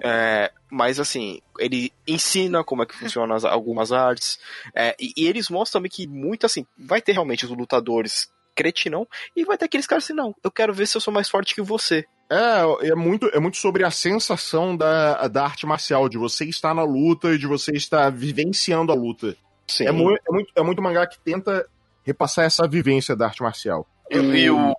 É, 0.00 0.50
mas 0.70 0.98
assim, 1.00 1.40
ele 1.58 1.92
ensina 2.06 2.62
como 2.64 2.82
é 2.82 2.86
que 2.86 2.96
funcionam 2.96 3.34
as- 3.36 3.44
algumas 3.44 3.92
artes. 3.92 4.38
é, 4.74 4.94
e, 5.00 5.12
e 5.16 5.26
eles 5.26 5.48
mostram 5.48 5.80
também 5.80 5.90
que 5.90 6.06
muito 6.06 6.46
assim, 6.46 6.66
vai 6.76 7.00
ter 7.00 7.12
realmente 7.12 7.44
os 7.44 7.50
lutadores 7.50 8.32
cretinão, 8.54 9.06
e 9.34 9.44
vai 9.44 9.58
ter 9.58 9.64
aqueles 9.64 9.86
caras 9.86 10.04
assim, 10.04 10.12
não, 10.12 10.32
eu 10.42 10.50
quero 10.50 10.72
ver 10.72 10.86
se 10.86 10.96
eu 10.96 11.00
sou 11.00 11.12
mais 11.12 11.28
forte 11.28 11.54
que 11.54 11.60
você. 11.60 12.04
É, 12.30 12.88
é 12.88 12.94
muito, 12.94 13.26
é 13.34 13.40
muito 13.40 13.56
sobre 13.56 13.84
a 13.84 13.90
sensação 13.90 14.76
da, 14.76 15.26
da 15.26 15.44
arte 15.44 15.66
marcial, 15.66 16.08
de 16.08 16.16
você 16.16 16.44
estar 16.44 16.72
na 16.72 16.84
luta 16.84 17.32
e 17.32 17.38
de 17.38 17.46
você 17.48 17.72
estar 17.72 18.10
vivenciando 18.10 18.92
a 18.92 18.94
luta. 18.94 19.36
Sim. 19.66 19.86
É, 19.86 19.88
é 19.88 19.92
muito, 19.92 20.52
é 20.54 20.62
muito 20.62 20.80
mangá 20.82 21.06
que 21.06 21.18
tenta 21.18 21.66
repassar 22.04 22.44
essa 22.44 22.66
vivência 22.68 23.16
da 23.16 23.26
arte 23.26 23.42
marcial. 23.42 23.86
E, 24.10 24.16
e 24.16 24.50
o, 24.50 24.74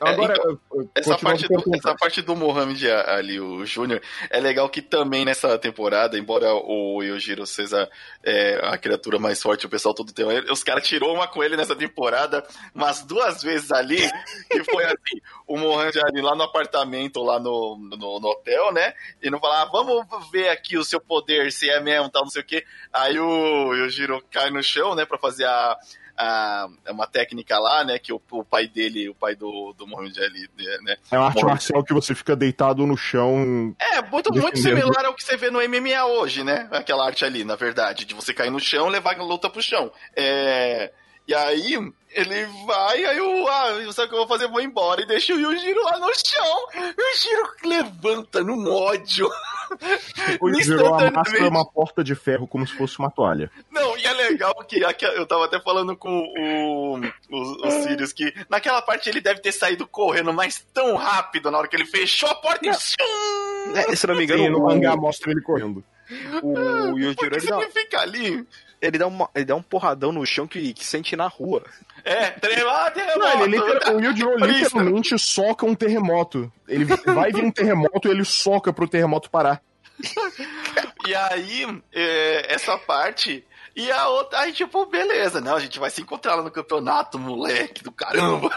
Agora, 0.00 0.32
então, 0.32 0.50
eu- 0.50 0.60
eu- 0.80 0.90
essa, 0.94 1.18
parte 1.18 1.46
do, 1.46 1.62
essa 1.76 1.94
parte 1.94 2.22
do 2.22 2.34
Mohamed 2.34 2.90
ali, 2.90 3.38
o 3.38 3.66
Júnior, 3.66 4.00
é 4.30 4.40
legal 4.40 4.66
que 4.70 4.80
também 4.80 5.26
nessa 5.26 5.58
temporada, 5.58 6.18
embora 6.18 6.54
o 6.54 7.02
Yojiro 7.02 7.46
seja 7.46 7.86
é, 8.24 8.58
a 8.62 8.78
criatura 8.78 9.18
mais 9.18 9.42
forte, 9.42 9.66
o 9.66 9.68
pessoal 9.68 9.94
todo 9.94 10.10
tem. 10.10 10.24
Os 10.50 10.62
caras 10.64 10.86
tirou 10.88 11.14
uma 11.14 11.28
com 11.28 11.44
ele 11.44 11.54
nessa 11.54 11.76
temporada 11.76 12.42
umas 12.74 13.02
duas 13.02 13.42
vezes 13.42 13.70
ali, 13.70 13.98
que 14.50 14.64
foi 14.64 14.84
assim, 14.86 15.20
o 15.46 15.58
Mohamed 15.58 16.00
ali 16.00 16.22
lá 16.22 16.34
no 16.34 16.44
apartamento, 16.44 17.22
lá 17.22 17.38
no, 17.38 17.76
no, 17.78 18.20
no 18.20 18.28
hotel, 18.28 18.72
né? 18.72 18.94
E 19.22 19.28
não 19.28 19.38
falar, 19.38 19.62
ah, 19.64 19.70
vamos 19.70 20.06
ver 20.30 20.48
aqui 20.48 20.78
o 20.78 20.84
seu 20.84 20.98
poder, 21.00 21.52
se 21.52 21.68
é 21.68 21.78
mesmo, 21.78 22.08
tal, 22.08 22.22
não 22.22 22.30
sei 22.30 22.40
o 22.40 22.46
quê. 22.46 22.64
Aí 22.90 23.18
o 23.18 23.74
Yojiro 23.74 24.22
cai 24.30 24.48
no 24.48 24.62
chão, 24.62 24.94
né, 24.94 25.04
pra 25.04 25.18
fazer 25.18 25.44
a. 25.44 25.76
a- 26.18 26.68
uma 26.90 27.06
técnica 27.06 27.58
lá, 27.58 27.84
né? 27.84 27.98
Que 27.98 28.12
o, 28.12 28.20
o 28.32 28.44
pai 28.44 28.66
dele, 28.66 29.08
o 29.08 29.14
pai 29.14 29.34
do, 29.36 29.72
do 29.78 29.86
Mohamed 29.86 30.18
Ali, 30.20 30.48
né? 30.82 30.96
É 31.10 31.16
uma 31.18 31.26
arte 31.28 31.40
Bom. 31.40 31.46
marcial 31.48 31.84
que 31.84 31.94
você 31.94 32.14
fica 32.14 32.34
deitado 32.34 32.84
no 32.86 32.96
chão. 32.96 33.74
É, 33.78 34.02
muito, 34.02 34.32
muito 34.34 34.58
similar 34.58 35.04
ao 35.06 35.14
que 35.14 35.22
você 35.22 35.36
vê 35.36 35.50
no 35.50 35.60
MMA 35.60 36.04
hoje, 36.04 36.42
né? 36.42 36.68
Aquela 36.72 37.06
arte 37.06 37.24
ali, 37.24 37.44
na 37.44 37.54
verdade, 37.56 38.04
de 38.04 38.14
você 38.14 38.34
cair 38.34 38.50
no 38.50 38.60
chão 38.60 38.88
e 38.88 38.92
levar 38.92 39.18
a 39.18 39.22
luta 39.22 39.48
pro 39.48 39.62
chão. 39.62 39.90
É, 40.16 40.92
E 41.28 41.34
aí, 41.34 41.74
ele 42.10 42.46
vai, 42.66 43.04
aí 43.04 43.18
eu, 43.18 43.46
ah, 43.48 43.92
sabe 43.92 44.06
o 44.06 44.08
que 44.08 44.14
eu 44.14 44.18
vou 44.20 44.26
fazer? 44.26 44.46
Eu 44.46 44.50
Vou 44.50 44.62
embora 44.62 45.02
e 45.02 45.06
deixa 45.06 45.34
o 45.34 45.38
Yujiro 45.38 45.84
lá 45.84 45.98
no 45.98 46.10
chão. 46.14 46.66
O 46.74 47.02
Yujiro 47.02 47.52
levanta 47.64 48.42
num 48.42 48.72
ódio. 48.72 49.28
Depois 50.26 50.66
virou 50.66 50.86
a 50.86 50.90
massa 50.90 51.06
Instantaneamente. 51.06 51.48
uma 51.50 51.70
porta 51.70 52.02
de 52.02 52.14
ferro 52.14 52.48
como 52.48 52.66
se 52.66 52.72
fosse 52.72 52.98
uma 52.98 53.10
toalha. 53.10 53.50
Não, 53.70 53.94
e 53.98 54.06
é 54.06 54.12
legal 54.14 54.54
que 54.66 54.82
aqui, 54.82 55.04
eu 55.04 55.26
tava 55.26 55.44
até 55.44 55.60
falando 55.60 55.94
com 55.94 56.18
o, 56.18 56.98
o, 56.98 57.66
o 57.66 57.70
Sirius 57.82 58.14
que 58.14 58.32
naquela 58.48 58.80
parte 58.80 59.10
ele 59.10 59.20
deve 59.20 59.40
ter 59.40 59.52
saído 59.52 59.86
correndo, 59.86 60.32
mas 60.32 60.66
tão 60.72 60.96
rápido 60.96 61.50
na 61.50 61.58
hora 61.58 61.68
que 61.68 61.76
ele 61.76 61.84
fechou 61.84 62.30
a 62.30 62.34
porta 62.34 62.66
e. 62.66 62.70
Tchum! 62.70 63.76
É, 63.76 63.94
se 63.94 64.06
não 64.06 64.16
me 64.16 64.24
engano, 64.24 64.44
Sim, 64.44 64.48
no 64.48 64.60
o, 64.60 64.64
mangá 64.64 64.96
mostra 64.96 65.30
ele 65.30 65.42
correndo. 65.42 65.84
O 66.42 66.52
Por 66.92 67.00
Yujiro 67.00 67.16
que 67.16 67.24
ele 67.36 67.46
dá, 67.46 67.56
não 67.56 67.70
fica 67.70 68.00
ali? 68.00 68.46
ele, 68.80 68.98
dá 68.98 69.06
uma, 69.06 69.28
ele 69.34 69.44
dá 69.44 69.54
um 69.56 69.62
porradão 69.62 70.12
no 70.12 70.24
chão 70.24 70.46
que, 70.46 70.72
que 70.72 70.84
sente 70.84 71.14
na 71.16 71.26
rua. 71.26 71.64
É, 72.04 72.30
tremar, 72.30 72.92
Não, 73.16 73.42
ele 73.44 73.58
terremoto. 73.60 73.74
liter- 73.74 73.94
o 73.96 74.00
Yujiro 74.00 74.36
literalmente 74.46 75.18
soca 75.18 75.66
um 75.66 75.74
terremoto. 75.74 76.50
Ele 76.66 76.84
vai 76.84 77.32
vir 77.32 77.44
um 77.44 77.50
terremoto 77.50 78.08
e 78.08 78.10
ele 78.10 78.24
soca 78.24 78.72
pro 78.72 78.88
terremoto 78.88 79.30
parar. 79.30 79.60
E 81.06 81.14
aí, 81.14 81.82
é, 81.92 82.54
essa 82.54 82.76
parte. 82.76 83.44
E 83.74 83.90
a 83.90 84.08
outra, 84.08 84.40
aí 84.40 84.52
tipo, 84.52 84.84
beleza, 84.86 85.40
não, 85.40 85.54
a 85.56 85.60
gente 85.60 85.78
vai 85.78 85.88
se 85.88 86.02
encontrar 86.02 86.34
lá 86.34 86.42
no 86.42 86.50
campeonato, 86.50 87.18
moleque 87.18 87.82
do 87.82 87.92
caramba. 87.92 88.50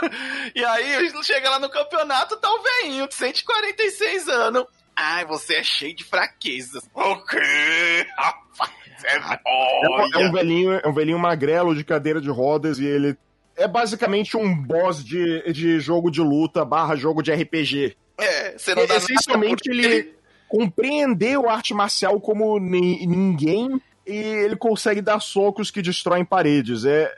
E 0.53 0.65
aí, 0.65 1.11
chega 1.23 1.49
lá 1.49 1.59
no 1.59 1.69
campeonato, 1.69 2.35
tá 2.37 2.49
o 2.51 2.61
velhinho 2.61 3.07
de 3.07 3.13
146 3.13 4.27
anos. 4.27 4.65
Ai, 4.95 5.25
você 5.25 5.55
é 5.55 5.63
cheio 5.63 5.95
de 5.95 6.03
fraquezas. 6.03 6.83
O 6.93 7.15
quê? 7.25 8.05
Rapaz, 8.17 8.71
é 9.03 9.15
É, 9.15 9.89
um- 9.89 10.21
é 10.21 10.27
um 10.27 10.31
velhinho, 10.31 10.73
é 10.73 10.87
um 10.87 10.93
velhinho 10.93 11.17
magrelo 11.19 11.75
de 11.75 11.83
cadeira 11.83 12.21
de 12.21 12.29
rodas 12.29 12.77
e 12.79 12.85
ele 12.85 13.17
é 13.55 13.67
basicamente 13.67 14.37
um 14.37 14.55
boss 14.55 15.03
de, 15.03 15.51
de 15.51 15.79
jogo 15.79 16.11
de 16.11 16.21
luta 16.21 16.63
barra 16.63 16.95
jogo 16.95 17.21
de 17.23 17.31
RPG. 17.33 17.95
É, 18.17 18.57
você 18.57 18.75
não 18.75 18.85
dá 18.85 18.93
nada 18.93 19.03
Essencialmente 19.05 19.63
por 19.63 19.73
ele 19.75 20.13
compreendeu 20.47 21.49
a 21.49 21.53
arte 21.53 21.73
marcial 21.73 22.19
como 22.19 22.59
ni- 22.59 23.05
ninguém 23.07 23.81
e 24.05 24.13
ele 24.15 24.55
consegue 24.55 25.01
dar 25.01 25.19
socos 25.19 25.71
que 25.71 25.81
destroem 25.81 26.23
paredes. 26.25 26.85
É. 26.85 27.11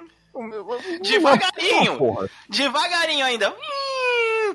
Devagarinho. 1.01 1.97
Porra. 1.97 2.29
Devagarinho 2.49 3.25
ainda. 3.25 3.49
Hum, 3.49 3.53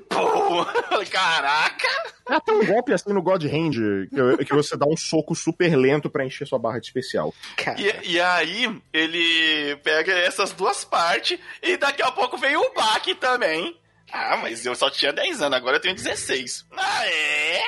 pô, 0.01 0.65
Caraca! 1.11 1.89
É 2.31 2.35
até 2.35 2.53
um 2.53 2.65
golpe 2.65 2.93
assim 2.93 3.13
no 3.13 3.23
God 3.23 3.43
Hand, 3.45 4.09
que, 4.39 4.45
que 4.45 4.55
você 4.55 4.77
dá 4.77 4.87
um 4.87 4.97
soco 4.97 5.35
super 5.35 5.75
lento 5.77 6.11
pra 6.11 6.25
encher 6.27 6.47
sua 6.47 6.59
barra 6.59 6.79
de 6.79 6.87
especial. 6.87 7.33
E, 7.79 8.13
e 8.13 8.21
aí, 8.21 8.81
ele 8.93 9.77
pega 9.77 10.13
essas 10.13 10.53
duas 10.53 10.85
partes 10.85 11.39
e 11.63 11.77
daqui 11.79 12.03
a 12.03 12.11
pouco 12.11 12.37
vem 12.37 12.57
o 12.57 12.73
Baki 12.75 13.15
também. 13.15 13.77
Ah, 14.13 14.39
mas 14.43 14.65
eu 14.65 14.75
só 14.75 14.91
tinha 14.91 15.13
10 15.13 15.43
anos, 15.43 15.57
agora 15.59 15.77
eu 15.77 15.81
tenho 15.81 15.95
16. 15.95 16.67
Ah, 16.77 17.07
é? 17.07 17.63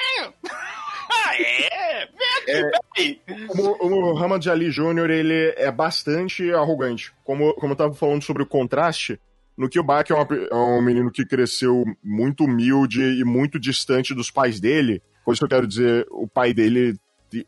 Ah, 1.13 1.35
é? 1.37 2.07
Vem 2.07 2.29
aqui, 2.39 2.51
É. 2.51 2.63
vem 2.63 2.81
aí. 2.97 3.21
O, 3.51 4.13
o 4.13 4.19
Hamad 4.19 4.47
Ali 4.49 4.71
Jr., 4.71 5.11
ele 5.11 5.55
é 5.57 5.71
bastante 5.71 6.51
arrogante. 6.53 7.13
Como, 7.25 7.53
como 7.55 7.73
eu 7.73 7.77
tava 7.77 7.95
falando 7.95 8.23
sobre 8.23 8.43
o 8.43 8.47
contraste, 8.47 9.21
no 9.61 9.69
que 9.69 9.79
o 9.79 9.85
Bach 9.85 10.11
é, 10.11 10.15
uma 10.15 10.27
é 10.51 10.55
um 10.55 10.81
menino 10.81 11.11
que 11.11 11.23
cresceu 11.27 11.85
muito 12.03 12.45
humilde 12.45 13.03
e 13.03 13.23
muito 13.25 13.61
distante 13.61 14.15
dos 14.15 14.31
pais 14.31 14.59
dele. 14.59 15.03
Com 15.23 15.35
isso 15.35 15.45
eu 15.45 15.49
quero 15.49 15.67
dizer, 15.67 16.07
o 16.11 16.27
pai 16.27 16.55
dele 16.55 16.99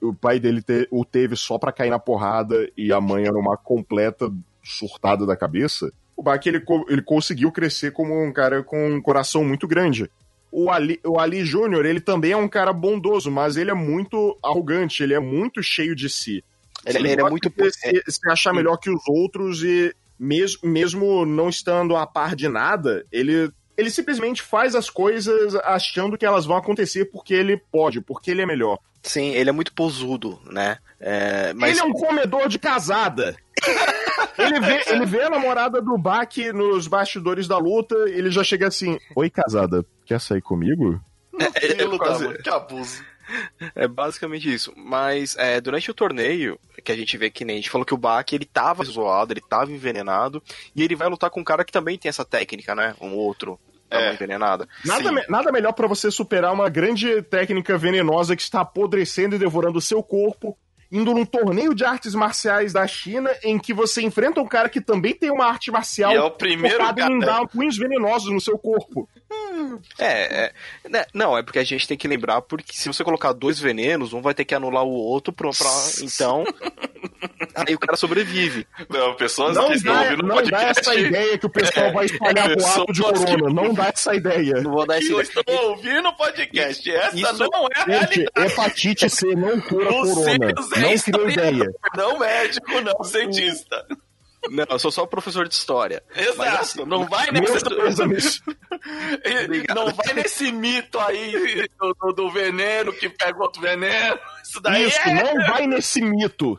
o 0.02 0.14
pai 0.14 0.38
dele 0.38 0.62
te- 0.62 0.86
o 0.90 1.06
teve 1.06 1.34
só 1.36 1.58
pra 1.58 1.72
cair 1.72 1.88
na 1.88 1.98
porrada 1.98 2.70
e 2.76 2.92
a 2.92 3.00
mãe 3.00 3.24
era 3.24 3.36
uma 3.36 3.56
completa 3.56 4.30
surtada 4.62 5.24
da 5.24 5.34
cabeça. 5.34 5.90
O 6.14 6.22
Bach 6.22 6.46
ele, 6.46 6.62
ele 6.88 7.02
conseguiu 7.02 7.50
crescer 7.50 7.92
como 7.92 8.22
um 8.22 8.30
cara 8.30 8.62
com 8.62 8.90
um 8.90 9.00
coração 9.00 9.42
muito 9.42 9.66
grande. 9.66 10.08
O 10.52 10.70
Ali, 10.70 11.00
o 11.02 11.18
Ali 11.18 11.46
Júnior, 11.46 11.86
ele 11.86 11.98
também 12.00 12.32
é 12.32 12.36
um 12.36 12.46
cara 12.46 12.74
bondoso, 12.74 13.30
mas 13.30 13.56
ele 13.56 13.70
é 13.70 13.74
muito 13.74 14.38
arrogante, 14.44 15.02
ele 15.02 15.14
é 15.14 15.18
muito 15.18 15.62
cheio 15.62 15.96
de 15.96 16.10
si. 16.10 16.44
Ele, 16.84 16.98
ele 16.98 17.08
é 17.12 17.16
gosta 17.16 17.30
muito. 17.30 17.52
se, 17.72 18.02
se 18.06 18.30
achar 18.30 18.52
melhor 18.52 18.76
que 18.76 18.90
os 18.90 19.02
outros 19.08 19.62
e 19.64 19.94
mesmo, 20.22 20.68
mesmo 20.68 21.26
não 21.26 21.48
estando 21.48 21.96
a 21.96 22.06
par 22.06 22.36
de 22.36 22.48
nada, 22.48 23.04
ele, 23.10 23.50
ele 23.76 23.90
simplesmente 23.90 24.40
faz 24.40 24.76
as 24.76 24.88
coisas 24.88 25.56
achando 25.64 26.16
que 26.16 26.24
elas 26.24 26.46
vão 26.46 26.56
acontecer 26.56 27.06
porque 27.06 27.34
ele 27.34 27.56
pode, 27.72 28.00
porque 28.00 28.30
ele 28.30 28.42
é 28.42 28.46
melhor. 28.46 28.78
Sim, 29.02 29.30
ele 29.30 29.50
é 29.50 29.52
muito 29.52 29.72
posudo, 29.72 30.38
né? 30.48 30.78
É, 31.00 31.52
mas 31.54 31.72
Ele 31.72 31.80
é 31.80 31.84
um 31.84 31.92
comedor 31.92 32.48
de 32.48 32.56
casada. 32.56 33.34
ele, 34.38 34.60
vê, 34.60 34.82
ele 34.86 35.04
vê 35.04 35.22
a 35.24 35.30
namorada 35.30 35.82
do 35.82 35.98
Bach 35.98 36.36
nos 36.54 36.86
bastidores 36.86 37.48
da 37.48 37.58
luta, 37.58 37.96
ele 38.08 38.30
já 38.30 38.44
chega 38.44 38.68
assim: 38.68 38.96
Oi, 39.16 39.28
casada, 39.28 39.84
quer 40.06 40.20
sair 40.20 40.40
comigo? 40.40 41.00
Filho 41.60 41.90
da 41.90 41.98
quase- 41.98 42.28
mãe, 42.28 42.36
que 42.36 42.48
abuso. 42.48 43.02
É 43.74 43.86
basicamente 43.88 44.52
isso. 44.52 44.72
Mas 44.76 45.36
é, 45.38 45.60
durante 45.60 45.90
o 45.90 45.94
torneio, 45.94 46.58
que 46.84 46.92
a 46.92 46.96
gente 46.96 47.16
vê 47.16 47.30
que 47.30 47.44
nem 47.44 47.54
a 47.56 47.58
gente 47.60 47.70
falou 47.70 47.84
que 47.84 47.94
o 47.94 47.98
Bak 47.98 48.34
ele 48.34 48.44
tava 48.44 48.84
zoado, 48.84 49.32
ele 49.32 49.40
tava 49.40 49.70
envenenado, 49.72 50.42
e 50.74 50.82
ele 50.82 50.96
vai 50.96 51.08
lutar 51.08 51.30
com 51.30 51.40
um 51.40 51.44
cara 51.44 51.64
que 51.64 51.72
também 51.72 51.96
tem 51.98 52.08
essa 52.08 52.24
técnica, 52.24 52.74
né? 52.74 52.94
Um 53.00 53.14
outro 53.14 53.58
É. 53.90 54.12
envenenada. 54.12 54.68
Nada, 54.84 55.12
me- 55.12 55.24
nada 55.28 55.52
melhor 55.52 55.72
pra 55.72 55.86
você 55.86 56.10
superar 56.10 56.52
uma 56.52 56.68
grande 56.68 57.22
técnica 57.22 57.76
venenosa 57.78 58.34
que 58.36 58.42
está 58.42 58.60
apodrecendo 58.62 59.36
e 59.36 59.38
devorando 59.38 59.78
o 59.78 59.82
seu 59.82 60.02
corpo, 60.02 60.56
indo 60.90 61.14
num 61.14 61.24
torneio 61.24 61.74
de 61.74 61.84
artes 61.86 62.14
marciais 62.14 62.72
da 62.72 62.86
China, 62.86 63.30
em 63.42 63.58
que 63.58 63.72
você 63.72 64.02
enfrenta 64.02 64.40
um 64.42 64.46
cara 64.46 64.68
que 64.68 64.80
também 64.80 65.14
tem 65.14 65.30
uma 65.30 65.46
arte 65.46 65.70
marcial 65.70 66.12
E 66.12 66.16
é 66.16 66.20
o 66.22 66.30
primeiro 66.30 66.78
focada 66.78 67.00
em 67.02 67.18
cara. 67.20 67.32
dar 67.40 67.46
punhos 67.48 67.78
venenosos 67.78 68.30
no 68.30 68.40
seu 68.40 68.58
corpo. 68.58 69.08
É, 69.98 70.44
é, 70.44 70.52
né, 70.88 71.04
não, 71.12 71.36
é 71.36 71.42
porque 71.42 71.58
a 71.58 71.64
gente 71.64 71.86
tem 71.86 71.96
que 71.96 72.08
lembrar, 72.08 72.40
porque 72.42 72.72
se 72.74 72.88
você 72.88 73.04
colocar 73.04 73.32
dois 73.32 73.58
venenos, 73.60 74.12
um 74.12 74.20
vai 74.22 74.34
ter 74.34 74.44
que 74.44 74.54
anular 74.54 74.84
o 74.84 74.90
outro 74.90 75.32
pra, 75.32 75.50
pra- 75.50 75.68
então. 76.02 76.44
aí 77.54 77.74
o 77.74 77.78
cara 77.78 77.96
sobrevive. 77.96 78.66
Não, 78.88 79.14
pessoas 79.14 79.54
Não 79.56 79.68
que 79.68 79.74
estão 79.74 79.94
dá, 79.94 80.02
ouvindo 80.02 80.22
não 80.22 80.28
dá 80.28 80.34
podcast 80.42 80.80
essa 80.80 80.94
ideia 80.94 81.38
que 81.38 81.46
o 81.46 81.50
pessoal 81.50 81.92
vai 81.92 82.06
espalhar 82.06 82.50
É, 82.50 82.56
boato 82.56 82.92
de 82.92 83.02
pessoas 83.02 83.24
que- 83.24 83.30
corona. 83.36 83.62
Não 83.62 83.74
dá 83.74 83.86
essa 83.88 84.14
ideia. 84.14 84.54
Não 84.62 84.70
vou 84.72 84.86
dar 84.86 84.98
que 84.98 85.04
esse. 85.12 85.38
estão 85.38 85.54
ouvindo 85.68 86.08
o 86.08 86.16
podcast. 86.16 86.90
Essa 86.90 87.16
Isso- 87.16 87.48
não 87.52 87.64
é 87.66 87.68
a 87.76 87.78
Gente, 87.80 87.88
realidade. 88.16 88.52
hepatite 88.52 89.10
C 89.10 89.26
não 89.34 89.60
cura 89.60 89.90
Você 89.90 90.14
corona. 90.14 90.50
é 90.50 90.52
Não 90.80 90.98
criou 90.98 91.26
mesmo. 91.26 91.30
ideia. 91.30 91.72
Não 91.96 92.18
médico, 92.18 92.80
não 92.80 93.04
cientista. 93.04 93.86
Não, 94.50 94.66
eu 94.70 94.78
sou 94.78 94.90
só 94.90 95.06
professor 95.06 95.46
de 95.48 95.54
história. 95.54 96.02
Exato. 96.16 96.84
Não 96.84 97.06
vai 97.06 97.30
nesse, 97.30 97.62
não 99.74 99.92
vai 99.94 100.12
nesse 100.14 100.50
mito 100.50 100.98
aí 100.98 101.68
do, 101.78 101.94
do- 101.94 102.12
do 102.12 102.30
veneno 102.30 102.92
que 102.92 103.08
pega 103.08 103.40
outro 103.40 103.62
veneno. 103.62 104.18
Isso 104.42 104.60
daí 104.60 104.88
Isso, 104.88 104.98
é... 105.00 105.14
não 105.22 105.46
vai 105.46 105.66
nesse 105.66 106.00
mito. 106.02 106.58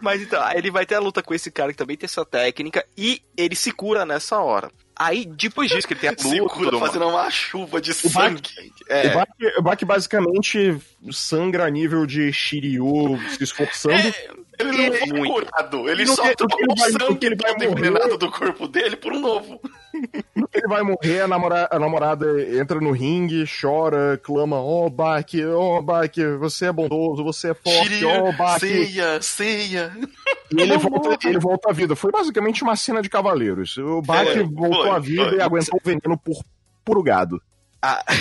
Mas 0.00 0.22
então, 0.22 0.40
ele 0.52 0.70
vai 0.70 0.86
ter 0.86 0.94
a 0.94 1.00
luta 1.00 1.22
com 1.22 1.34
esse 1.34 1.50
cara 1.50 1.72
que 1.72 1.78
também 1.78 1.96
tem 1.96 2.06
essa 2.06 2.24
técnica 2.24 2.84
e 2.96 3.20
ele 3.36 3.56
se 3.56 3.72
cura 3.72 4.06
nessa 4.06 4.38
hora. 4.40 4.70
Aí, 4.94 5.24
depois 5.24 5.70
disso 5.70 5.86
que 5.88 5.94
ele 5.94 6.00
tem 6.00 6.10
a 6.10 6.12
luta, 6.62 6.78
fazendo 6.78 7.08
uma 7.08 7.30
chuva 7.30 7.80
de 7.80 7.90
O 7.90 7.94
sangue. 7.94 8.42
é, 8.88 9.12
O 9.58 9.62
Bach 9.62 9.82
basicamente 9.84 10.76
sangra 11.10 11.64
a 11.66 11.70
nível 11.70 12.06
de 12.06 12.32
Shiryu 12.32 13.18
se 13.36 13.42
esforçando. 13.44 13.94
É, 13.96 14.14
ele 14.60 14.90
não 14.90 14.92
foi 14.98 15.08
Muito. 15.18 15.32
curado. 15.34 15.88
Ele 15.88 16.06
só 16.06 16.22
que- 16.22 16.28
ele 16.28 16.72
o 16.72 16.74
vai- 16.76 16.90
sangue 16.92 17.16
que 17.16 17.26
ele 17.26 17.36
vai 17.36 17.52
envenenado 17.66 18.18
do 18.18 18.30
corpo 18.30 18.68
dele 18.68 18.96
por 18.96 19.12
um 19.12 19.18
novo. 19.20 19.60
Ele 20.54 20.68
vai 20.68 20.82
morrer, 20.82 21.22
a, 21.22 21.28
namora- 21.28 21.68
a 21.70 21.78
namorada 21.78 22.26
entra 22.54 22.78
no 22.80 22.92
ringue, 22.92 23.44
chora, 23.60 24.18
clama: 24.22 24.56
Ó, 24.60 24.86
oh, 24.86 24.90
Bach, 24.90 25.26
ó, 25.54 25.78
oh, 25.78 25.82
Bach, 25.82 26.10
você 26.38 26.66
é 26.66 26.72
bondoso, 26.72 27.24
você 27.24 27.50
é 27.50 27.54
forte, 27.54 28.04
ó, 28.04 28.28
oh, 28.28 28.32
Bach. 28.32 28.58
ceia, 28.60 29.20
ceia. 29.22 29.92
E 30.56 30.60
ele 30.62 30.76
volta, 30.76 31.28
ele 31.28 31.38
volta 31.38 31.70
à 31.70 31.72
vida. 31.72 31.96
Foi 31.96 32.10
basicamente 32.10 32.62
uma 32.62 32.76
cena 32.76 33.00
de 33.02 33.08
cavaleiros. 33.08 33.76
O 33.78 34.02
Bach 34.02 34.24
Foi, 34.26 34.42
voltou 34.44 34.82
foi, 34.82 34.90
à 34.90 34.98
vida 34.98 35.28
foi. 35.28 35.38
e 35.38 35.40
aguentou 35.40 35.78
o 35.80 35.84
veneno 35.84 36.18
por 36.18 36.42
puro 36.84 37.02
gado. 37.02 37.40
Ah. 37.80 38.04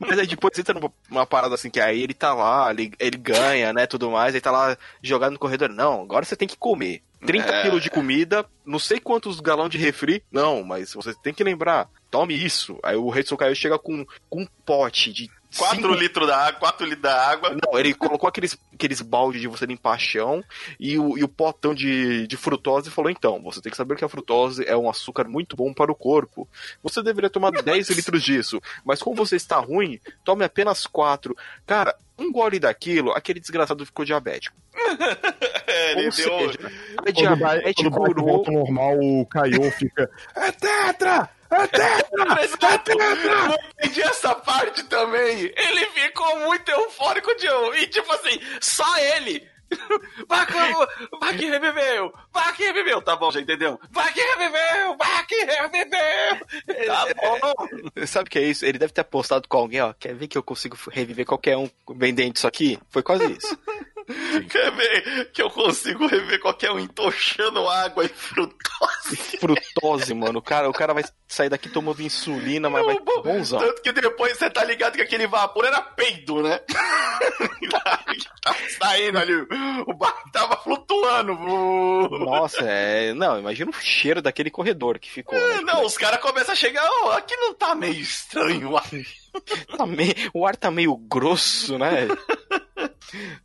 Mas 0.00 0.18
aí 0.18 0.26
depois 0.26 0.58
entra 0.58 0.74
numa, 0.74 0.92
numa 1.10 1.26
parada 1.26 1.54
assim, 1.54 1.70
que 1.70 1.80
aí 1.80 2.02
ele 2.02 2.14
tá 2.14 2.32
lá, 2.34 2.70
ele, 2.70 2.92
ele 2.98 3.16
ganha, 3.18 3.72
né, 3.72 3.86
tudo 3.86 4.10
mais, 4.10 4.34
aí 4.34 4.40
tá 4.40 4.50
lá 4.50 4.76
jogado 5.02 5.32
no 5.32 5.38
corredor. 5.38 5.68
Não, 5.68 6.02
agora 6.02 6.24
você 6.24 6.34
tem 6.34 6.48
que 6.48 6.56
comer. 6.56 7.02
30 7.26 7.46
É. 7.52 7.62
quilos 7.62 7.82
de 7.82 7.90
comida, 7.90 8.46
não 8.64 8.78
sei 8.78 8.98
quantos 8.98 9.40
galão 9.40 9.68
de 9.68 9.76
refri. 9.76 10.24
Não, 10.32 10.64
mas 10.64 10.94
você 10.94 11.12
tem 11.22 11.34
que 11.34 11.44
lembrar, 11.44 11.88
tome 12.10 12.34
isso. 12.34 12.78
Aí 12.82 12.96
o 12.96 13.10
Rei 13.10 13.22
Sokaio 13.22 13.54
chega 13.54 13.78
com, 13.78 14.06
com 14.28 14.40
um 14.42 14.46
pote 14.64 15.12
de 15.12 15.30
4 15.58 15.76
cinco- 15.76 15.94
litros 15.94 16.26
da 16.28 16.36
água, 16.46 16.60
4 16.60 16.84
litros 16.86 17.02
da 17.02 17.28
água. 17.28 17.50
Não, 17.50 17.78
ele 17.78 17.92
colocou 17.94 18.28
aqueles, 18.28 18.56
aqueles 18.72 19.00
baldes 19.00 19.40
de 19.40 19.48
você 19.48 19.66
limpar 19.66 19.98
chão 19.98 20.44
e 20.78 20.98
o, 20.98 21.18
e 21.18 21.24
o 21.24 21.28
potão 21.28 21.74
de, 21.74 22.26
de 22.26 22.36
frutose 22.36 22.88
e 22.88 22.92
falou: 22.92 23.10
então, 23.10 23.40
você 23.42 23.60
tem 23.60 23.70
que 23.70 23.76
saber 23.76 23.96
que 23.96 24.04
a 24.04 24.08
frutose 24.08 24.64
é 24.66 24.76
um 24.76 24.88
açúcar 24.88 25.24
muito 25.28 25.56
bom 25.56 25.72
para 25.74 25.90
o 25.90 25.94
corpo. 25.94 26.48
Você 26.82 27.02
deveria 27.02 27.28
tomar 27.30 27.50
10 27.50 27.90
litros 27.90 28.22
disso, 28.22 28.60
mas 28.84 29.02
como 29.02 29.16
você 29.16 29.36
está 29.36 29.58
ruim, 29.58 29.98
tome 30.24 30.44
apenas 30.44 30.86
4. 30.86 31.36
Cara, 31.66 31.96
um 32.18 32.30
gole 32.30 32.58
daquilo, 32.60 33.12
aquele 33.12 33.40
desgraçado 33.40 33.84
ficou 33.86 34.04
diabético. 34.04 34.56
É, 35.72 35.92
ele 35.92 36.06
Ou 36.06 36.10
deu. 36.10 36.12
seja, 36.12 36.58
é 37.06 37.12
Bach- 37.12 37.14
diabetes 37.14 37.88
curou. 37.90 38.44
normal, 38.50 38.98
o 38.98 39.24
Kaiô 39.26 39.70
fica. 39.70 40.10
É 40.34 40.50
tetra! 40.50 41.30
É 41.50 41.66
tetra! 41.66 42.44
Exato. 42.44 42.92
Não 42.96 43.54
entendi 43.78 44.02
essa 44.02 44.34
parte 44.34 44.84
também. 44.84 45.52
Ele 45.56 45.86
ficou 45.86 46.40
muito 46.40 46.70
eufórico 46.70 47.34
de 47.36 47.46
e 47.82 47.86
tipo 47.88 48.12
assim, 48.12 48.40
só 48.60 48.98
ele. 48.98 49.48
Bach, 50.26 50.48
Bach 51.20 51.36
reviveu! 51.36 52.12
Bach 52.32 52.58
reviveu! 52.58 53.00
Tá 53.02 53.14
bom, 53.14 53.30
já 53.30 53.40
entendeu? 53.40 53.78
Bach 53.90 54.12
reviveu! 54.12 54.96
Bach 54.96 55.26
reviveu! 55.30 56.86
Tá 56.86 57.06
bom! 57.14 58.06
Sabe 58.06 58.26
o 58.28 58.30
que 58.30 58.38
é 58.38 58.42
isso? 58.42 58.64
Ele 58.64 58.78
deve 58.78 58.92
ter 58.92 59.02
apostado 59.02 59.48
com 59.48 59.58
alguém, 59.58 59.80
ó. 59.80 59.92
Quer 59.92 60.14
ver 60.14 60.26
que 60.26 60.36
eu 60.36 60.42
consigo 60.42 60.76
reviver 60.90 61.24
qualquer 61.24 61.56
um 61.56 61.70
vendendo 61.94 62.36
isso 62.36 62.46
aqui? 62.48 62.78
Foi 62.90 63.02
quase 63.02 63.30
isso. 63.32 63.56
Quer 64.50 64.70
ver 64.72 65.30
que 65.32 65.42
eu 65.42 65.50
consigo 65.50 66.06
rever 66.06 66.40
qualquer 66.40 66.70
um 66.72 66.78
entochando 66.78 67.68
água 67.68 68.04
e 68.04 68.08
frutose? 68.08 69.16
Frutose, 69.38 70.14
mano. 70.14 70.38
O 70.38 70.42
cara, 70.42 70.68
o 70.68 70.72
cara 70.72 70.92
vai 70.94 71.04
sair 71.28 71.48
daqui 71.48 71.68
tomando 71.68 72.02
insulina, 72.02 72.68
mas 72.70 72.84
vai 72.84 72.98
Bom, 73.00 73.22
bonzão. 73.22 73.58
Tanto 73.60 73.82
que 73.82 73.92
depois 73.92 74.36
você 74.36 74.48
tá 74.50 74.64
ligado 74.64 74.94
que 74.96 75.02
aquele 75.02 75.26
vapor 75.26 75.64
era 75.64 75.80
peido, 75.80 76.42
né? 76.42 76.60
tava 78.42 78.56
saindo 78.78 79.18
ali, 79.18 79.34
o 79.86 79.92
bar 79.94 80.14
tava 80.32 80.56
flutuando. 80.56 81.34
Nossa, 82.18 82.60
é. 82.62 83.12
Não, 83.14 83.38
imagina 83.38 83.70
o 83.70 83.74
cheiro 83.74 84.20
daquele 84.22 84.50
corredor 84.50 84.98
que 84.98 85.10
ficou. 85.10 85.38
né? 85.38 85.60
Não, 85.62 85.84
os 85.84 85.96
caras 85.96 86.20
começam 86.20 86.52
a 86.52 86.56
chegar, 86.56 86.88
ó, 87.04 87.12
aqui 87.12 87.36
não 87.36 87.54
tá 87.54 87.74
meio 87.74 88.00
estranho, 88.00 88.72
ó. 88.72 88.80
Tá 89.76 89.86
meio- 89.86 90.14
o 90.34 90.44
ar 90.46 90.56
tá 90.56 90.70
meio 90.70 90.96
grosso, 90.96 91.78
né? 91.78 92.08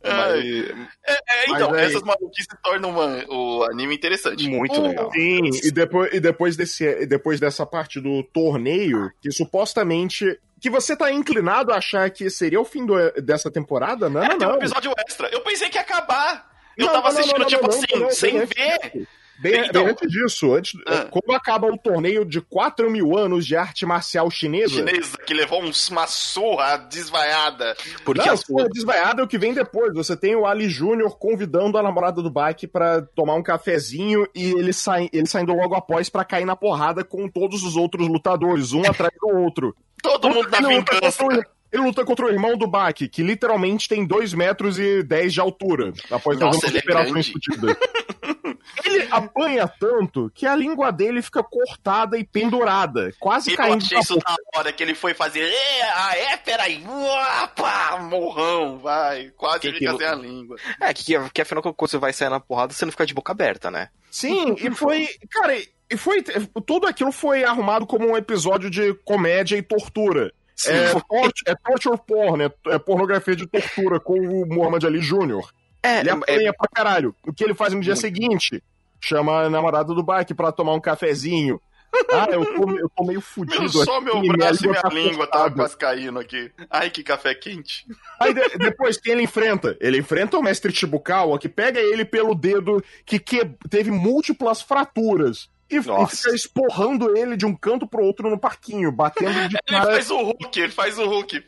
Mas, 0.02 0.44
É, 0.44 1.12
é, 1.12 1.44
então, 1.50 1.70
Mas 1.70 1.78
aí- 1.80 1.84
essas 1.86 2.02
maluquices 2.02 2.46
tornam 2.62 2.90
uma- 2.90 3.24
o 3.28 3.64
anime 3.64 3.94
interessante. 3.94 4.48
muito 4.48 4.80
O- 4.80 4.86
legal. 4.88 5.10
Sim, 5.12 5.50
e 5.64 5.70
depois, 5.70 6.12
e 6.12 6.20
depois, 6.20 6.56
desse, 6.56 6.84
e 6.84 7.06
depois 7.06 7.40
dessa 7.40 7.64
parte 7.66 8.00
do 8.00 8.22
torneio, 8.22 9.10
que 9.20 9.30
supostamente. 9.30 10.38
Que 10.58 10.70
você 10.70 10.96
tá 10.96 11.12
inclinado 11.12 11.70
a 11.70 11.76
achar 11.76 12.08
que 12.10 12.30
seria 12.30 12.58
o 12.58 12.64
fim 12.64 12.86
do- 12.86 13.12
dessa 13.22 13.50
temporada? 13.50 14.08
Não, 14.08 14.22
É, 14.24 14.28
não, 14.30 14.38
tem 14.38 14.48
um 14.48 14.50
não. 14.52 14.56
episódio 14.56 14.90
extra. 15.06 15.28
Eu 15.28 15.42
pensei 15.42 15.68
que 15.68 15.76
ia 15.76 15.82
acabar. 15.82 16.50
Eu 16.78 16.86
Não, 16.86 16.92
tava 16.94 17.08
não, 17.08 17.12
não, 17.14 17.20
assistindo, 17.20 17.38
não, 17.40 17.46
tipo 17.46 17.62
não, 17.62 17.68
assim, 17.70 17.86
não, 17.92 18.00
não, 18.00 18.10
sem 18.10 18.34
não, 18.38 18.46
ver. 18.46 19.08
Bem, 19.38 19.66
Então- 19.66 19.82
bem 19.84 19.92
antes 19.92 20.10
disso, 20.10 20.54
antes, 20.54 20.72
Ah. 20.86 21.06
quando 21.10 21.34
acaba 21.36 21.66
o 21.66 21.76
torneio 21.76 22.24
de 22.24 22.40
4 22.40 22.90
mil 22.90 23.16
anos 23.16 23.46
de 23.46 23.54
arte 23.56 23.84
marcial 23.84 24.30
chinesa. 24.30 24.74
Chinesa 24.74 25.18
que 25.18 25.34
levou 25.34 25.62
uns- 25.62 25.88
uma 25.90 26.06
surra 26.06 26.76
desvaiada. 26.78 27.76
Porque 28.04 28.24
não, 28.26 28.32
essa 28.32 28.44
porra 28.46 28.68
desvaiada 28.68 29.20
é 29.20 29.24
o 29.24 29.28
que 29.28 29.38
vem 29.38 29.52
depois. 29.52 29.92
Você 29.94 30.16
tem 30.16 30.34
o 30.34 30.46
Ali 30.46 30.68
Júnior 30.68 31.18
convidando 31.18 31.76
a 31.78 31.82
namorada 31.82 32.22
do 32.22 32.30
Baki 32.30 32.66
pra 32.66 33.02
tomar 33.14 33.34
um 33.34 33.42
cafezinho 33.42 34.26
e 34.34 34.52
ele, 34.52 34.72
sai, 34.72 35.08
ele 35.12 35.26
saindo 35.26 35.52
logo 35.52 35.74
após 35.74 36.08
pra 36.08 36.24
cair 36.24 36.44
na 36.46 36.56
porrada 36.56 37.04
com 37.04 37.28
todos 37.28 37.62
os 37.62 37.76
outros 37.76 38.08
lutadores, 38.08 38.72
um 38.72 38.80
atrás 38.88 39.12
do 39.20 39.28
outro. 39.28 39.76
Todo 40.02 40.28
mundo 40.30 40.48
na 40.50 40.58
ele, 40.58 40.76
luta 40.78 40.94
vingança. 40.94 41.22
contra 41.22 41.38
o, 41.40 41.44
ele 41.72 41.82
luta 41.82 42.04
contra 42.04 42.26
o 42.26 42.30
irmão 42.30 42.56
do 42.56 42.66
Baki, 42.66 43.08
que 43.08 43.22
literalmente 43.22 43.88
tem 43.88 44.06
2 44.06 44.32
metros 44.34 44.78
e 44.78 45.02
10 45.02 45.32
de 45.34 45.40
altura, 45.40 45.92
após 46.10 46.38
Nossa, 46.38 46.60
fazer 46.60 46.78
ele 46.78 46.78
é 46.78 46.82
Ele 48.84 49.08
apanha 49.10 49.66
tanto 49.66 50.30
que 50.34 50.46
a 50.46 50.54
língua 50.54 50.90
dele 50.92 51.22
fica 51.22 51.42
cortada 51.42 52.18
e 52.18 52.24
pendurada, 52.24 53.10
quase 53.18 53.50
Eu 53.52 53.56
caindo 53.56 53.82
achei 53.82 53.96
na 53.96 54.00
isso 54.02 54.16
da 54.18 54.36
hora 54.56 54.72
que 54.72 54.82
ele 54.82 54.94
foi 54.94 55.14
fazer. 55.14 55.40
É, 55.42 55.82
ah, 55.82 56.16
é, 56.16 56.36
peraí. 56.36 56.84
Uapa, 56.86 57.98
morrão, 57.98 58.78
vai. 58.78 59.30
Quase 59.36 59.60
Que 59.60 59.72
fica 59.72 59.92
que- 59.92 59.98
sem 59.98 60.06
a 60.06 60.14
língua. 60.14 60.56
É, 60.80 60.92
que, 60.92 61.04
que 61.32 61.42
afinal, 61.42 61.62
quando 61.62 61.90
você 61.90 61.98
vai 61.98 62.12
sair 62.12 62.28
na 62.28 62.40
porrada, 62.40 62.72
você 62.72 62.84
não 62.84 62.92
fica 62.92 63.06
de 63.06 63.14
boca 63.14 63.32
aberta, 63.32 63.70
né? 63.70 63.88
Sim, 64.10 64.54
e 64.58 64.70
foi. 64.70 65.08
Cara, 65.30 65.56
e 65.90 65.96
foi. 65.96 66.22
Tudo 66.66 66.86
aquilo 66.86 67.12
foi 67.12 67.44
arrumado 67.44 67.86
como 67.86 68.08
um 68.10 68.16
episódio 68.16 68.70
de 68.70 68.94
comédia 69.04 69.56
e 69.56 69.62
tortura. 69.62 70.32
Sim, 70.54 70.70
É, 70.72 71.50
é 71.50 71.54
torture 71.54 71.98
porn, 72.06 72.44
é, 72.44 72.50
é 72.74 72.78
pornografia 72.78 73.36
de 73.36 73.46
tortura 73.46 74.00
com 74.00 74.14
o 74.14 74.46
Muhammad 74.46 74.84
Ali 74.84 75.00
Jr. 75.00 75.42
É, 75.86 76.00
Ele 76.00 76.08
é, 76.10 76.12
apanha 76.12 76.52
pra 76.56 76.68
caralho. 76.72 77.14
O 77.26 77.32
que 77.32 77.44
ele 77.44 77.54
faz 77.54 77.72
no 77.72 77.80
dia 77.80 77.92
Muito. 77.94 78.00
seguinte? 78.00 78.62
Chama 79.00 79.42
a 79.44 79.50
namorada 79.50 79.94
do 79.94 80.02
bike 80.02 80.34
pra 80.34 80.50
tomar 80.52 80.74
um 80.74 80.80
cafezinho. 80.80 81.60
Ah, 82.12 82.26
eu 82.30 82.44
tô, 82.44 82.70
eu 82.78 82.90
tô 82.94 83.04
meio 83.04 83.20
fudido 83.22 83.60
Meu, 83.60 83.68
só 83.70 83.96
aqui, 83.98 84.04
meu 84.04 84.36
braço 84.36 84.64
e 84.66 84.68
minha 84.68 84.82
tá 84.82 84.88
língua 84.90 85.26
tá 85.26 85.32
cortada. 85.38 85.54
quase 85.54 85.76
caindo 85.78 86.18
aqui. 86.18 86.52
Ai, 86.68 86.90
que 86.90 87.02
café 87.02 87.34
quente. 87.34 87.86
Aí 88.20 88.34
de- 88.34 88.58
depois 88.58 88.98
quem 88.98 89.12
ele 89.14 89.22
enfrenta? 89.22 89.74
Ele 89.80 89.96
enfrenta 89.98 90.36
o 90.36 90.42
mestre 90.42 90.74
Chibukawa, 90.74 91.38
que 91.38 91.48
pega 91.48 91.80
ele 91.80 92.04
pelo 92.04 92.34
dedo 92.34 92.84
que, 93.06 93.18
que 93.18 93.46
teve 93.70 93.90
múltiplas 93.90 94.60
fraturas. 94.60 95.48
E, 95.68 95.76
e 95.76 95.82
fica 95.82 96.34
esporrando 96.34 97.16
ele 97.16 97.36
de 97.36 97.44
um 97.44 97.54
canto 97.54 97.86
pro 97.86 98.04
outro 98.04 98.30
no 98.30 98.38
parquinho, 98.38 98.92
batendo 98.92 99.48
de 99.48 99.56
Ele 99.66 99.78
cara. 99.78 99.92
faz 99.92 100.10
o 100.10 100.16
Hulk, 100.22 100.60
ele 100.60 100.72
faz 100.72 100.98
o 100.98 101.06
Hulk. 101.06 101.44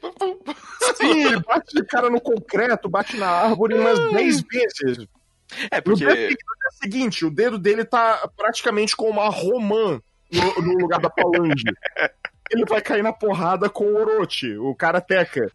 Sim, 0.96 1.26
ele 1.26 1.40
bate 1.40 1.74
de 1.74 1.84
cara 1.84 2.10
no 2.10 2.20
concreto, 2.20 2.88
bate 2.88 3.16
na 3.16 3.28
árvore 3.28 3.74
umas 3.74 3.98
10 4.12 4.42
vezes. 4.42 5.06
é 5.70 5.80
porque. 5.80 6.04
no 6.04 6.14
dia 6.14 6.36
seguinte, 6.82 7.24
o 7.24 7.30
dedo 7.30 7.58
dele 7.58 7.84
tá 7.84 8.28
praticamente 8.36 8.96
com 8.96 9.08
uma 9.08 9.28
romã 9.28 10.00
no, 10.32 10.62
no 10.62 10.78
lugar 10.78 11.00
da 11.00 11.10
falange. 11.10 11.64
Ele 12.50 12.64
vai 12.64 12.80
cair 12.80 13.02
na 13.02 13.12
porrada 13.12 13.68
com 13.68 13.84
o 13.84 13.96
Orochi, 14.00 14.56
o 14.56 14.74
Karateka. 14.74 15.50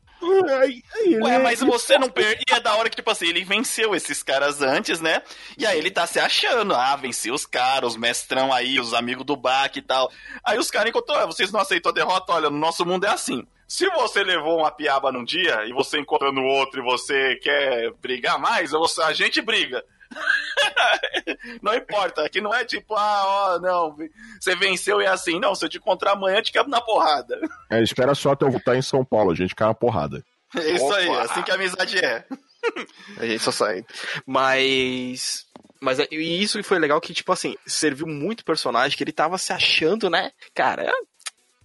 Aí, 0.60 0.82
aí 0.96 1.14
ele- 1.14 1.22
Ué, 1.24 1.38
mas 1.40 1.60
você 1.60 1.98
não 1.98 2.08
perde. 2.10 2.44
E 2.50 2.54
é 2.54 2.60
da 2.60 2.76
hora 2.76 2.90
que, 2.90 2.96
tipo 2.96 3.12
assim, 3.12 3.28
ele 3.28 3.44
venceu 3.44 3.94
esses 3.94 4.24
caras 4.24 4.62
antes, 4.62 5.02
né? 5.02 5.22
E 5.58 5.66
aí 5.66 5.78
ele 5.78 5.92
tá 5.92 6.08
se 6.08 6.18
achando. 6.20 6.74
Ah, 6.74 6.96
venceu 6.96 7.34
os 7.34 7.46
caras, 7.46 7.92
os 7.92 7.98
mestrão 7.98 8.54
aí, 8.54 8.80
os 8.80 8.94
amigos 8.94 9.26
do 9.26 9.36
Bak 9.36 9.78
e 9.78 9.82
tal. 9.82 10.10
Aí 10.46 10.58
os 10.58 10.72
caras 10.72 10.90
encontrou, 10.90 11.18
"Ah, 11.18 11.26
vocês 11.26 11.52
não 11.52 11.60
aceitam 11.60 11.92
a 11.92 11.96
derrota? 11.96 12.32
Olha, 12.32 12.50
no 12.50 12.58
nosso 12.58 12.86
mundo 12.86 13.06
é 13.06 13.10
assim. 13.10 13.46
Se 13.68 13.86
você 13.90 14.24
levou 14.24 14.60
uma 14.60 14.72
piaba 14.72 15.12
num 15.12 15.24
dia 15.26 15.66
e 15.66 15.74
você 15.74 16.00
encontra 16.00 16.32
no 16.32 16.44
outro 16.44 16.80
e 16.80 16.84
você 16.84 17.36
quer 17.42 17.92
brigar 18.02 18.40
mais, 18.40 18.72
a 18.74 19.12
gente 19.14 19.42
briga. 19.42 19.84
não 21.62 21.74
importa, 21.74 22.24
aqui 22.24 22.42
não 22.42 22.54
é 22.54 22.64
tipo, 22.64 22.96
ah, 22.96 23.24
ó, 23.26 23.60
não, 23.60 23.96
você 24.40 24.56
venceu 24.56 25.02
e 25.02 25.06
é 25.06 25.10
assim. 25.10 25.40
Não, 25.40 25.56
se 25.56 25.66
eu 25.66 25.70
te 25.70 25.78
encontrar 25.78 26.14
amanhã, 26.14 26.38
eu 26.38 26.44
te 26.44 26.52
quebro 26.52 26.70
na 26.70 26.82
porrada. 26.82 27.40
É, 27.70 27.82
espera 27.82 28.14
só 28.14 28.34
até 28.34 28.46
eu 28.46 28.52
voltar 28.52 28.76
em 28.76 28.84
São 28.84 29.04
Paulo, 29.04 29.32
a 29.32 29.36
gente 29.36 29.56
cai 29.56 29.68
na 29.68 29.74
porrada. 29.74 30.24
É 30.56 30.72
isso 30.72 30.94
aí, 30.94 31.10
Opa. 31.10 31.24
assim 31.24 31.42
que 31.42 31.50
a 31.50 31.56
amizade 31.56 31.98
é. 31.98 32.24
A 33.18 33.26
gente 33.26 33.40
só 33.40 33.52
sai. 33.52 33.86
Mas. 34.26 35.46
Mas 35.82 36.00
e 36.00 36.42
isso 36.42 36.58
que 36.58 36.64
foi 36.64 36.80
legal 36.80 37.02
que, 37.02 37.14
tipo 37.14 37.32
assim, 37.32 37.56
serviu 37.66 38.08
muito 38.08 38.46
personagem 38.46 38.96
que 38.96 39.04
ele 39.04 39.12
tava 39.12 39.38
se 39.38 39.52
achando, 39.52 40.10
né? 40.10 40.32
Cara, 40.54 40.90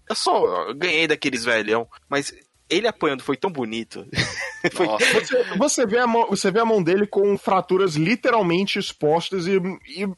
eu 0.09 0.15
só 0.15 0.73
ganhei 0.75 1.07
daqueles 1.07 1.45
velhão. 1.45 1.87
Mas 2.09 2.33
ele 2.71 2.87
apanhando 2.87 3.23
foi 3.23 3.37
tão 3.37 3.51
bonito. 3.51 4.07
Foi-. 4.73 4.89
Você, 4.89 5.45
você 5.57 5.87
vê 5.87 5.99
a 5.99 6.07
mão, 6.07 6.27
você 6.29 6.51
vê 6.51 6.59
a 6.59 6.65
mão 6.65 6.83
dele 6.83 7.07
com 7.07 7.39
fraturas 7.39 7.95
literalmente 7.95 8.77
expostas 8.79 9.47
e, 9.47 9.53
e 9.57 10.09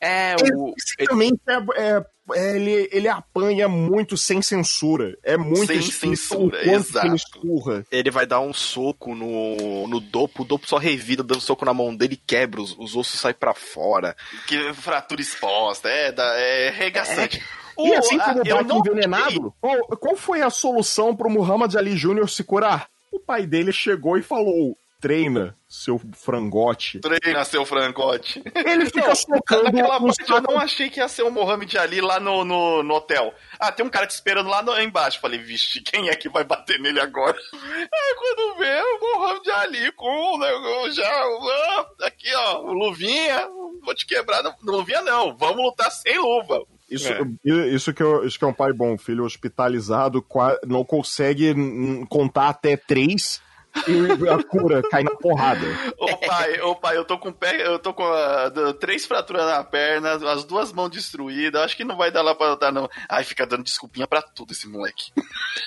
É, 0.00 0.36
o. 0.54 0.72
ele- 0.98 1.36
é, 1.48 1.82
é- 1.82 2.04
é- 2.34 2.56
ele, 2.56 2.88
ele 2.92 3.08
apanha 3.08 3.68
muito 3.68 4.16
sem 4.16 4.40
censura. 4.40 5.16
É 5.24 5.36
muito 5.36 5.66
Sem 5.66 5.80
censura, 5.82 6.64
exato. 6.72 7.06
ele 7.08 7.16
escurra. 7.16 7.84
ele 7.90 8.10
vai 8.10 8.24
dar 8.26 8.38
um 8.40 8.52
soco 8.52 9.14
no, 9.16 9.88
no 9.88 9.98
dopo, 9.98 10.42
o 10.42 10.46
dopo 10.46 10.68
só 10.68 10.76
revida, 10.78 11.24
dando 11.24 11.40
soco 11.40 11.64
na 11.64 11.74
mão 11.74 11.94
dele 11.96 12.14
e 12.14 12.16
quebra, 12.24 12.60
os, 12.60 12.76
os 12.78 12.94
ossos 12.94 13.18
saem 13.18 13.34
pra 13.34 13.52
fora. 13.54 14.14
Que 14.46 14.72
fratura 14.74 15.20
exposta, 15.20 15.88
é, 15.88 16.12
da, 16.12 16.38
é 16.38 16.70
regaçante. 17.82 17.86
E 17.86 17.94
assim 17.94 18.16
O- 18.16 18.20
como 18.20 18.38
a- 18.38 18.60
o 18.60 18.64
Baki 18.64 18.78
envenenado, 18.90 19.54
qual, 19.60 19.78
qual 19.98 20.16
foi 20.16 20.42
a 20.42 20.50
solução 20.50 21.14
pro 21.14 21.30
Muhammad 21.30 21.74
Ali 21.76 21.94
Jr. 21.96 22.28
se 22.28 22.44
curar? 22.44 22.88
O 23.12 23.18
pai 23.20 23.46
dele 23.46 23.72
chegou 23.72 24.16
e 24.18 24.22
falou: 24.22 24.76
treina, 25.00 25.56
seu 25.68 25.98
frangote. 26.12 26.98
treina 26.98 27.44
seu 27.44 27.64
frangote. 27.64 28.42
Ele 28.54 28.84
fica 28.86 29.14
socando 29.14 29.64
Naquela 29.64 30.00
parte 30.00 30.30
eu 30.30 30.40
não 30.42 30.58
achei 30.58 30.90
que 30.90 30.98
ia 31.00 31.08
ser 31.08 31.22
o 31.22 31.30
Mohamed 31.30 31.78
Ali 31.78 32.00
lá 32.00 32.18
no, 32.20 32.44
no, 32.44 32.82
no 32.82 32.94
hotel. 32.94 33.32
Ah, 33.60 33.70
tem 33.72 33.86
um 33.86 33.88
cara 33.90 34.06
te 34.06 34.10
esperando 34.10 34.48
lá 34.50 34.62
no, 34.62 34.78
embaixo. 34.80 35.20
Falei, 35.20 35.38
vixe, 35.38 35.80
quem 35.80 36.08
é 36.08 36.16
que 36.16 36.28
vai 36.28 36.42
bater 36.44 36.78
nele 36.80 37.00
agora? 37.00 37.36
Aí 37.54 38.14
quando 38.18 38.58
vê 38.58 38.80
o 38.82 39.00
Mohamed 39.18 39.50
Ali 39.52 39.92
com 39.92 40.34
o 40.34 40.38
negócio 40.38 40.92
já, 40.94 41.08
ah, 41.08 41.86
aqui 42.02 42.34
ó, 42.34 42.62
o 42.62 42.72
luvinha, 42.72 43.46
vou 43.84 43.94
te 43.94 44.04
quebrar. 44.06 44.42
Não, 44.42 44.54
luvinha 44.64 45.00
não, 45.02 45.36
vamos 45.36 45.62
lutar 45.64 45.90
sem 45.92 46.18
luva. 46.18 46.62
Isso, 46.90 47.12
É. 47.12 47.20
isso, 47.44 47.92
que 47.92 48.02
eu- 48.02 48.24
isso 48.26 48.38
que 48.38 48.44
é 48.44 48.48
um 48.48 48.52
pai 48.52 48.72
bom, 48.72 48.96
filho 48.96 49.24
hospitalizado, 49.24 50.24
não 50.66 50.84
consegue 50.84 51.54
contar 52.08 52.48
até 52.48 52.76
três 52.76 53.40
e 53.86 54.28
a 54.28 54.42
cura 54.42 54.82
cai 54.90 55.02
na 55.04 55.14
porrada. 55.16 55.60
Ô 55.98 56.16
pai, 56.16 56.60
ô 56.62 56.74
pai, 56.74 56.96
eu 56.96 57.04
tô 57.04 57.18
com 57.18 57.30
pé, 57.30 57.64
eu 57.66 57.78
tô 57.78 57.92
com 57.92 58.02
d- 58.54 58.72
três 58.80 59.04
fraturas 59.06 59.44
na 59.46 59.62
perna, 59.62 60.12
as 60.32 60.44
duas 60.44 60.72
mãos 60.72 60.88
destruídas, 60.88 61.60
acho 61.62 61.76
que 61.76 61.84
não 61.84 61.96
vai 61.96 62.10
dar 62.10 62.22
lá 62.22 62.34
pra 62.34 62.50
lutar, 62.52 62.72
não. 62.72 62.88
Ai, 63.08 63.22
fica 63.22 63.46
dando 63.46 63.62
desculpinha 63.64 64.06
pra 64.06 64.22
tudo 64.22 64.52
esse 64.52 64.66
moleque. 64.66 65.12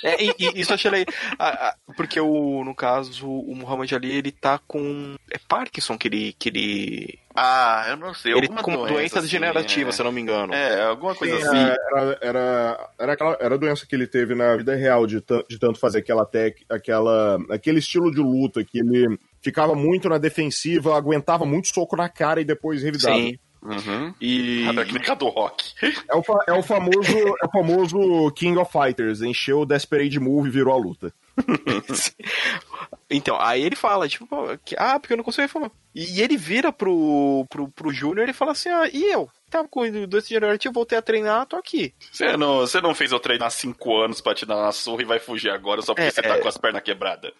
É, 0.03 0.22
e, 0.24 0.34
e 0.39 0.59
isso 0.59 0.72
eu 0.72 0.76
achei 0.76 0.89
legal. 0.91 1.13
ah, 1.38 1.67
ah, 1.69 1.76
Porque 1.95 2.19
o, 2.19 2.63
no 2.65 2.74
caso, 2.74 3.30
o 3.30 3.55
Muhammad 3.55 3.91
Ali, 3.93 4.11
ele 4.11 4.32
tá 4.32 4.59
com. 4.67 5.15
É 5.30 5.38
Parkinson 5.47 5.97
que 5.97 6.07
ele. 6.07 6.34
Que 6.38 6.49
ele, 6.49 7.19
Ah, 7.36 7.86
eu 7.90 7.98
não 7.98 8.14
sei. 8.14 8.34
ele 8.34 8.42
alguma 8.42 8.62
com 8.62 8.72
uma 8.72 8.88
doença, 8.88 9.20
assim, 9.20 9.28
degenerativa, 9.28 9.90
é. 9.90 9.92
se 9.92 10.02
eu 10.02 10.06
não 10.06 10.12
me 10.12 10.22
engano. 10.22 10.54
É, 10.54 10.84
alguma 10.84 11.16
coisa 11.16 11.36
Sim, 11.38 11.44
assim. 11.44 11.58
era, 11.58 12.18
era, 12.22 12.90
era, 13.00 13.14
aquela, 13.14 13.38
era 13.40 13.56
a 13.56 13.58
doença 13.58 13.86
que 13.86 13.96
ele 13.96 14.08
teve 14.08 14.36
na 14.36 14.56
vida 14.58 14.76
real, 14.76 15.08
de, 15.08 15.24
de 15.50 15.60
tanto 15.60 15.80
fazer 15.80 16.00
aquela 16.00 16.26
tec, 16.26 16.64
aquela, 16.70 17.38
aquele 17.50 17.80
estilo 17.80 18.12
de 18.12 18.20
luta 18.20 18.64
que 18.64 18.80
ele 18.80 19.18
ficava 19.42 19.74
muito 19.74 20.10
na 20.10 20.18
defensiva, 20.18 20.96
aguentava 20.96 21.46
muito 21.46 21.68
soco 21.70 21.96
na 21.96 22.10
cara 22.10 22.42
e 22.42 22.46
depois 22.46 22.84
revidava. 22.84 23.16
Sim. 23.16 23.38
Uhum. 23.64 24.14
E. 24.20 24.68
A 24.68 24.74
técnica 24.74 25.16
do 25.16 25.30
rock. 25.30 25.64
É 26.10 26.16
o, 26.16 26.24
é, 26.48 26.54
o 26.54 26.64
famoso, 26.64 27.18
é 27.42 27.46
o 27.46 27.52
famoso 27.52 28.32
King 28.32 28.58
of 28.58 28.72
Fighters, 28.72 29.22
encheu 29.22 29.62
o 29.62 29.66
Desperate 29.66 30.20
Move 30.20 30.50
e 30.50 30.52
virou 30.52 30.74
a 30.74 30.78
luta. 30.78 31.14
Então, 33.14 33.38
aí 33.40 33.62
ele 33.62 33.76
fala, 33.76 34.08
tipo, 34.08 34.34
ah, 34.78 34.98
porque 34.98 35.14
eu 35.14 35.18
não 35.18 35.24
consigo 35.24 35.48
falar. 35.50 35.70
E, 35.94 36.18
e 36.18 36.22
ele 36.22 36.38
vira 36.38 36.72
pro, 36.72 37.46
pro, 37.50 37.68
pro 37.68 37.92
Júnior 37.92 38.30
e 38.30 38.34
fala 38.34 38.54
assim, 38.54 38.70
ah, 38.70 38.90
e 38.92 39.04
eu? 39.04 39.30
Tava 39.50 39.68
com 39.68 39.82
doença 39.82 40.28
degenerativa, 40.30 40.74
voltei 40.74 40.98
a 40.98 41.02
treinar, 41.02 41.46
tô 41.46 41.58
aqui. 41.58 41.94
Você 42.10 42.38
não, 42.38 42.60
você 42.60 42.80
não 42.80 42.96
fez 42.96 43.12
eu 43.12 43.20
treinar 43.20 43.52
cinco 43.52 43.98
anos 44.02 44.22
pra 44.22 44.34
te 44.34 44.46
dar 44.46 44.56
uma 44.56 44.72
surra 44.72 45.02
e 45.02 45.06
vai 45.06 45.20
fugir 45.20 45.50
agora 45.50 45.82
só 45.82 45.94
porque 45.94 46.08
É, 46.08 46.12
você 46.12 46.22
tá 46.22 46.38
é. 46.38 46.40
com 46.40 46.48
as 46.48 46.58
pernas 46.58 46.82
quebradas. 46.84 47.34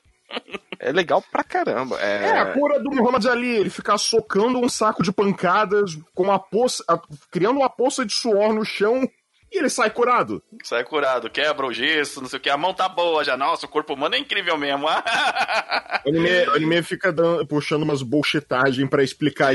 É 0.78 0.92
legal 0.92 1.24
pra 1.32 1.44
caramba. 1.44 1.98
É, 2.02 2.26
É, 2.26 2.40
a 2.40 2.54
cura 2.54 2.80
do 2.80 2.92
Muhammad 2.92 3.26
Ali, 3.28 3.56
ele 3.56 3.70
ficar 3.70 3.98
socando 3.98 4.60
um 4.60 4.68
saco 4.68 5.04
de 5.04 5.12
pancadas 5.12 5.98
com 6.14 6.24
uma 6.24 6.40
poça, 6.40 6.84
criando 7.30 7.58
uma 7.60 7.70
poça 7.70 8.06
de 8.06 8.14
suor 8.14 8.54
no 8.54 8.66
chão 8.66 9.08
e 9.52 9.58
ele 9.60 9.70
sai 9.70 9.90
curado. 9.90 10.42
Sai 10.64 10.84
curado, 10.84 11.30
quebra 11.30 11.66
o 11.66 11.74
gesso, 11.74 12.22
não 12.22 12.30
sei 12.30 12.38
o 12.38 12.42
que. 12.42 12.50
A 12.50 12.58
mão 12.58 12.74
tá 12.74 12.88
boa 12.88 13.24
já. 13.24 13.36
Nossa, 13.36 13.66
o 13.66 13.70
corpo 13.70 13.94
humano 13.94 14.16
é 14.16 14.20
incrível 14.20 14.58
mesmo. 14.58 14.88
O 16.04 16.10
anime, 16.10 16.48
o 16.48 16.56
anime 16.56 16.82
fica 16.82 17.12
dando- 17.14 17.46
puxando 17.46 17.84
umas 17.84 18.02
bullshitagens 18.02 18.90
pra 18.90 19.04
explicar 19.04 19.54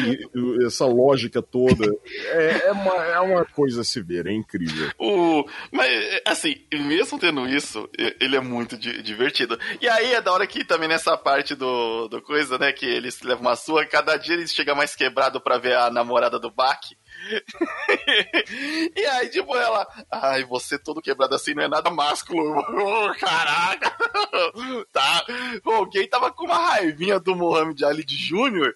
essa 0.65 0.87
lógica 0.87 1.43
toda. 1.43 1.91
É, 2.27 2.67
é 2.69 2.73
uma, 2.73 2.95
é 3.05 3.19
uma 3.21 3.45
coisa 3.45 3.81
a 3.81 3.85
se 3.85 4.01
ver, 4.01 4.27
é 4.29 4.33
incrível. 4.33 4.91
O... 4.97 5.45
Mas, 5.73 5.91
assim, 6.25 6.55
mesmo 6.73 7.19
tendo 7.19 7.49
isso, 7.49 7.89
ele 8.21 8.37
é 8.37 8.41
muito 8.41 8.77
di- 8.79 9.03
divertido. 9.03 9.59
E 9.81 9.89
aí 9.89 10.13
é 10.15 10.21
da 10.23 10.33
hora 10.33 10.47
que 10.47 10.65
também 10.65 10.89
nessa 10.89 11.17
parte 11.17 11.57
do, 11.57 12.07
do 12.07 12.23
coisa, 12.23 12.57
né, 12.59 12.73
que 12.73 12.87
eles 12.87 13.21
levam 13.23 13.43
uma 13.43 13.57
sua, 13.57 13.85
cada 13.85 14.17
dia 14.17 14.35
ele 14.35 14.47
chega 14.47 14.73
mais 14.75 14.95
quebrado 14.95 15.41
pra 15.41 15.59
ver 15.59 15.77
a 15.77 15.91
namorada 15.91 16.39
do 16.39 16.51
Bak. 16.51 16.97
e 18.97 19.07
aí, 19.07 19.29
tipo, 19.29 19.57
ela. 19.57 19.87
Ai, 20.11 20.45
você 20.45 20.79
todo 20.79 21.03
quebrado 21.03 21.35
assim 21.35 21.55
não 21.55 21.63
é 21.63 21.69
nada 21.69 21.91
másculo. 21.91 22.63
Caraca! 23.19 23.97
tá. 24.93 25.27
Alguém 25.65 26.09
tava 26.09 26.31
com 26.33 26.45
uma 26.45 26.59
raivinha 26.59 27.19
do 27.19 27.35
Mohamed 27.35 27.85
Ali 27.85 28.05
de 28.05 28.17
Júnior, 28.17 28.75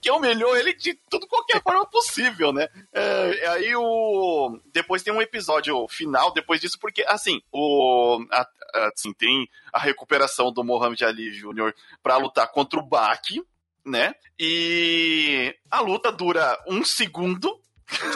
que 0.00 0.10
humilhou 0.10 0.56
ele 0.56 0.74
de 0.74 0.94
tudo 1.08 1.26
qualquer 1.26 1.62
forma 1.62 1.86
possível, 1.86 2.52
né? 2.52 2.68
É, 2.92 3.48
aí 3.48 3.74
o. 3.74 4.58
Depois 4.72 5.02
tem 5.02 5.12
um 5.12 5.22
episódio 5.22 5.86
final, 5.88 6.32
depois 6.32 6.60
disso, 6.60 6.78
porque, 6.78 7.04
assim, 7.06 7.40
o. 7.50 8.24
A, 8.30 8.46
assim, 8.94 9.12
tem 9.12 9.48
a 9.72 9.78
recuperação 9.78 10.52
do 10.52 10.64
Mohamed 10.64 11.04
Ali 11.04 11.32
Júnior 11.32 11.74
pra 12.02 12.16
lutar 12.16 12.50
contra 12.50 12.78
o 12.78 12.82
Baki, 12.82 13.42
né? 13.84 14.14
E 14.38 15.54
a 15.70 15.80
luta 15.80 16.10
dura 16.10 16.58
um 16.66 16.84
segundo. 16.84 17.60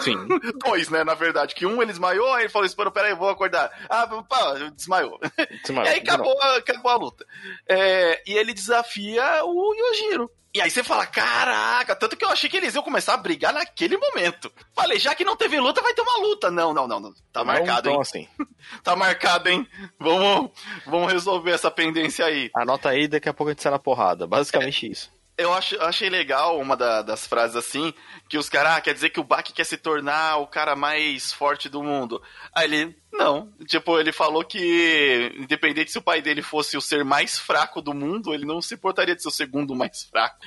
Sim. 0.03 0.17
Dois, 0.65 0.89
né? 0.89 1.05
Na 1.05 1.15
verdade, 1.15 1.55
que 1.55 1.67
um 1.67 1.83
ele 1.83 1.93
desmaiou, 1.93 2.33
aí 2.33 2.45
ele 2.45 2.49
falou: 2.49 2.67
Espera, 2.67 2.91
peraí, 2.91 3.15
vou 3.15 3.29
acordar. 3.29 3.71
Ah, 3.91 4.07
pá, 4.07 4.55
desmaiou. 4.75 5.19
Desmaiou. 5.63 5.87
E 5.87 5.95
aí 5.95 6.01
acabou, 6.01 6.41
acabou 6.43 6.91
a 6.91 6.97
luta. 6.97 7.27
É, 7.69 8.23
e 8.27 8.37
ele 8.37 8.55
desafia 8.55 9.45
o 9.45 9.75
Yojiro. 9.75 10.31
E 10.57 10.61
aí 10.63 10.71
você 10.71 10.83
fala, 10.83 11.05
caraca, 11.05 11.95
tanto 11.95 12.17
que 12.17 12.25
eu 12.25 12.31
achei 12.31 12.49
que 12.49 12.57
eles 12.57 12.75
iam 12.75 12.83
começar 12.83 13.13
a 13.13 13.19
brigar 13.19 13.53
naquele 13.53 13.99
momento. 13.99 14.51
Falei, 14.75 14.99
já 14.99 15.15
que 15.15 15.23
não 15.23 15.37
teve 15.37 15.61
luta, 15.61 15.83
vai 15.83 15.93
ter 15.93 16.01
uma 16.01 16.17
luta. 16.17 16.51
Não, 16.51 16.73
não, 16.73 16.89
não, 16.89 16.99
não. 16.99 17.13
Tá 17.31 17.45
marcado, 17.45 17.91
então, 17.91 17.93
hein? 17.93 18.01
assim. 18.01 18.29
Tá 18.83 18.97
marcado, 18.97 19.51
hein? 19.51 19.69
Vamos, 20.01 20.51
vamos 20.87 21.13
resolver 21.13 21.51
essa 21.51 21.71
pendência 21.71 22.25
aí. 22.25 22.51
Anota 22.55 22.89
aí, 22.89 23.07
daqui 23.07 23.29
a 23.29 23.35
pouco 23.35 23.51
a 23.51 23.53
gente 23.53 23.63
sai 23.63 23.71
na 23.71 23.79
porrada. 23.79 24.27
Basicamente 24.27 24.91
isso. 24.91 25.13
Eu 25.39 25.53
acho, 25.53 25.79
achei 25.83 26.09
legal 26.09 26.59
uma 26.59 26.75
da- 26.75 27.03
das 27.03 27.27
frases 27.27 27.57
assim, 27.57 27.93
que 28.27 28.39
os 28.39 28.49
caras, 28.49 28.73
ah, 28.73 28.81
quer 28.81 28.95
dizer 28.95 29.11
que 29.11 29.21
o 29.21 29.25
Baki 29.25 29.53
quer 29.53 29.65
se 29.65 29.77
tornar 29.77 30.39
o 30.39 30.47
cara 30.47 30.75
mais 30.75 31.31
forte 31.31 31.69
do 31.69 31.83
mundo. 31.83 32.23
Aí 32.55 32.65
ele, 32.65 32.97
não. 33.13 33.53
Tipo, 33.67 33.99
ele 34.01 34.13
falou 34.13 34.43
que, 34.43 35.33
independente 35.37 35.91
se 35.93 35.99
o 35.99 36.03
pai 36.03 36.23
dele 36.23 36.41
fosse 36.41 36.75
o 36.77 36.81
ser 36.81 37.05
mais 37.05 37.39
fraco 37.39 37.83
do 37.83 37.93
mundo, 37.93 38.33
ele 38.33 38.47
não 38.47 38.63
se 38.63 38.75
importaria 38.75 39.15
de 39.15 39.21
ser 39.23 39.29
o 39.29 39.33
segundo 39.33 39.75
mais 39.75 40.05
fraco. 40.05 40.39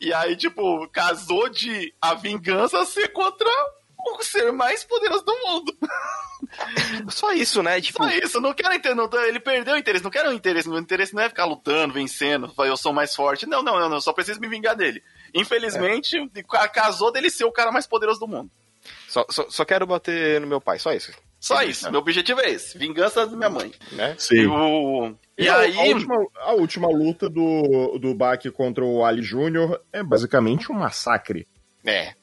E 0.00 0.12
aí, 0.12 0.34
tipo, 0.34 0.88
casou 0.88 1.48
de 1.48 1.94
a 2.00 2.12
vingança 2.14 2.84
ser 2.84 3.08
contra 3.12 3.48
o 4.04 4.22
ser 4.22 4.52
mais 4.52 4.84
poderoso 4.84 5.24
do 5.24 5.34
mundo. 5.46 5.76
Só 7.08 7.32
isso, 7.32 7.62
né? 7.62 7.80
Tipo, 7.80 8.02
Só 8.04 8.10
isso, 8.10 8.40
não 8.40 8.52
quero 8.52 8.74
entender. 8.74 8.94
não- 8.94 9.08
ele 9.24 9.38
perdeu 9.40 9.74
o 9.74 9.78
interesse, 9.78 10.04
não 10.04 10.10
quero 10.10 10.30
o 10.30 10.32
interesse. 10.32 10.68
Meu 10.68 10.78
interesse 10.78 11.14
não 11.14 11.22
é 11.22 11.28
ficar 11.28 11.44
lutando, 11.44 11.94
vencendo, 11.94 12.52
eu 12.58 12.76
sou 12.76 12.92
mais 12.92 13.14
forte. 13.14 13.46
Não, 13.46 13.62
não, 13.62 13.78
não, 13.78 13.88
não, 13.88 14.00
só 14.00 14.12
preciso 14.12 14.40
me 14.40 14.48
vingar 14.48 14.74
dele. 14.76 15.02
Infelizmente, 15.34 16.16
ca- 16.48 16.68
casou 16.68 17.12
dele 17.12 17.30
ser 17.30 17.44
o 17.44 17.52
cara 17.52 17.70
mais 17.72 17.86
poderoso 17.86 18.20
do 18.20 18.28
mundo. 18.28 18.50
só, 19.08 19.24
só, 19.30 19.48
só 19.48 19.64
quero 19.64 19.86
bater 19.86 20.40
no 20.40 20.46
meu 20.46 20.60
pai, 20.60 20.78
só 20.78 20.92
isso. 20.92 21.12
Só 21.38 21.60
isso, 21.62 21.90
meu 21.90 21.98
objetivo 22.00 22.40
é 22.40 22.50
esse: 22.50 22.78
vingança 22.78 23.26
da 23.26 23.36
minha 23.36 23.50
mãe. 23.50 23.72
Né? 23.92 24.14
Sim. 24.18 24.46
O- 24.46 25.14
E, 25.36 25.44
E 25.44 25.48
a- 25.48 25.58
aí. 25.58 25.76
a, 25.76 25.82
última, 25.94 26.14
a 26.36 26.52
última 26.52 26.88
luta 26.88 27.28
do, 27.28 27.98
do 27.98 28.14
Baki 28.14 28.50
contra 28.50 28.84
o 28.84 29.04
Ali 29.04 29.22
Júnior 29.22 29.80
é 29.92 30.02
basicamente 30.02 30.70
um 30.70 30.74
massacre. 30.76 31.46
É. 31.84 32.14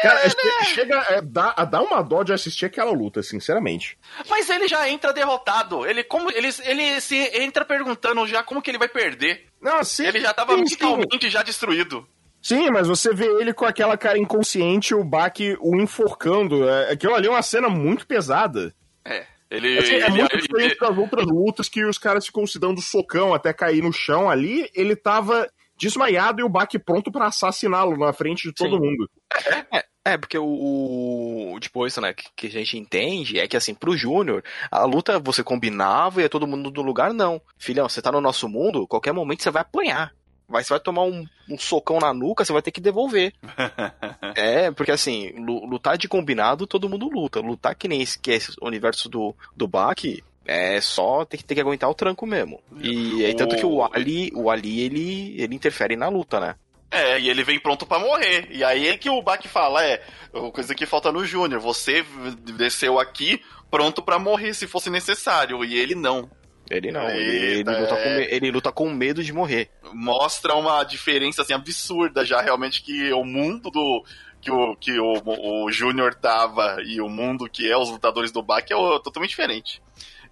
Cara, 0.00 0.20
é, 0.24 0.30
che- 0.30 0.64
chega 0.74 1.00
a 1.00 1.20
dar, 1.20 1.54
a 1.56 1.64
dar 1.64 1.82
uma 1.82 2.00
dó 2.02 2.22
de 2.22 2.32
assistir 2.32 2.66
aquela 2.66 2.90
luta, 2.92 3.22
sinceramente. 3.22 3.98
Mas 4.30 4.48
ele 4.48 4.66
já 4.68 4.88
entra 4.88 5.12
derrotado. 5.12 5.84
Ele, 5.86 6.02
como, 6.04 6.30
ele, 6.30 6.48
ele 6.64 7.00
se 7.00 7.16
entra 7.38 7.64
perguntando 7.64 8.26
já 8.26 8.42
como 8.42 8.62
que 8.62 8.70
ele 8.70 8.78
vai 8.78 8.88
perder. 8.88 9.46
Não, 9.60 9.82
sim, 9.84 10.06
Ele 10.06 10.20
já 10.20 10.32
tava 10.32 10.56
sim, 10.56 10.66
sim. 10.66 10.76
mentalmente 10.80 11.28
já 11.30 11.42
destruído. 11.42 12.06
Sim, 12.40 12.70
mas 12.72 12.88
você 12.88 13.14
vê 13.14 13.26
ele 13.40 13.52
com 13.52 13.64
aquela 13.64 13.96
cara 13.96 14.18
inconsciente, 14.18 14.94
o 14.94 15.04
Baki 15.04 15.56
o 15.60 15.76
enforcando. 15.80 16.68
É, 16.68 16.92
aquilo 16.92 17.14
ali 17.14 17.28
é 17.28 17.30
uma 17.30 17.42
cena 17.42 17.68
muito 17.68 18.06
pesada. 18.06 18.74
É. 19.04 19.26
Ele. 19.50 19.78
Assim, 19.78 19.92
é 19.94 20.06
ele- 20.06 20.10
muito 20.10 20.34
ele- 20.34 20.42
diferente 20.42 20.78
das 20.80 20.96
outras 20.98 21.26
lutas 21.26 21.68
que 21.68 21.84
os 21.84 21.98
caras 21.98 22.26
ficam 22.26 22.46
se 22.46 22.58
dando 22.58 22.80
socão 22.80 23.32
até 23.34 23.52
cair 23.52 23.82
no 23.82 23.92
chão. 23.92 24.28
Ali, 24.28 24.68
ele 24.74 24.96
tava 24.96 25.48
desmaiado 25.82 26.40
e 26.40 26.44
o 26.44 26.48
Baki 26.48 26.78
pronto 26.78 27.10
pra 27.10 27.26
assassiná-lo 27.26 27.96
na 27.98 28.12
frente 28.12 28.48
de 28.48 28.54
todo 28.54 28.76
Sim. 28.76 28.80
mundo. 28.80 29.10
É, 30.04 30.16
porque 30.16 30.38
o, 30.38 30.44
o 31.54 31.60
tipo, 31.60 31.84
isso, 31.86 32.00
né, 32.00 32.12
que, 32.12 32.24
que 32.36 32.46
a 32.46 32.50
gente 32.50 32.78
entende 32.78 33.38
é 33.38 33.48
que, 33.48 33.56
assim, 33.56 33.74
pro 33.74 33.96
Júnior, 33.96 34.42
a 34.70 34.84
luta 34.84 35.18
você 35.18 35.42
combinava 35.42 36.22
e 36.22 36.24
é 36.24 36.28
todo 36.28 36.46
mundo 36.46 36.70
do 36.70 36.82
lugar, 36.82 37.12
não. 37.12 37.40
Filhão, 37.58 37.88
você 37.88 38.00
tá 38.00 38.12
no 38.12 38.20
nosso 38.20 38.48
mundo, 38.48 38.86
qualquer 38.86 39.12
momento 39.12 39.42
você 39.42 39.50
vai 39.50 39.62
apanhar. 39.62 40.12
Vai, 40.48 40.62
você 40.62 40.70
vai 40.70 40.80
tomar 40.80 41.04
um, 41.04 41.24
um 41.48 41.58
socão 41.58 41.98
na 41.98 42.12
nuca, 42.12 42.44
você 42.44 42.52
vai 42.52 42.62
ter 42.62 42.70
que 42.72 42.80
devolver. 42.80 43.32
é, 44.36 44.70
porque 44.70 44.92
assim, 44.92 45.30
lu- 45.36 45.64
lutar 45.66 45.96
de 45.96 46.08
combinado, 46.08 46.66
todo 46.66 46.88
mundo 46.88 47.08
luta. 47.08 47.40
Lutar 47.40 47.74
que 47.74 47.88
nem 47.88 48.02
esse, 48.02 48.18
que 48.18 48.30
é 48.30 48.34
esse 48.34 48.52
universo 48.60 49.08
do, 49.08 49.34
do 49.56 49.66
Baki, 49.66 50.22
é 50.44 50.80
só 50.80 51.24
ter 51.24 51.36
que, 51.36 51.44
ter 51.44 51.54
que 51.54 51.60
aguentar 51.60 51.88
o 51.90 51.94
tranco 51.94 52.26
mesmo. 52.26 52.60
E 52.80 53.24
aí, 53.24 53.34
tanto 53.34 53.56
que 53.56 53.64
o 53.66 53.82
Ali, 53.92 54.30
o 54.34 54.50
Ali, 54.50 54.80
ele, 54.80 55.40
ele 55.40 55.54
interfere 55.54 55.96
na 55.96 56.08
luta, 56.08 56.40
né? 56.40 56.54
É, 56.90 57.18
e 57.18 57.30
ele 57.30 57.42
vem 57.42 57.58
pronto 57.58 57.86
pra 57.86 57.98
morrer. 57.98 58.48
E 58.50 58.62
aí 58.62 58.88
é 58.88 58.98
que 58.98 59.08
o 59.08 59.22
Baki 59.22 59.48
fala, 59.48 59.82
é, 59.84 60.02
coisa 60.52 60.74
que 60.74 60.84
falta 60.84 61.10
no 61.10 61.24
Júnior, 61.24 61.60
você 61.60 62.04
desceu 62.56 62.98
aqui 62.98 63.40
pronto 63.70 64.02
pra 64.02 64.18
morrer 64.18 64.52
se 64.52 64.66
fosse 64.66 64.90
necessário, 64.90 65.64
e 65.64 65.78
ele 65.78 65.94
não. 65.94 66.30
Ele 66.70 66.92
não, 66.92 67.08
ele, 67.08 67.60
ele 67.60 67.80
luta 67.80 67.94
é. 67.94 68.04
com, 68.04 68.10
me- 68.10 68.26
ele 68.30 68.50
luta 68.50 68.72
com 68.72 68.90
medo 68.90 69.22
de 69.24 69.32
morrer. 69.32 69.70
Mostra 69.92 70.54
uma 70.54 70.84
diferença 70.84 71.42
assim 71.42 71.52
absurda 71.54 72.24
já 72.24 72.40
realmente 72.40 72.82
que 72.82 73.12
o 73.12 73.24
mundo 73.24 73.70
do 73.70 74.04
que 74.40 74.50
o 74.50 74.76
que 74.76 74.92
o, 74.98 75.64
o 75.64 75.72
Júnior 75.72 76.14
tava 76.14 76.76
e 76.84 77.00
o 77.00 77.08
mundo 77.08 77.48
que 77.48 77.70
é 77.70 77.76
os 77.76 77.90
lutadores 77.90 78.30
do 78.32 78.42
Baki 78.42 78.72
é 78.72 78.76
totalmente 79.00 79.30
diferente. 79.30 79.82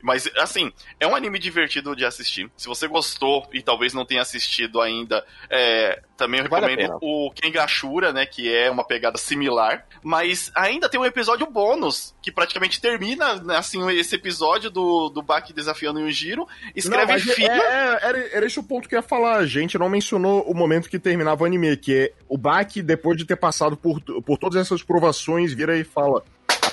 Mas, 0.02 0.30
assim, 0.38 0.72
é 0.98 1.06
um 1.06 1.14
anime 1.14 1.38
divertido 1.38 1.94
de 1.94 2.04
assistir. 2.04 2.50
Se 2.56 2.66
você 2.66 2.88
gostou 2.88 3.48
e 3.52 3.62
talvez 3.62 3.92
não 3.92 4.04
tenha 4.04 4.22
assistido 4.22 4.80
ainda, 4.80 5.24
é, 5.48 6.02
também 6.16 6.40
eu 6.40 6.48
Vale 6.48 6.66
recomendo 6.66 6.98
o 7.02 7.30
Kengashura, 7.32 8.12
né? 8.12 8.26
Que 8.26 8.54
é 8.54 8.70
uma 8.70 8.84
pegada 8.84 9.18
similar. 9.18 9.86
Mas 10.02 10.50
ainda 10.54 10.88
tem 10.88 10.98
um 10.98 11.04
episódio 11.04 11.46
bônus, 11.46 12.14
que 12.22 12.32
praticamente 12.32 12.80
termina, 12.80 13.36
né, 13.36 13.56
assim, 13.56 13.88
esse 13.90 14.14
episódio 14.14 14.70
do, 14.70 15.08
do 15.08 15.22
Baki 15.22 15.52
desafiando 15.52 16.00
o 16.00 16.06
Yujiro. 16.06 16.46
Escreve 16.74 17.06
Não, 17.06 17.14
é- 17.14 17.20
filho. 17.20 17.50
é- 17.50 17.98
era, 18.02 18.18
era 18.36 18.46
esse 18.46 18.58
o 18.58 18.62
ponto 18.62 18.88
que 18.88 18.94
eu 18.94 18.98
ia 18.98 19.02
falar. 19.02 19.36
A 19.36 19.46
gente 19.46 19.78
não 19.78 19.88
mencionou 19.88 20.42
o 20.42 20.54
momento 20.54 20.88
que 20.88 20.98
terminava 20.98 21.42
o 21.42 21.46
anime, 21.46 21.76
que 21.76 21.94
é 21.94 22.12
o 22.28 22.38
Baki, 22.38 22.82
depois 22.82 23.16
de 23.16 23.24
ter 23.24 23.36
passado 23.36 23.76
por, 23.76 24.00
por 24.00 24.38
todas 24.38 24.60
essas 24.60 24.82
provações, 24.82 25.52
vira 25.52 25.76
e 25.76 25.84
fala: 25.84 26.22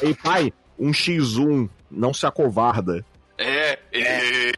Ei, 0.02 0.14
pai, 0.14 0.54
um 0.80 0.92
X1, 0.92 1.70
não 1.90 2.14
se 2.14 2.26
acovarda. 2.26 3.06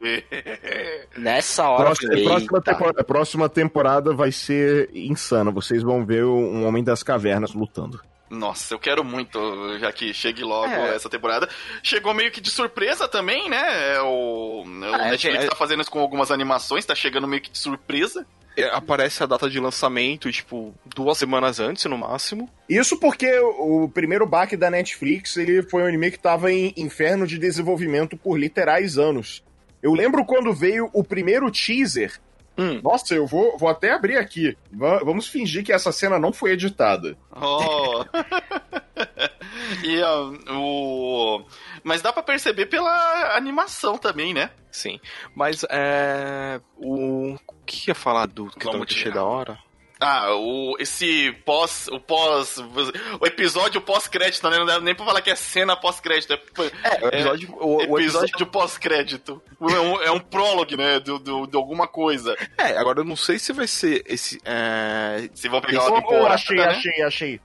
É, 0.02 0.24
é. 0.32 1.08
Nessa 1.18 1.68
hora, 1.70 1.86
Próxima, 1.86 2.10
falei, 2.12 2.24
próxima, 2.26 2.62
temporada, 2.62 3.04
próxima 3.04 3.50
temporada 3.50 4.14
vai 4.14 4.32
ser 4.32 4.90
insana. 4.94 5.52
Vocês 5.52 5.84
vão 5.84 6.06
ver 6.06 6.24
um 6.26 6.66
Homem 6.66 6.84
das 6.84 7.04
Cavernas 7.04 7.54
lutando. 7.54 8.00
Nossa, 8.30 8.76
eu 8.76 8.80
quero 8.80 9.04
muito, 9.04 9.40
já 9.80 9.92
que 9.92 10.14
chegue 10.14 10.44
logo 10.44 10.72
É. 10.72 10.96
essa 10.96 11.10
temporada. 11.10 11.50
Chegou 11.82 12.14
meio 12.14 12.32
que 12.32 12.40
de 12.40 12.52
surpresa 12.52 13.08
também, 13.08 13.50
né? 13.50 13.96
É 13.96 14.02
O, 14.02 14.64
o 14.64 14.86
é, 14.86 15.10
Netflix 15.12 15.46
é- 15.46 15.48
tá 15.48 15.56
fazendo 15.56 15.82
isso 15.82 15.90
com 15.90 16.00
algumas 16.00 16.30
animações, 16.30 16.86
tá 16.86 16.94
chegando 16.94 17.28
meio 17.28 17.42
que 17.42 17.50
de 17.50 17.58
surpresa. 17.58 18.26
É, 18.56 18.66
aparece 18.76 19.24
a 19.24 19.26
data 19.26 19.50
de 19.50 19.60
lançamento, 19.60 20.32
tipo, 20.32 20.76
duas 20.86 21.18
semanas 21.18 21.60
antes, 21.60 21.86
no 21.86 21.98
máximo. 21.98 22.50
Isso 22.68 23.00
porque 23.00 23.32
o, 23.40 23.86
o 23.86 23.90
primeiro 23.90 24.26
baque 24.28 24.56
da 24.58 24.70
Netflix 24.70 25.38
ele 25.38 25.64
foi 25.64 25.82
um 25.82 25.88
anime 25.88 26.12
que 26.12 26.18
estava 26.18 26.52
em 26.52 26.74
inferno 26.78 27.26
de 27.26 27.38
desenvolvimento 27.40 28.16
por 28.18 28.38
literais 28.38 28.98
anos. 28.98 29.42
Eu 29.82 29.94
lembro 29.94 30.26
quando 30.26 30.54
veio 30.54 30.90
o 30.94 31.04
primeiro 31.04 31.50
teaser. 31.52 32.20
Hum. 32.58 32.82
Nossa, 32.84 33.16
eu 33.16 33.26
vou, 33.26 33.58
vou 33.58 33.70
até 33.70 33.94
abrir 33.94 34.18
aqui. 34.18 34.58
Va- 34.72 35.00
vamos 35.00 35.28
fingir 35.30 35.64
que 35.64 35.72
essa 35.72 35.92
cena 35.94 36.20
não 36.20 36.34
foi 36.34 36.52
editada. 36.52 37.18
Oh. 37.32 38.04
e 39.84 40.02
o. 40.52 41.42
Mas 41.84 42.02
dá 42.02 42.12
pra 42.12 42.22
perceber 42.22 42.66
pela 42.66 43.36
animação 43.38 43.98
também, 43.98 44.34
né? 44.34 44.50
Sim. 44.70 45.00
Mas, 45.34 45.66
é. 45.70 46.60
O. 46.78 47.36
O 47.48 47.56
que 47.66 47.90
ia 47.90 47.96
falar 47.96 48.26
do 48.26 48.48
que 48.50 48.68
eu 48.68 48.84
achei 48.84 49.12
da 49.12 49.24
hora? 49.24 49.58
Ah, 50.02 50.34
o, 50.34 50.78
esse 50.80 51.32
pós. 51.46 51.88
O 51.90 52.00
pós. 52.00 52.58
O 53.20 53.26
episódio 53.28 53.82
pós-crédito, 53.82 54.50
né? 54.50 54.58
Não 54.58 54.66
dá 54.66 54.80
nem 54.80 54.96
pra 54.96 55.06
falar 55.06 55.22
que 55.22 55.30
é 55.30 55.36
cena 55.36 55.76
pós-crédito. 55.76 56.32
É, 56.34 56.38
É, 56.84 57.04
o 57.04 57.08
episódio. 57.10 57.50
o, 57.60 57.76
o 57.76 57.82
episódio, 58.00 58.00
episódio. 58.28 58.46
pós-crédito. 58.48 59.42
É 59.62 59.80
um, 59.80 60.02
é 60.04 60.12
um 60.12 60.20
prólogo, 60.20 60.78
né? 60.78 61.00
Do, 61.02 61.20
do- 61.20 61.46
de 61.48 61.58
alguma 61.58 61.86
coisa. 61.88 62.34
É, 62.58 62.78
agora 62.78 63.02
eu 63.02 63.04
não 63.04 63.18
sei 63.18 63.38
se 63.38 63.52
vai 63.52 63.68
ser 63.68 64.02
esse. 64.08 64.40
É, 64.46 65.30
Se 65.34 65.50
vão 65.50 65.60
pegar 65.60 65.84
Oh, 65.84 65.88
uma 65.90 65.98
oh, 65.98 66.02
temporada. 66.02 66.34
achei, 66.36 66.56
né? 66.58 66.64
achei, 66.66 67.02
achei. 67.04 67.42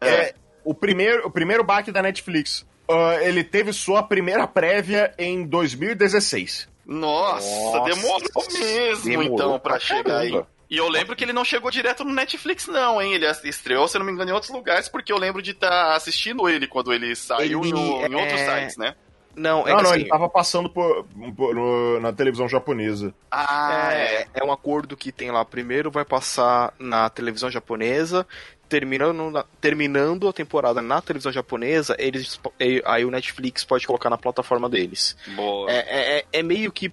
É. 0.00 0.08
É, 0.08 0.34
o, 0.64 0.74
primeiro, 0.74 1.26
o 1.28 1.30
primeiro 1.30 1.62
baque 1.62 1.92
da 1.92 2.02
Netflix. 2.02 2.66
ah, 2.90 3.18
ele 3.22 3.44
teve 3.44 3.72
sua 3.72 4.02
primeira 4.02 4.46
prévia 4.48 5.14
em 5.16 5.46
2016. 5.46 6.68
Nossa, 6.84 7.48
Nossa, 7.48 7.94
demorou 7.94 8.20
mesmo 8.52 9.04
demorou 9.04 9.34
então 9.34 9.50
pra, 9.58 9.70
pra 9.72 9.78
chegar 9.80 10.18
aí. 10.18 10.40
E 10.68 10.76
eu 10.76 10.88
lembro 10.88 11.14
que 11.14 11.22
ele 11.24 11.32
não 11.32 11.44
chegou 11.44 11.70
direto 11.70 12.02
no 12.04 12.12
Netflix, 12.12 12.66
não, 12.66 13.00
hein? 13.00 13.14
Ele 13.14 13.26
estreou, 13.44 13.86
se 13.86 13.98
não 13.98 14.04
me 14.04 14.10
engano, 14.12 14.30
em 14.30 14.34
outros 14.34 14.50
lugares, 14.50 14.88
porque 14.88 15.12
eu 15.12 15.18
lembro 15.18 15.40
de 15.40 15.52
estar 15.52 15.68
tá 15.70 15.94
assistindo 15.94 16.48
ele 16.48 16.66
quando 16.66 16.92
ele 16.92 17.14
saiu 17.14 17.62
Ele 17.62 17.72
no- 17.72 18.06
em 18.06 18.12
é- 18.14 18.16
outros 18.16 18.40
sites, 18.40 18.76
né? 18.76 18.94
Não, 19.36 19.68
é 19.68 19.72
não, 19.72 19.82
não, 19.82 19.90
assim, 19.90 20.00
ele 20.00 20.08
tava 20.08 20.28
passando 20.30 20.68
por, 20.70 21.04
por- 21.36 21.54
no- 21.54 22.00
na 22.00 22.10
televisão 22.12 22.48
japonesa. 22.48 23.14
Ah, 23.30 23.90
é. 23.92 24.22
é, 24.22 24.26
é 24.34 24.44
um 24.44 24.50
acordo 24.50 24.96
que 24.96 25.12
tem 25.12 25.30
lá. 25.30 25.44
Primeiro 25.44 25.90
vai 25.90 26.06
passar 26.06 26.72
na 26.78 27.08
televisão 27.10 27.50
japonesa, 27.50 28.26
terminando, 28.66 29.30
na- 29.30 29.44
terminando 29.60 30.26
a 30.26 30.32
temporada 30.32 30.80
na 30.80 31.00
televisão 31.02 31.30
japonesa, 31.30 31.94
eles 31.98 32.40
aí 32.86 33.04
o 33.04 33.10
Netflix 33.10 33.62
pode 33.62 33.86
colocar 33.86 34.08
na 34.10 34.16
plataforma 34.18 34.68
deles. 34.70 35.16
Boa. 35.36 35.70
É, 35.70 35.76
é, 35.76 36.18
é- 36.20 36.24
é 36.32 36.42
meio 36.42 36.72
que 36.72 36.90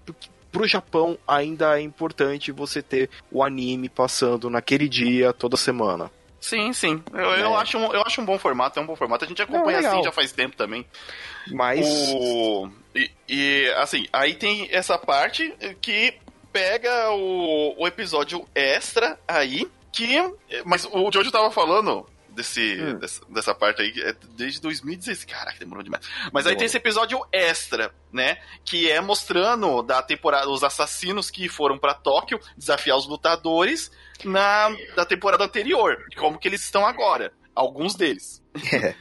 pro 0.54 0.68
Japão 0.68 1.18
ainda 1.28 1.78
é 1.78 1.82
importante 1.82 2.52
você 2.52 2.82
ter 2.82 3.10
o 3.32 3.44
anime 3.44 3.90
passando 3.90 4.50
naquele 4.50 4.88
dia, 4.88 5.34
toda 5.34 5.58
semana. 5.58 6.10
Sim, 6.40 6.72
sim. 6.74 7.02
Eu, 7.14 7.20
eu 7.20 7.54
É. 7.58 7.62
acho 7.62 7.78
um, 7.78 7.92
eu 7.94 8.02
acho 8.06 8.22
um 8.22 8.26
bom 8.26 8.38
formato, 8.38 8.78
é 8.80 8.82
um 8.84 8.86
bom 8.86 8.96
formato. 8.96 9.26
A 9.26 9.28
gente 9.28 9.42
acompanha 9.42 9.80
assim 9.80 10.04
já 10.04 10.12
faz 10.12 10.32
tempo 10.32 10.56
também. 10.56 10.86
Mas. 11.52 11.86
O, 12.14 12.70
e, 12.94 13.10
e, 13.28 13.74
assim, 13.78 14.06
aí 14.14 14.36
tem 14.36 14.68
essa 14.72 14.98
parte 14.98 15.54
que 15.82 16.14
pega 16.52 17.12
o, 17.12 17.82
o 17.82 17.88
episódio 17.88 18.46
extra 18.54 19.18
aí, 19.28 19.68
que. 19.92 20.16
Mas 20.66 20.86
o 20.86 21.10
Jojo 21.12 21.32
tava 21.32 21.50
falando 21.50 22.06
desse, 22.34 22.78
Hum. 22.82 22.98
dessa, 23.00 23.22
dessa 23.30 23.56
parte 23.56 23.82
aí, 23.82 23.94
é 24.02 24.14
desde 24.36 24.60
2016. 24.62 25.24
Caraca, 25.26 25.58
demorou 25.60 25.84
demais. 25.84 26.06
Mas 26.32 26.46
aí 26.48 26.56
tem 26.56 26.66
esse 26.66 26.78
episódio 26.78 27.20
extra, 27.32 27.94
né? 28.12 28.38
Que 28.66 28.90
é 28.90 29.00
mostrando 29.02 29.82
da 29.82 30.02
temporada 30.02 30.50
os 30.50 30.64
assassinos 30.64 31.30
que 31.32 31.48
foram 31.48 31.78
pra 31.78 31.94
Tóquio 31.94 32.40
desafiar 32.58 32.98
os 32.98 33.08
lutadores 33.08 33.92
na 34.24 34.70
da 34.96 35.06
temporada 35.06 35.44
anterior. 35.46 35.98
Como 36.18 36.38
que 36.40 36.48
eles 36.48 36.62
estão 36.64 36.86
agora. 36.86 37.32
Alguns 37.56 37.96
deles. 37.96 38.42
É. 38.74 38.96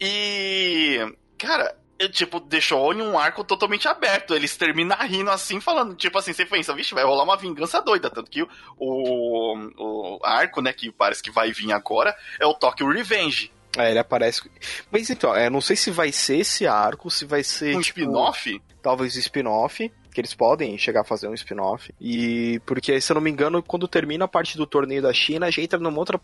E. 0.00 0.98
Cara, 1.38 1.76
eu, 1.98 2.10
tipo, 2.10 2.40
deixou 2.40 2.92
em 2.92 3.02
um 3.02 3.18
arco 3.18 3.42
totalmente 3.44 3.88
aberto. 3.88 4.34
Eles 4.34 4.56
terminam 4.56 4.96
rindo 4.98 5.30
assim, 5.30 5.60
falando, 5.60 5.94
tipo 5.94 6.18
assim, 6.18 6.32
você 6.32 6.44
pensa, 6.44 6.74
vixe, 6.74 6.94
vai 6.94 7.04
rolar 7.04 7.24
uma 7.24 7.36
vingança 7.36 7.80
doida. 7.80 8.10
Tanto 8.10 8.30
que 8.30 8.42
o, 8.42 8.48
o 8.78 10.18
arco, 10.22 10.60
né, 10.60 10.72
que 10.72 10.90
parece 10.92 11.22
que 11.22 11.30
vai 11.30 11.52
vir 11.52 11.72
agora, 11.72 12.14
é 12.40 12.46
o 12.46 12.54
Tokyo 12.54 12.88
Revenge. 12.88 13.52
É, 13.76 13.90
ele 13.90 13.98
aparece. 13.98 14.50
Mas 14.90 15.10
então, 15.10 15.34
é, 15.34 15.50
não 15.50 15.60
sei 15.60 15.76
se 15.76 15.90
vai 15.90 16.10
ser 16.10 16.38
esse 16.38 16.66
arco, 16.66 17.10
se 17.10 17.24
vai 17.24 17.42
ser. 17.42 17.76
Um 17.76 17.80
tipo, 17.80 18.00
spin-off? 18.00 18.62
Talvez 18.82 19.16
spin-off. 19.16 19.92
Que 20.16 20.22
eles 20.22 20.32
podem 20.32 20.78
chegar 20.78 21.02
a 21.02 21.04
fazer 21.04 21.28
um 21.28 21.34
spin-off. 21.34 21.92
E. 22.00 22.58
Porque, 22.64 22.98
se 23.02 23.12
eu 23.12 23.16
não 23.16 23.20
me 23.20 23.30
engano, 23.30 23.62
quando 23.62 23.86
termina 23.86 24.24
a 24.24 24.28
parte 24.28 24.56
do 24.56 24.66
torneio 24.66 25.02
da 25.02 25.12
China, 25.12 25.50
já 25.50 25.60
entra 25.60 25.78
numa 25.78 25.98
outra. 25.98 26.18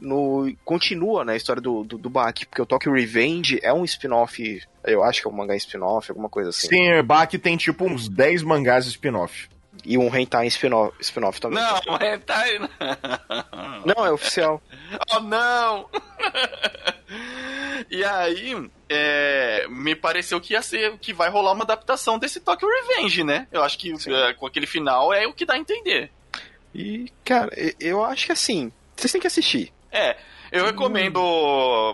No, 0.00 0.52
continua, 0.64 1.24
né, 1.24 1.34
a 1.34 1.36
história 1.36 1.62
do, 1.62 1.84
do, 1.84 1.96
do 1.96 2.10
Baki. 2.10 2.46
Porque 2.46 2.60
o 2.60 2.66
Tokyo 2.66 2.92
Revenge 2.92 3.60
é 3.62 3.72
um 3.72 3.84
spin-off. 3.84 4.60
Eu 4.82 5.04
acho 5.04 5.22
que 5.22 5.28
é 5.28 5.30
um 5.30 5.34
mangá 5.34 5.54
spin-off, 5.54 6.10
alguma 6.10 6.28
coisa 6.28 6.50
assim. 6.50 6.66
Sim, 6.66 7.00
Baki 7.04 7.38
tem 7.38 7.56
tipo 7.56 7.84
uns 7.84 8.08
10 8.08 8.42
mangás 8.42 8.86
spin-off. 8.86 9.48
E 9.84 9.96
um 9.96 10.12
Hentai 10.12 10.48
spin-off 10.48 10.96
spin 10.98 11.20
também. 11.40 11.62
Não, 11.62 11.96
é, 12.00 12.18
tá 12.18 12.38
aí. 12.38 12.58
Não, 13.86 14.04
é 14.04 14.10
oficial. 14.10 14.60
Oh, 15.14 15.20
não! 15.20 15.86
e 17.90 18.04
aí, 18.04 18.70
é, 18.88 19.66
me 19.68 19.94
pareceu 19.94 20.40
que 20.40 20.52
ia 20.54 20.62
ser 20.62 20.96
que 20.98 21.12
vai 21.12 21.28
rolar 21.30 21.52
uma 21.52 21.64
adaptação 21.64 22.18
desse 22.18 22.40
Tokyo 22.40 22.68
Revenge, 22.68 23.22
né? 23.24 23.46
Eu 23.52 23.62
acho 23.62 23.78
que 23.78 23.92
é, 24.14 24.32
com 24.34 24.46
aquele 24.46 24.66
final 24.66 25.12
é 25.12 25.26
o 25.26 25.32
que 25.32 25.44
dá 25.46 25.54
a 25.54 25.58
entender. 25.58 26.10
E, 26.74 27.10
cara, 27.24 27.50
eu 27.80 28.04
acho 28.04 28.26
que 28.26 28.32
assim. 28.32 28.70
Vocês 28.96 29.12
têm 29.12 29.20
que 29.20 29.26
assistir. 29.26 29.72
É, 29.90 30.16
eu 30.52 30.64
recomendo 30.66 31.20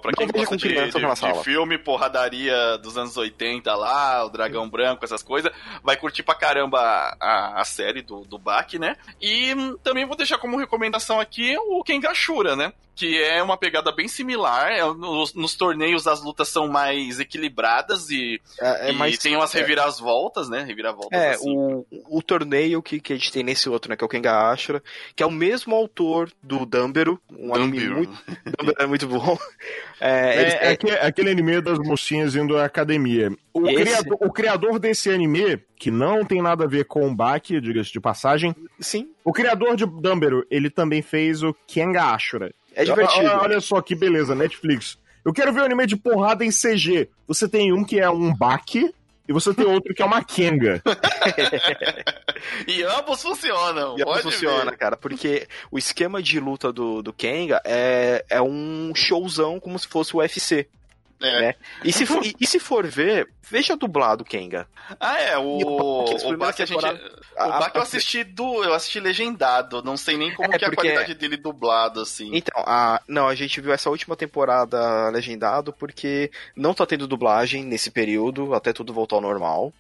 pra 0.01 0.11
quem 0.13 0.27
gosta 0.41 0.57
de, 0.69 0.75
de- 0.99 1.01
de 1.37 1.45
filme, 1.45 1.79
porradaria 1.79 2.79
dos 2.79 2.97
anos 2.97 3.17
80 3.17 3.75
lá, 3.75 4.25
o 4.25 4.29
Dragão 4.31 4.69
Branco, 4.69 5.05
essas 5.05 5.23
coisas, 5.23 5.53
vai 5.83 5.97
curtir 5.97 6.23
pra 6.23 6.35
caramba 6.35 6.81
a, 7.21 7.61
a 7.61 7.65
série 7.65 8.01
do, 8.03 8.21
do 8.23 8.39
Baki, 8.39 8.79
né? 8.79 8.97
E 9.21 9.55
hum, 9.55 9.77
também 9.83 10.05
vou 10.07 10.17
deixar 10.17 10.39
como 10.39 10.57
recomendação 10.57 11.21
aqui 11.21 11.57
o 11.59 11.83
Kengashura, 11.85 12.57
né? 12.57 12.73
Que 12.97 13.21
é 13.23 13.43
uma 13.43 13.57
pegada 13.57 13.91
bem 13.93 14.07
similar. 14.09 14.71
é, 14.71 14.83
nos, 14.95 15.35
nos 15.35 15.55
torneios 15.57 16.07
as 16.07 16.23
lutas 16.23 16.49
são 16.49 16.69
mais 16.69 17.19
equilibradas 17.21 18.09
e, 18.11 18.41
É, 18.61 18.89
é 18.89 18.93
e 18.93 18.97
mais. 18.97 19.19
tem 19.19 19.35
umas 19.37 19.53
reviravoltas, 19.53 20.49
né? 20.49 20.63
Reviravoltas 20.63 21.19
É, 21.21 21.31
assim. 21.33 21.57
o, 21.57 21.85
o 22.09 22.23
torneio 22.23 22.83
que, 22.83 23.01
que 23.01 23.13
a 23.13 23.17
gente 23.17 23.33
tem 23.33 23.43
nesse 23.43 23.69
outro, 23.69 23.91
né, 23.91 23.97
que 23.97 24.05
é 24.05 24.07
o 24.07 24.09
Kenga 24.09 24.51
Ashura, 24.51 24.83
que 25.17 25.23
é 25.23 25.27
o 25.27 25.31
mesmo 25.31 25.75
autor 25.75 26.31
do 26.43 26.65
Dumberu, 26.65 27.21
um 27.37 27.55
anime 27.55 27.81
Dumberu. 27.81 27.95
muito, 27.97 28.13
Dumberu 28.59 28.77
é 28.79 28.87
muito 28.87 29.09
bom. 29.09 29.39
É, 30.01 30.37
É, 30.37 30.41
eles- 30.41 30.55
é 30.55 30.69
aque- 30.73 30.91
aquele 30.91 31.31
anime 31.31 31.61
das 31.61 31.79
mocinhas 31.79 32.35
indo 32.37 32.57
à 32.59 32.65
academia. 32.65 33.31
O, 33.53 33.69
Esse? 33.69 33.83
criador, 33.85 34.19
o 34.21 34.33
criador 34.33 34.79
desse 34.79 35.11
anime, 35.11 35.59
que 35.77 35.91
não 35.91 36.25
tem 36.25 36.43
nada 36.43 36.65
a 36.65 36.69
ver 36.69 36.85
com 36.87 37.07
o 37.07 37.15
Baki, 37.15 37.61
diga-se 37.61 37.93
de 37.93 38.01
passagem, 38.01 38.55
sim, 38.81 39.11
o 39.25 39.33
criador 39.33 39.77
de 39.77 39.87
Dumberu, 39.87 40.45
ele 40.51 40.69
também 40.71 41.03
fez 41.03 41.43
o 41.43 41.55
Kenga 41.67 42.13
Ashura. 42.15 42.53
É 42.75 42.85
divertido. 42.85 43.27
Olha, 43.27 43.41
olha 43.41 43.61
só 43.61 43.81
que 43.81 43.95
beleza, 43.95 44.35
Netflix. 44.35 44.99
Eu 45.25 45.33
quero 45.33 45.53
ver 45.53 45.63
um 45.63 45.65
anime 45.65 45.87
de 45.87 45.97
porrada 45.97 46.45
em 46.45 46.51
CG. 46.51 47.09
Você 47.27 47.49
tem 47.49 47.73
um 47.73 47.85
que 47.85 47.99
é 47.99 48.11
um 48.11 48.35
Baki 48.35 48.95
e 49.27 49.33
você 49.33 49.55
tem 49.55 49.65
outro 49.65 49.95
que 49.95 50.03
é 50.03 50.05
uma 50.05 50.23
Kenga. 50.23 50.83
E 52.69 52.83
ambos 52.83 53.23
funcionam. 53.23 53.99
E 53.99 54.05
pode 54.05 54.23
funciona, 54.23 54.71
ver. 54.71 54.77
cara, 54.77 54.97
porque 54.97 55.49
o 55.71 55.79
esquema 55.79 56.23
de 56.23 56.39
luta 56.39 56.71
do, 56.71 57.03
do 57.03 57.13
Kenga 57.13 57.61
é, 57.65 58.23
é 58.29 58.43
um 58.43 58.93
showzão 58.95 59.59
como 59.59 59.79
se 59.79 59.89
fosse 59.89 60.15
o 60.15 60.19
UFC. 60.19 60.69
É. 61.27 61.41
Né? 61.41 61.55
E, 61.83 61.93
se 61.93 62.05
for, 62.07 62.25
e, 62.25 62.35
e 62.41 62.47
se 62.47 62.59
for 62.61 62.87
ver, 62.87 63.29
veja 63.43 63.77
dublado 63.77 64.25
Kenga. 64.25 64.67
Ah, 65.01 65.21
é, 65.21 65.39
o, 65.39 65.59
o 66.05 66.37
Baki 66.37 66.63
a 66.63 66.67
gente. 66.67 66.77
temporadas- 66.81 67.13
O 67.37 67.41
A- 67.41 67.59
Baki 67.61 67.77
eu 67.77 67.81
a- 67.81 67.85
assisti 67.85 68.23
do. 68.25 68.63
Eu 68.63 68.75
assisti 68.75 69.01
legendado. 69.01 69.83
Não 69.83 69.97
sei 69.97 70.17
nem 70.17 70.33
como 70.35 70.53
É, 70.55 70.59
que 70.59 70.65
é 70.65 70.69
a 70.69 70.73
qualidade 70.73 71.15
dele 71.15 71.37
dublado, 71.37 72.01
assim. 72.01 72.31
Então, 72.33 72.63
a, 72.67 73.01
não, 73.09 73.27
a 73.29 73.35
gente 73.35 73.61
viu 73.61 73.73
essa 73.73 73.91
última 73.91 74.15
temporada 74.17 75.09
legendado 75.11 75.73
porque 75.73 76.31
não 76.55 76.75
tá 76.75 76.85
tendo 76.87 77.07
dublagem 77.09 77.65
nesse 77.65 77.91
período, 77.91 78.55
até 78.55 78.73
tudo 78.73 78.93
voltar 78.93 79.17
ao 79.17 79.23
normal. 79.23 79.73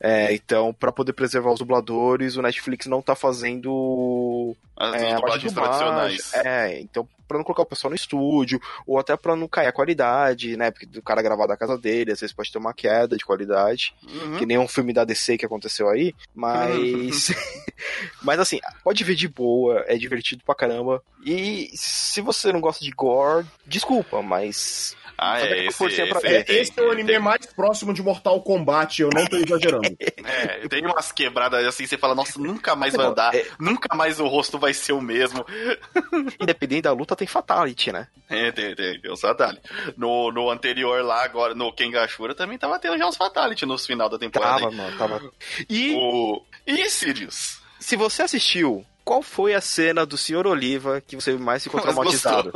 É, 0.00 0.32
então, 0.32 0.72
pra 0.72 0.92
poder 0.92 1.12
preservar 1.12 1.52
os 1.52 1.58
dubladores, 1.58 2.36
o 2.36 2.42
Netflix 2.42 2.86
não 2.86 3.02
tá 3.02 3.14
fazendo 3.14 4.56
As 4.76 5.02
é, 5.02 5.14
dublagens 5.14 5.52
tradicionais. 5.52 6.34
É, 6.34 6.80
então, 6.80 7.08
pra 7.28 7.36
não 7.36 7.44
colocar 7.44 7.62
o 7.62 7.66
pessoal 7.66 7.90
no 7.90 7.96
estúdio, 7.96 8.60
ou 8.86 8.98
até 8.98 9.16
pra 9.16 9.36
não 9.36 9.46
cair 9.46 9.66
a 9.66 9.72
qualidade, 9.72 10.56
né? 10.56 10.70
Porque 10.70 10.98
o 10.98 11.02
cara 11.02 11.22
gravar 11.22 11.46
da 11.46 11.56
casa 11.56 11.76
dele, 11.76 12.10
às 12.10 12.20
vezes 12.20 12.34
pode 12.34 12.50
ter 12.50 12.58
uma 12.58 12.72
queda 12.72 13.16
de 13.16 13.24
qualidade. 13.24 13.94
Uhum. 14.02 14.38
Que 14.38 14.46
nem 14.46 14.58
um 14.58 14.66
filme 14.66 14.92
da 14.92 15.04
DC 15.04 15.36
que 15.36 15.44
aconteceu 15.44 15.88
aí, 15.88 16.14
mas. 16.34 17.30
mas 18.22 18.40
assim, 18.40 18.58
pode 18.82 19.04
ver 19.04 19.14
de 19.14 19.28
boa, 19.28 19.84
é 19.86 19.96
divertido 19.98 20.42
pra 20.44 20.54
caramba. 20.54 21.02
E 21.24 21.70
se 21.74 22.20
você 22.22 22.52
não 22.52 22.60
gosta 22.60 22.82
de 22.82 22.90
gore, 22.90 23.46
desculpa, 23.66 24.22
mas. 24.22 24.96
Ah, 25.20 25.40
é. 25.40 25.66
Esse, 25.66 25.84
esse 25.84 26.04
ver. 26.04 26.44
tem, 26.44 26.60
Esse 26.60 26.78
é 26.78 26.82
o 26.82 26.92
anime 26.92 27.08
tem. 27.08 27.18
mais 27.18 27.44
próximo 27.46 27.92
de 27.92 28.00
Mortal 28.02 28.40
Kombat, 28.40 29.02
eu 29.02 29.10
não 29.12 29.26
tô 29.26 29.36
exagerando. 29.36 29.88
É, 30.28 30.68
tem 30.68 30.84
umas 30.84 31.10
quebradas 31.10 31.64
assim, 31.66 31.86
você 31.86 31.96
fala, 31.96 32.14
nossa, 32.14 32.38
nunca 32.38 32.76
mais 32.76 32.94
vai 32.94 33.06
Não, 33.06 33.12
andar, 33.12 33.34
é- 33.34 33.46
nunca 33.58 33.94
mais 33.96 34.20
o 34.20 34.26
rosto 34.26 34.58
vai 34.58 34.74
ser 34.74 34.92
o 34.92 35.00
mesmo. 35.00 35.44
Independente 36.40 36.82
da 36.82 36.92
luta, 36.92 37.16
tem 37.16 37.26
fatality, 37.26 37.90
né? 37.90 38.06
É, 38.28 38.52
tem, 38.52 38.74
tem, 38.74 39.00
tem 39.00 39.10
os 39.10 39.20
fatality. 39.20 39.62
No, 39.96 40.30
no 40.30 40.50
anterior 40.50 41.02
lá, 41.02 41.24
agora, 41.24 41.54
no 41.54 41.72
Kengashura, 41.72 42.34
também 42.34 42.58
tava 42.58 42.78
tendo 42.78 42.98
já 42.98 43.06
uns 43.06 43.16
fatality 43.16 43.64
nos 43.64 43.86
final 43.86 44.08
da 44.10 44.18
temporada. 44.18 44.60
Tava, 44.60 44.70
aí. 44.70 44.76
mano, 44.76 44.98
tava. 44.98 45.32
E 45.68 45.94
O... 45.94 46.42
E 46.66 46.88
Sirius? 46.90 47.58
se 47.80 47.96
você 47.96 48.22
assistiu, 48.22 48.84
qual 49.04 49.22
foi 49.22 49.54
a 49.54 49.60
cena 49.60 50.04
do 50.04 50.18
Sr. 50.18 50.46
Oliva 50.46 51.00
que 51.00 51.16
você 51.16 51.32
mais 51.38 51.62
ficou 51.62 51.80
Mas 51.82 51.94
traumatizado? 51.94 52.52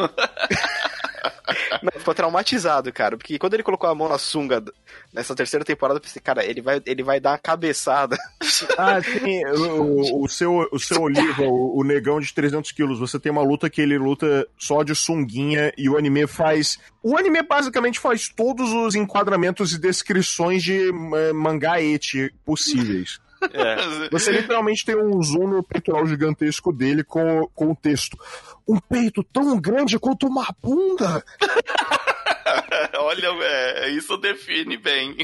Não, 1.83 1.93
ficou 1.93 2.15
traumatizado, 2.15 2.93
cara. 2.93 3.17
Porque 3.17 3.39
quando 3.39 3.55
ele 3.55 3.63
colocou 3.63 3.89
a 3.89 3.95
mão 3.95 4.09
na 4.09 4.19
sunga 4.19 4.63
nessa 5.13 5.35
terceira 5.35 5.65
temporada, 5.65 5.99
eu 5.99 6.03
pensei, 6.03 6.23
cara, 6.23 6.45
ele 6.45 6.61
vai, 6.61 6.81
ele 6.87 7.03
vai 7.03 7.21
dar 7.21 7.33
uma 7.33 7.39
cabeçada. 7.39 8.17
Ah, 8.79 9.03
sim, 9.03 9.45
o, 9.47 10.25
o 10.25 10.29
seu, 10.29 10.69
o 10.71 10.79
seu 10.79 11.03
Oliva, 11.03 11.43
o, 11.43 11.81
o 11.81 11.85
negão 11.85 12.21
de 12.21 12.33
300 12.33 12.71
quilos, 12.73 12.99
você 12.99 13.19
tem 13.19 13.33
uma 13.33 13.43
luta 13.43 13.69
que 13.69 13.81
ele 13.81 13.99
luta 13.99 14.47
só 14.59 14.83
de 14.83 14.95
sunguinha 14.95 15.73
e 15.77 15.89
o 15.89 15.97
anime 15.97 16.27
faz... 16.27 16.79
O 17.03 17.17
anime 17.17 17.43
basicamente 17.43 17.99
faz 17.99 18.29
todos 18.29 18.73
os 18.73 18.95
enquadramentos 18.95 19.73
e 19.73 19.81
descrições 19.81 20.63
de 20.63 20.91
eh, 20.91 21.33
mangá 21.33 21.83
eti 21.83 22.33
possíveis. 22.45 23.21
É. 23.53 24.09
Você 24.11 24.31
literalmente 24.33 24.85
tem 24.85 24.97
um 24.97 25.23
zoom 25.23 25.49
no 25.49 25.63
peitoral 25.63 26.07
gigantesco 26.07 26.73
dele 26.73 27.03
com, 27.05 27.49
com 27.55 27.71
o 27.73 27.77
texto. 27.77 28.17
Um 28.69 28.79
peito 28.79 29.25
tão 29.25 29.61
grande 29.61 29.99
quanto 29.99 30.27
uma 30.27 30.47
bunda. 30.63 31.25
Olha, 32.99 33.29
é, 33.43 33.91
isso 33.91 34.17
define 34.17 34.77
bem. 34.77 35.17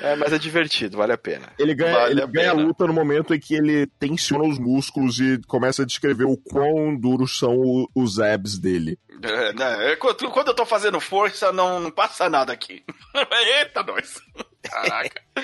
É, 0.00 0.16
mas 0.16 0.32
é 0.32 0.38
divertido, 0.38 0.96
vale 0.96 1.12
a 1.12 1.18
pena. 1.18 1.52
Ele 1.58 1.74
ganha, 1.74 1.94
Vale 1.94 2.12
ele 2.12 2.22
a 2.22 2.26
ganha 2.26 2.52
a 2.52 2.54
pena. 2.54 2.66
luta 2.66 2.86
no 2.86 2.92
momento 2.92 3.34
em 3.34 3.40
que 3.40 3.54
ele 3.54 3.86
tensiona 3.98 4.44
os 4.44 4.58
músculos 4.58 5.18
e 5.20 5.40
começa 5.46 5.82
a 5.82 5.86
descrever 5.86 6.24
o 6.24 6.36
quão 6.36 6.94
duros 6.96 7.38
são 7.38 7.56
o- 7.56 7.88
os 7.94 8.18
abs 8.18 8.58
dele. 8.58 8.98
É, 9.22 9.52
né, 9.52 9.92
é, 9.92 9.96
quando, 9.96 10.30
quando 10.30 10.48
eu 10.48 10.54
tô 10.54 10.66
fazendo 10.66 11.00
força, 11.00 11.52
não, 11.52 11.78
não 11.80 11.90
passa 11.90 12.28
nada 12.28 12.52
aqui. 12.52 12.82
Eita, 13.60 13.82
nós. 13.82 14.20
Caraca. 14.62 15.20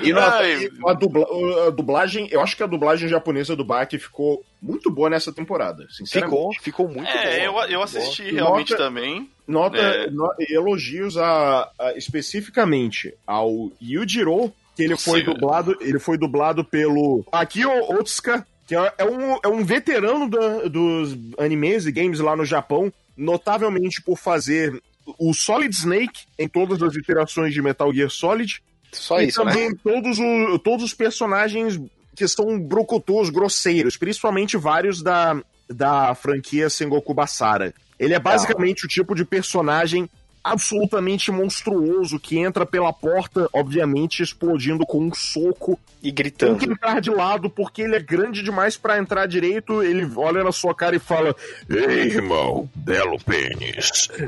E 0.00 0.12
a, 0.12 0.92
dubla- 0.92 1.26
a 1.66 1.70
dublagem, 1.70 2.28
eu 2.30 2.40
acho 2.40 2.56
que 2.56 2.62
a 2.62 2.68
dublagem 2.68 3.08
japonesa 3.08 3.56
do 3.56 3.64
Baki 3.64 3.98
ficou 3.98 4.44
muito 4.62 4.92
boa 4.92 5.10
nessa 5.10 5.32
temporada, 5.32 5.88
sinceramente. 5.90 6.36
Ficou, 6.36 6.52
ficou 6.62 6.88
muito 6.88 7.08
é, 7.10 7.48
bom. 7.48 7.60
eu, 7.64 7.68
eu 7.68 7.82
assisti 7.82 8.22
Nota- 8.30 8.34
realmente 8.36 8.76
também. 8.76 9.28
Nota, 9.44 9.76
É. 9.76 10.08
no- 10.08 10.32
elogios 10.48 11.16
a, 11.16 11.68
a- 11.76 11.94
especificamente 11.96 13.12
ao 13.26 13.72
Yujiro, 13.82 14.52
que 14.76 14.84
ele 14.84 14.96
foi 14.96 15.18
Sim. 15.20 15.26
dublado, 15.26 15.76
ele 15.80 15.98
foi 15.98 16.16
dublado 16.16 16.64
pelo 16.64 17.24
Akio 17.32 17.68
Otsuka, 17.98 18.46
que 18.68 18.76
é, 18.76 18.92
é 18.98 19.04
um, 19.04 19.38
é 19.42 19.48
um 19.48 19.64
veterano 19.64 20.30
da- 20.30 20.68
dos 20.68 21.16
animes 21.38 21.86
e 21.86 21.90
games 21.92 22.20
lá 22.20 22.36
no 22.36 22.44
Japão, 22.44 22.92
notavelmente 23.16 24.00
por 24.00 24.16
fazer 24.16 24.80
o 25.18 25.32
Solid 25.32 25.74
Snake 25.74 26.22
em 26.38 26.48
todas 26.48 26.82
as 26.82 26.94
iterações 26.96 27.54
de 27.54 27.62
Metal 27.62 27.92
Gear 27.92 28.10
Solid 28.10 28.62
Só 28.92 29.20
e 29.20 29.28
isso, 29.28 29.44
né? 29.44 29.52
também 29.52 29.74
todos, 29.76 30.18
o- 30.18 30.58
todos 30.58 30.84
os 30.84 30.94
personagens 30.94 31.80
que 32.16 32.26
são 32.26 32.58
brucutus, 32.60 33.30
grosseiros, 33.30 33.96
principalmente 33.96 34.56
vários 34.56 35.02
da, 35.02 35.40
da 35.68 36.14
franquia 36.14 36.68
Sengoku 36.68 37.14
Basara. 37.14 37.72
Ele 37.98 38.14
é 38.14 38.18
basicamente 38.18 38.84
o 38.84 38.88
tipo 38.88 39.14
de 39.14 39.24
personagem 39.24 40.08
absolutamente 40.52 41.30
monstruoso 41.30 42.18
que 42.18 42.38
entra 42.38 42.64
pela 42.66 42.92
porta, 42.92 43.48
obviamente 43.52 44.22
explodindo 44.22 44.84
com 44.86 44.98
um 45.04 45.14
soco. 45.14 45.78
E 46.00 46.06
Tem 46.12 46.14
gritando. 46.14 46.58
que 46.58 46.66
entrar 46.70 47.00
de 47.00 47.10
lado 47.10 47.50
porque 47.50 47.82
ele 47.82 47.96
é 47.96 48.00
grande 48.00 48.40
demais 48.42 48.76
pra 48.76 48.98
entrar 48.98 49.26
direito. 49.26 49.82
Ele 49.82 50.08
olha 50.16 50.44
na 50.44 50.52
sua 50.52 50.72
cara 50.74 50.94
e 50.94 51.00
fala: 51.00 51.34
Ei, 51.68 52.02
irmão, 52.12 52.70
belo 52.74 53.18
pênis. 53.24 54.08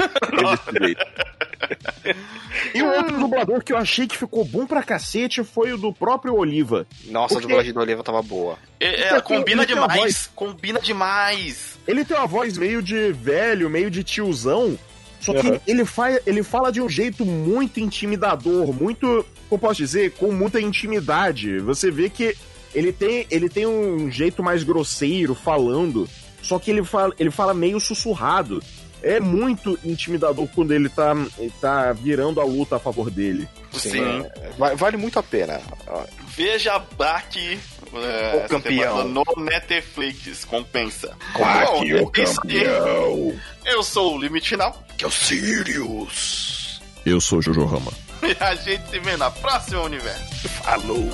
E 2.75 2.83
o 2.83 2.87
outro 2.91 3.19
dublador 3.19 3.63
que 3.63 3.73
eu 3.73 3.77
achei 3.77 4.07
que 4.07 4.17
ficou 4.17 4.45
bom 4.45 4.67
pra 4.67 4.83
cacete 4.83 5.45
foi 5.45 5.73
o 5.73 5.79
do 5.79 5.93
próprio 5.93 6.35
Oliva. 6.35 6.87
Nossa, 7.07 7.35
a 7.35 7.37
Porque- 7.37 7.47
dublagem 7.49 7.73
do 7.73 7.81
Oliva 7.81 8.03
tava 8.03 8.23
boa. 8.23 8.59
É, 8.81 9.15
é, 9.15 9.21
combina 9.21 9.65
tem 9.67 9.75
demais. 9.75 10.01
voz- 10.01 10.31
Combina 10.35 10.81
demais. 10.81 11.79
Ele 11.87 12.05
tem 12.05 12.17
uma 12.17 12.27
voz 12.27 12.57
meio 12.59 12.83
de 12.83 13.13
velho, 13.13 13.69
meio 13.71 13.91
de 13.91 14.03
tiozão. 14.03 14.79
Só 15.21 15.35
que 15.35 15.47
Uhum. 15.49 15.61
ele, 15.67 15.85
fa 15.85 16.19
ele 16.27 16.43
fala 16.43 16.73
de 16.73 16.81
um 16.81 16.89
jeito 16.89 17.25
muito 17.27 17.79
intimidador, 17.79 18.73
muito, 18.73 19.07
como 19.07 19.53
eu 19.53 19.59
posso 19.59 19.77
dizer, 19.77 20.13
com 20.13 20.33
muita 20.33 20.61
intimidade. 20.61 21.59
Você 21.61 21.91
vê 21.91 22.09
que 22.09 22.35
ele 22.75 22.93
tem, 22.93 23.27
ele 23.31 23.49
tem 23.49 23.67
um 23.67 24.11
jeito 24.11 24.43
mais 24.43 24.63
grosseiro 24.65 25.35
falando, 25.35 26.09
só 26.43 26.59
que 26.59 26.71
ele 26.71 26.83
fala, 26.85 27.13
ele 27.19 27.31
fala 27.31 27.53
meio 27.53 27.79
sussurrado. 27.79 28.63
É 29.03 29.19
muito 29.19 29.79
intimidador 29.83 30.47
quando 30.55 30.73
ele 30.73 30.89
tá, 30.91 31.15
ele 31.39 31.53
tá 31.59 31.91
virando 31.93 32.39
a 32.39 32.45
luta 32.45 32.77
a 32.77 32.79
favor 32.79 33.11
dele. 33.11 33.49
Sim. 33.73 34.25
va- 34.59 34.75
vale 34.75 34.97
muito 34.99 35.19
a 35.19 35.23
pena. 35.23 35.59
Veja 36.37 36.79
Baki. 36.99 37.59
O 37.93 38.49
campeão. 38.49 39.09
No 39.09 39.25
Netflix, 39.39 40.45
compensa. 40.45 41.17
Baki, 41.39 41.95
Bom, 41.95 42.03
o 42.05 42.11
campeão. 42.11 43.41
Eu 43.65 43.83
sou 43.83 44.17
o 44.17 44.21
Limite 44.21 44.51
Final. 44.51 44.85
Que 44.97 45.05
é 45.05 45.09
o 45.09 45.11
Sirius. 45.11 46.81
Eu 47.05 47.21
sou 47.21 47.43
Jojo 47.43 47.65
Rama. 47.65 47.93
E 48.23 48.37
a 48.39 48.55
gente 48.55 48.87
se 48.91 48.99
vê 48.99 49.17
na 49.17 49.31
próxima 49.31 49.81
universo. 49.81 50.47
Falou. 50.63 51.11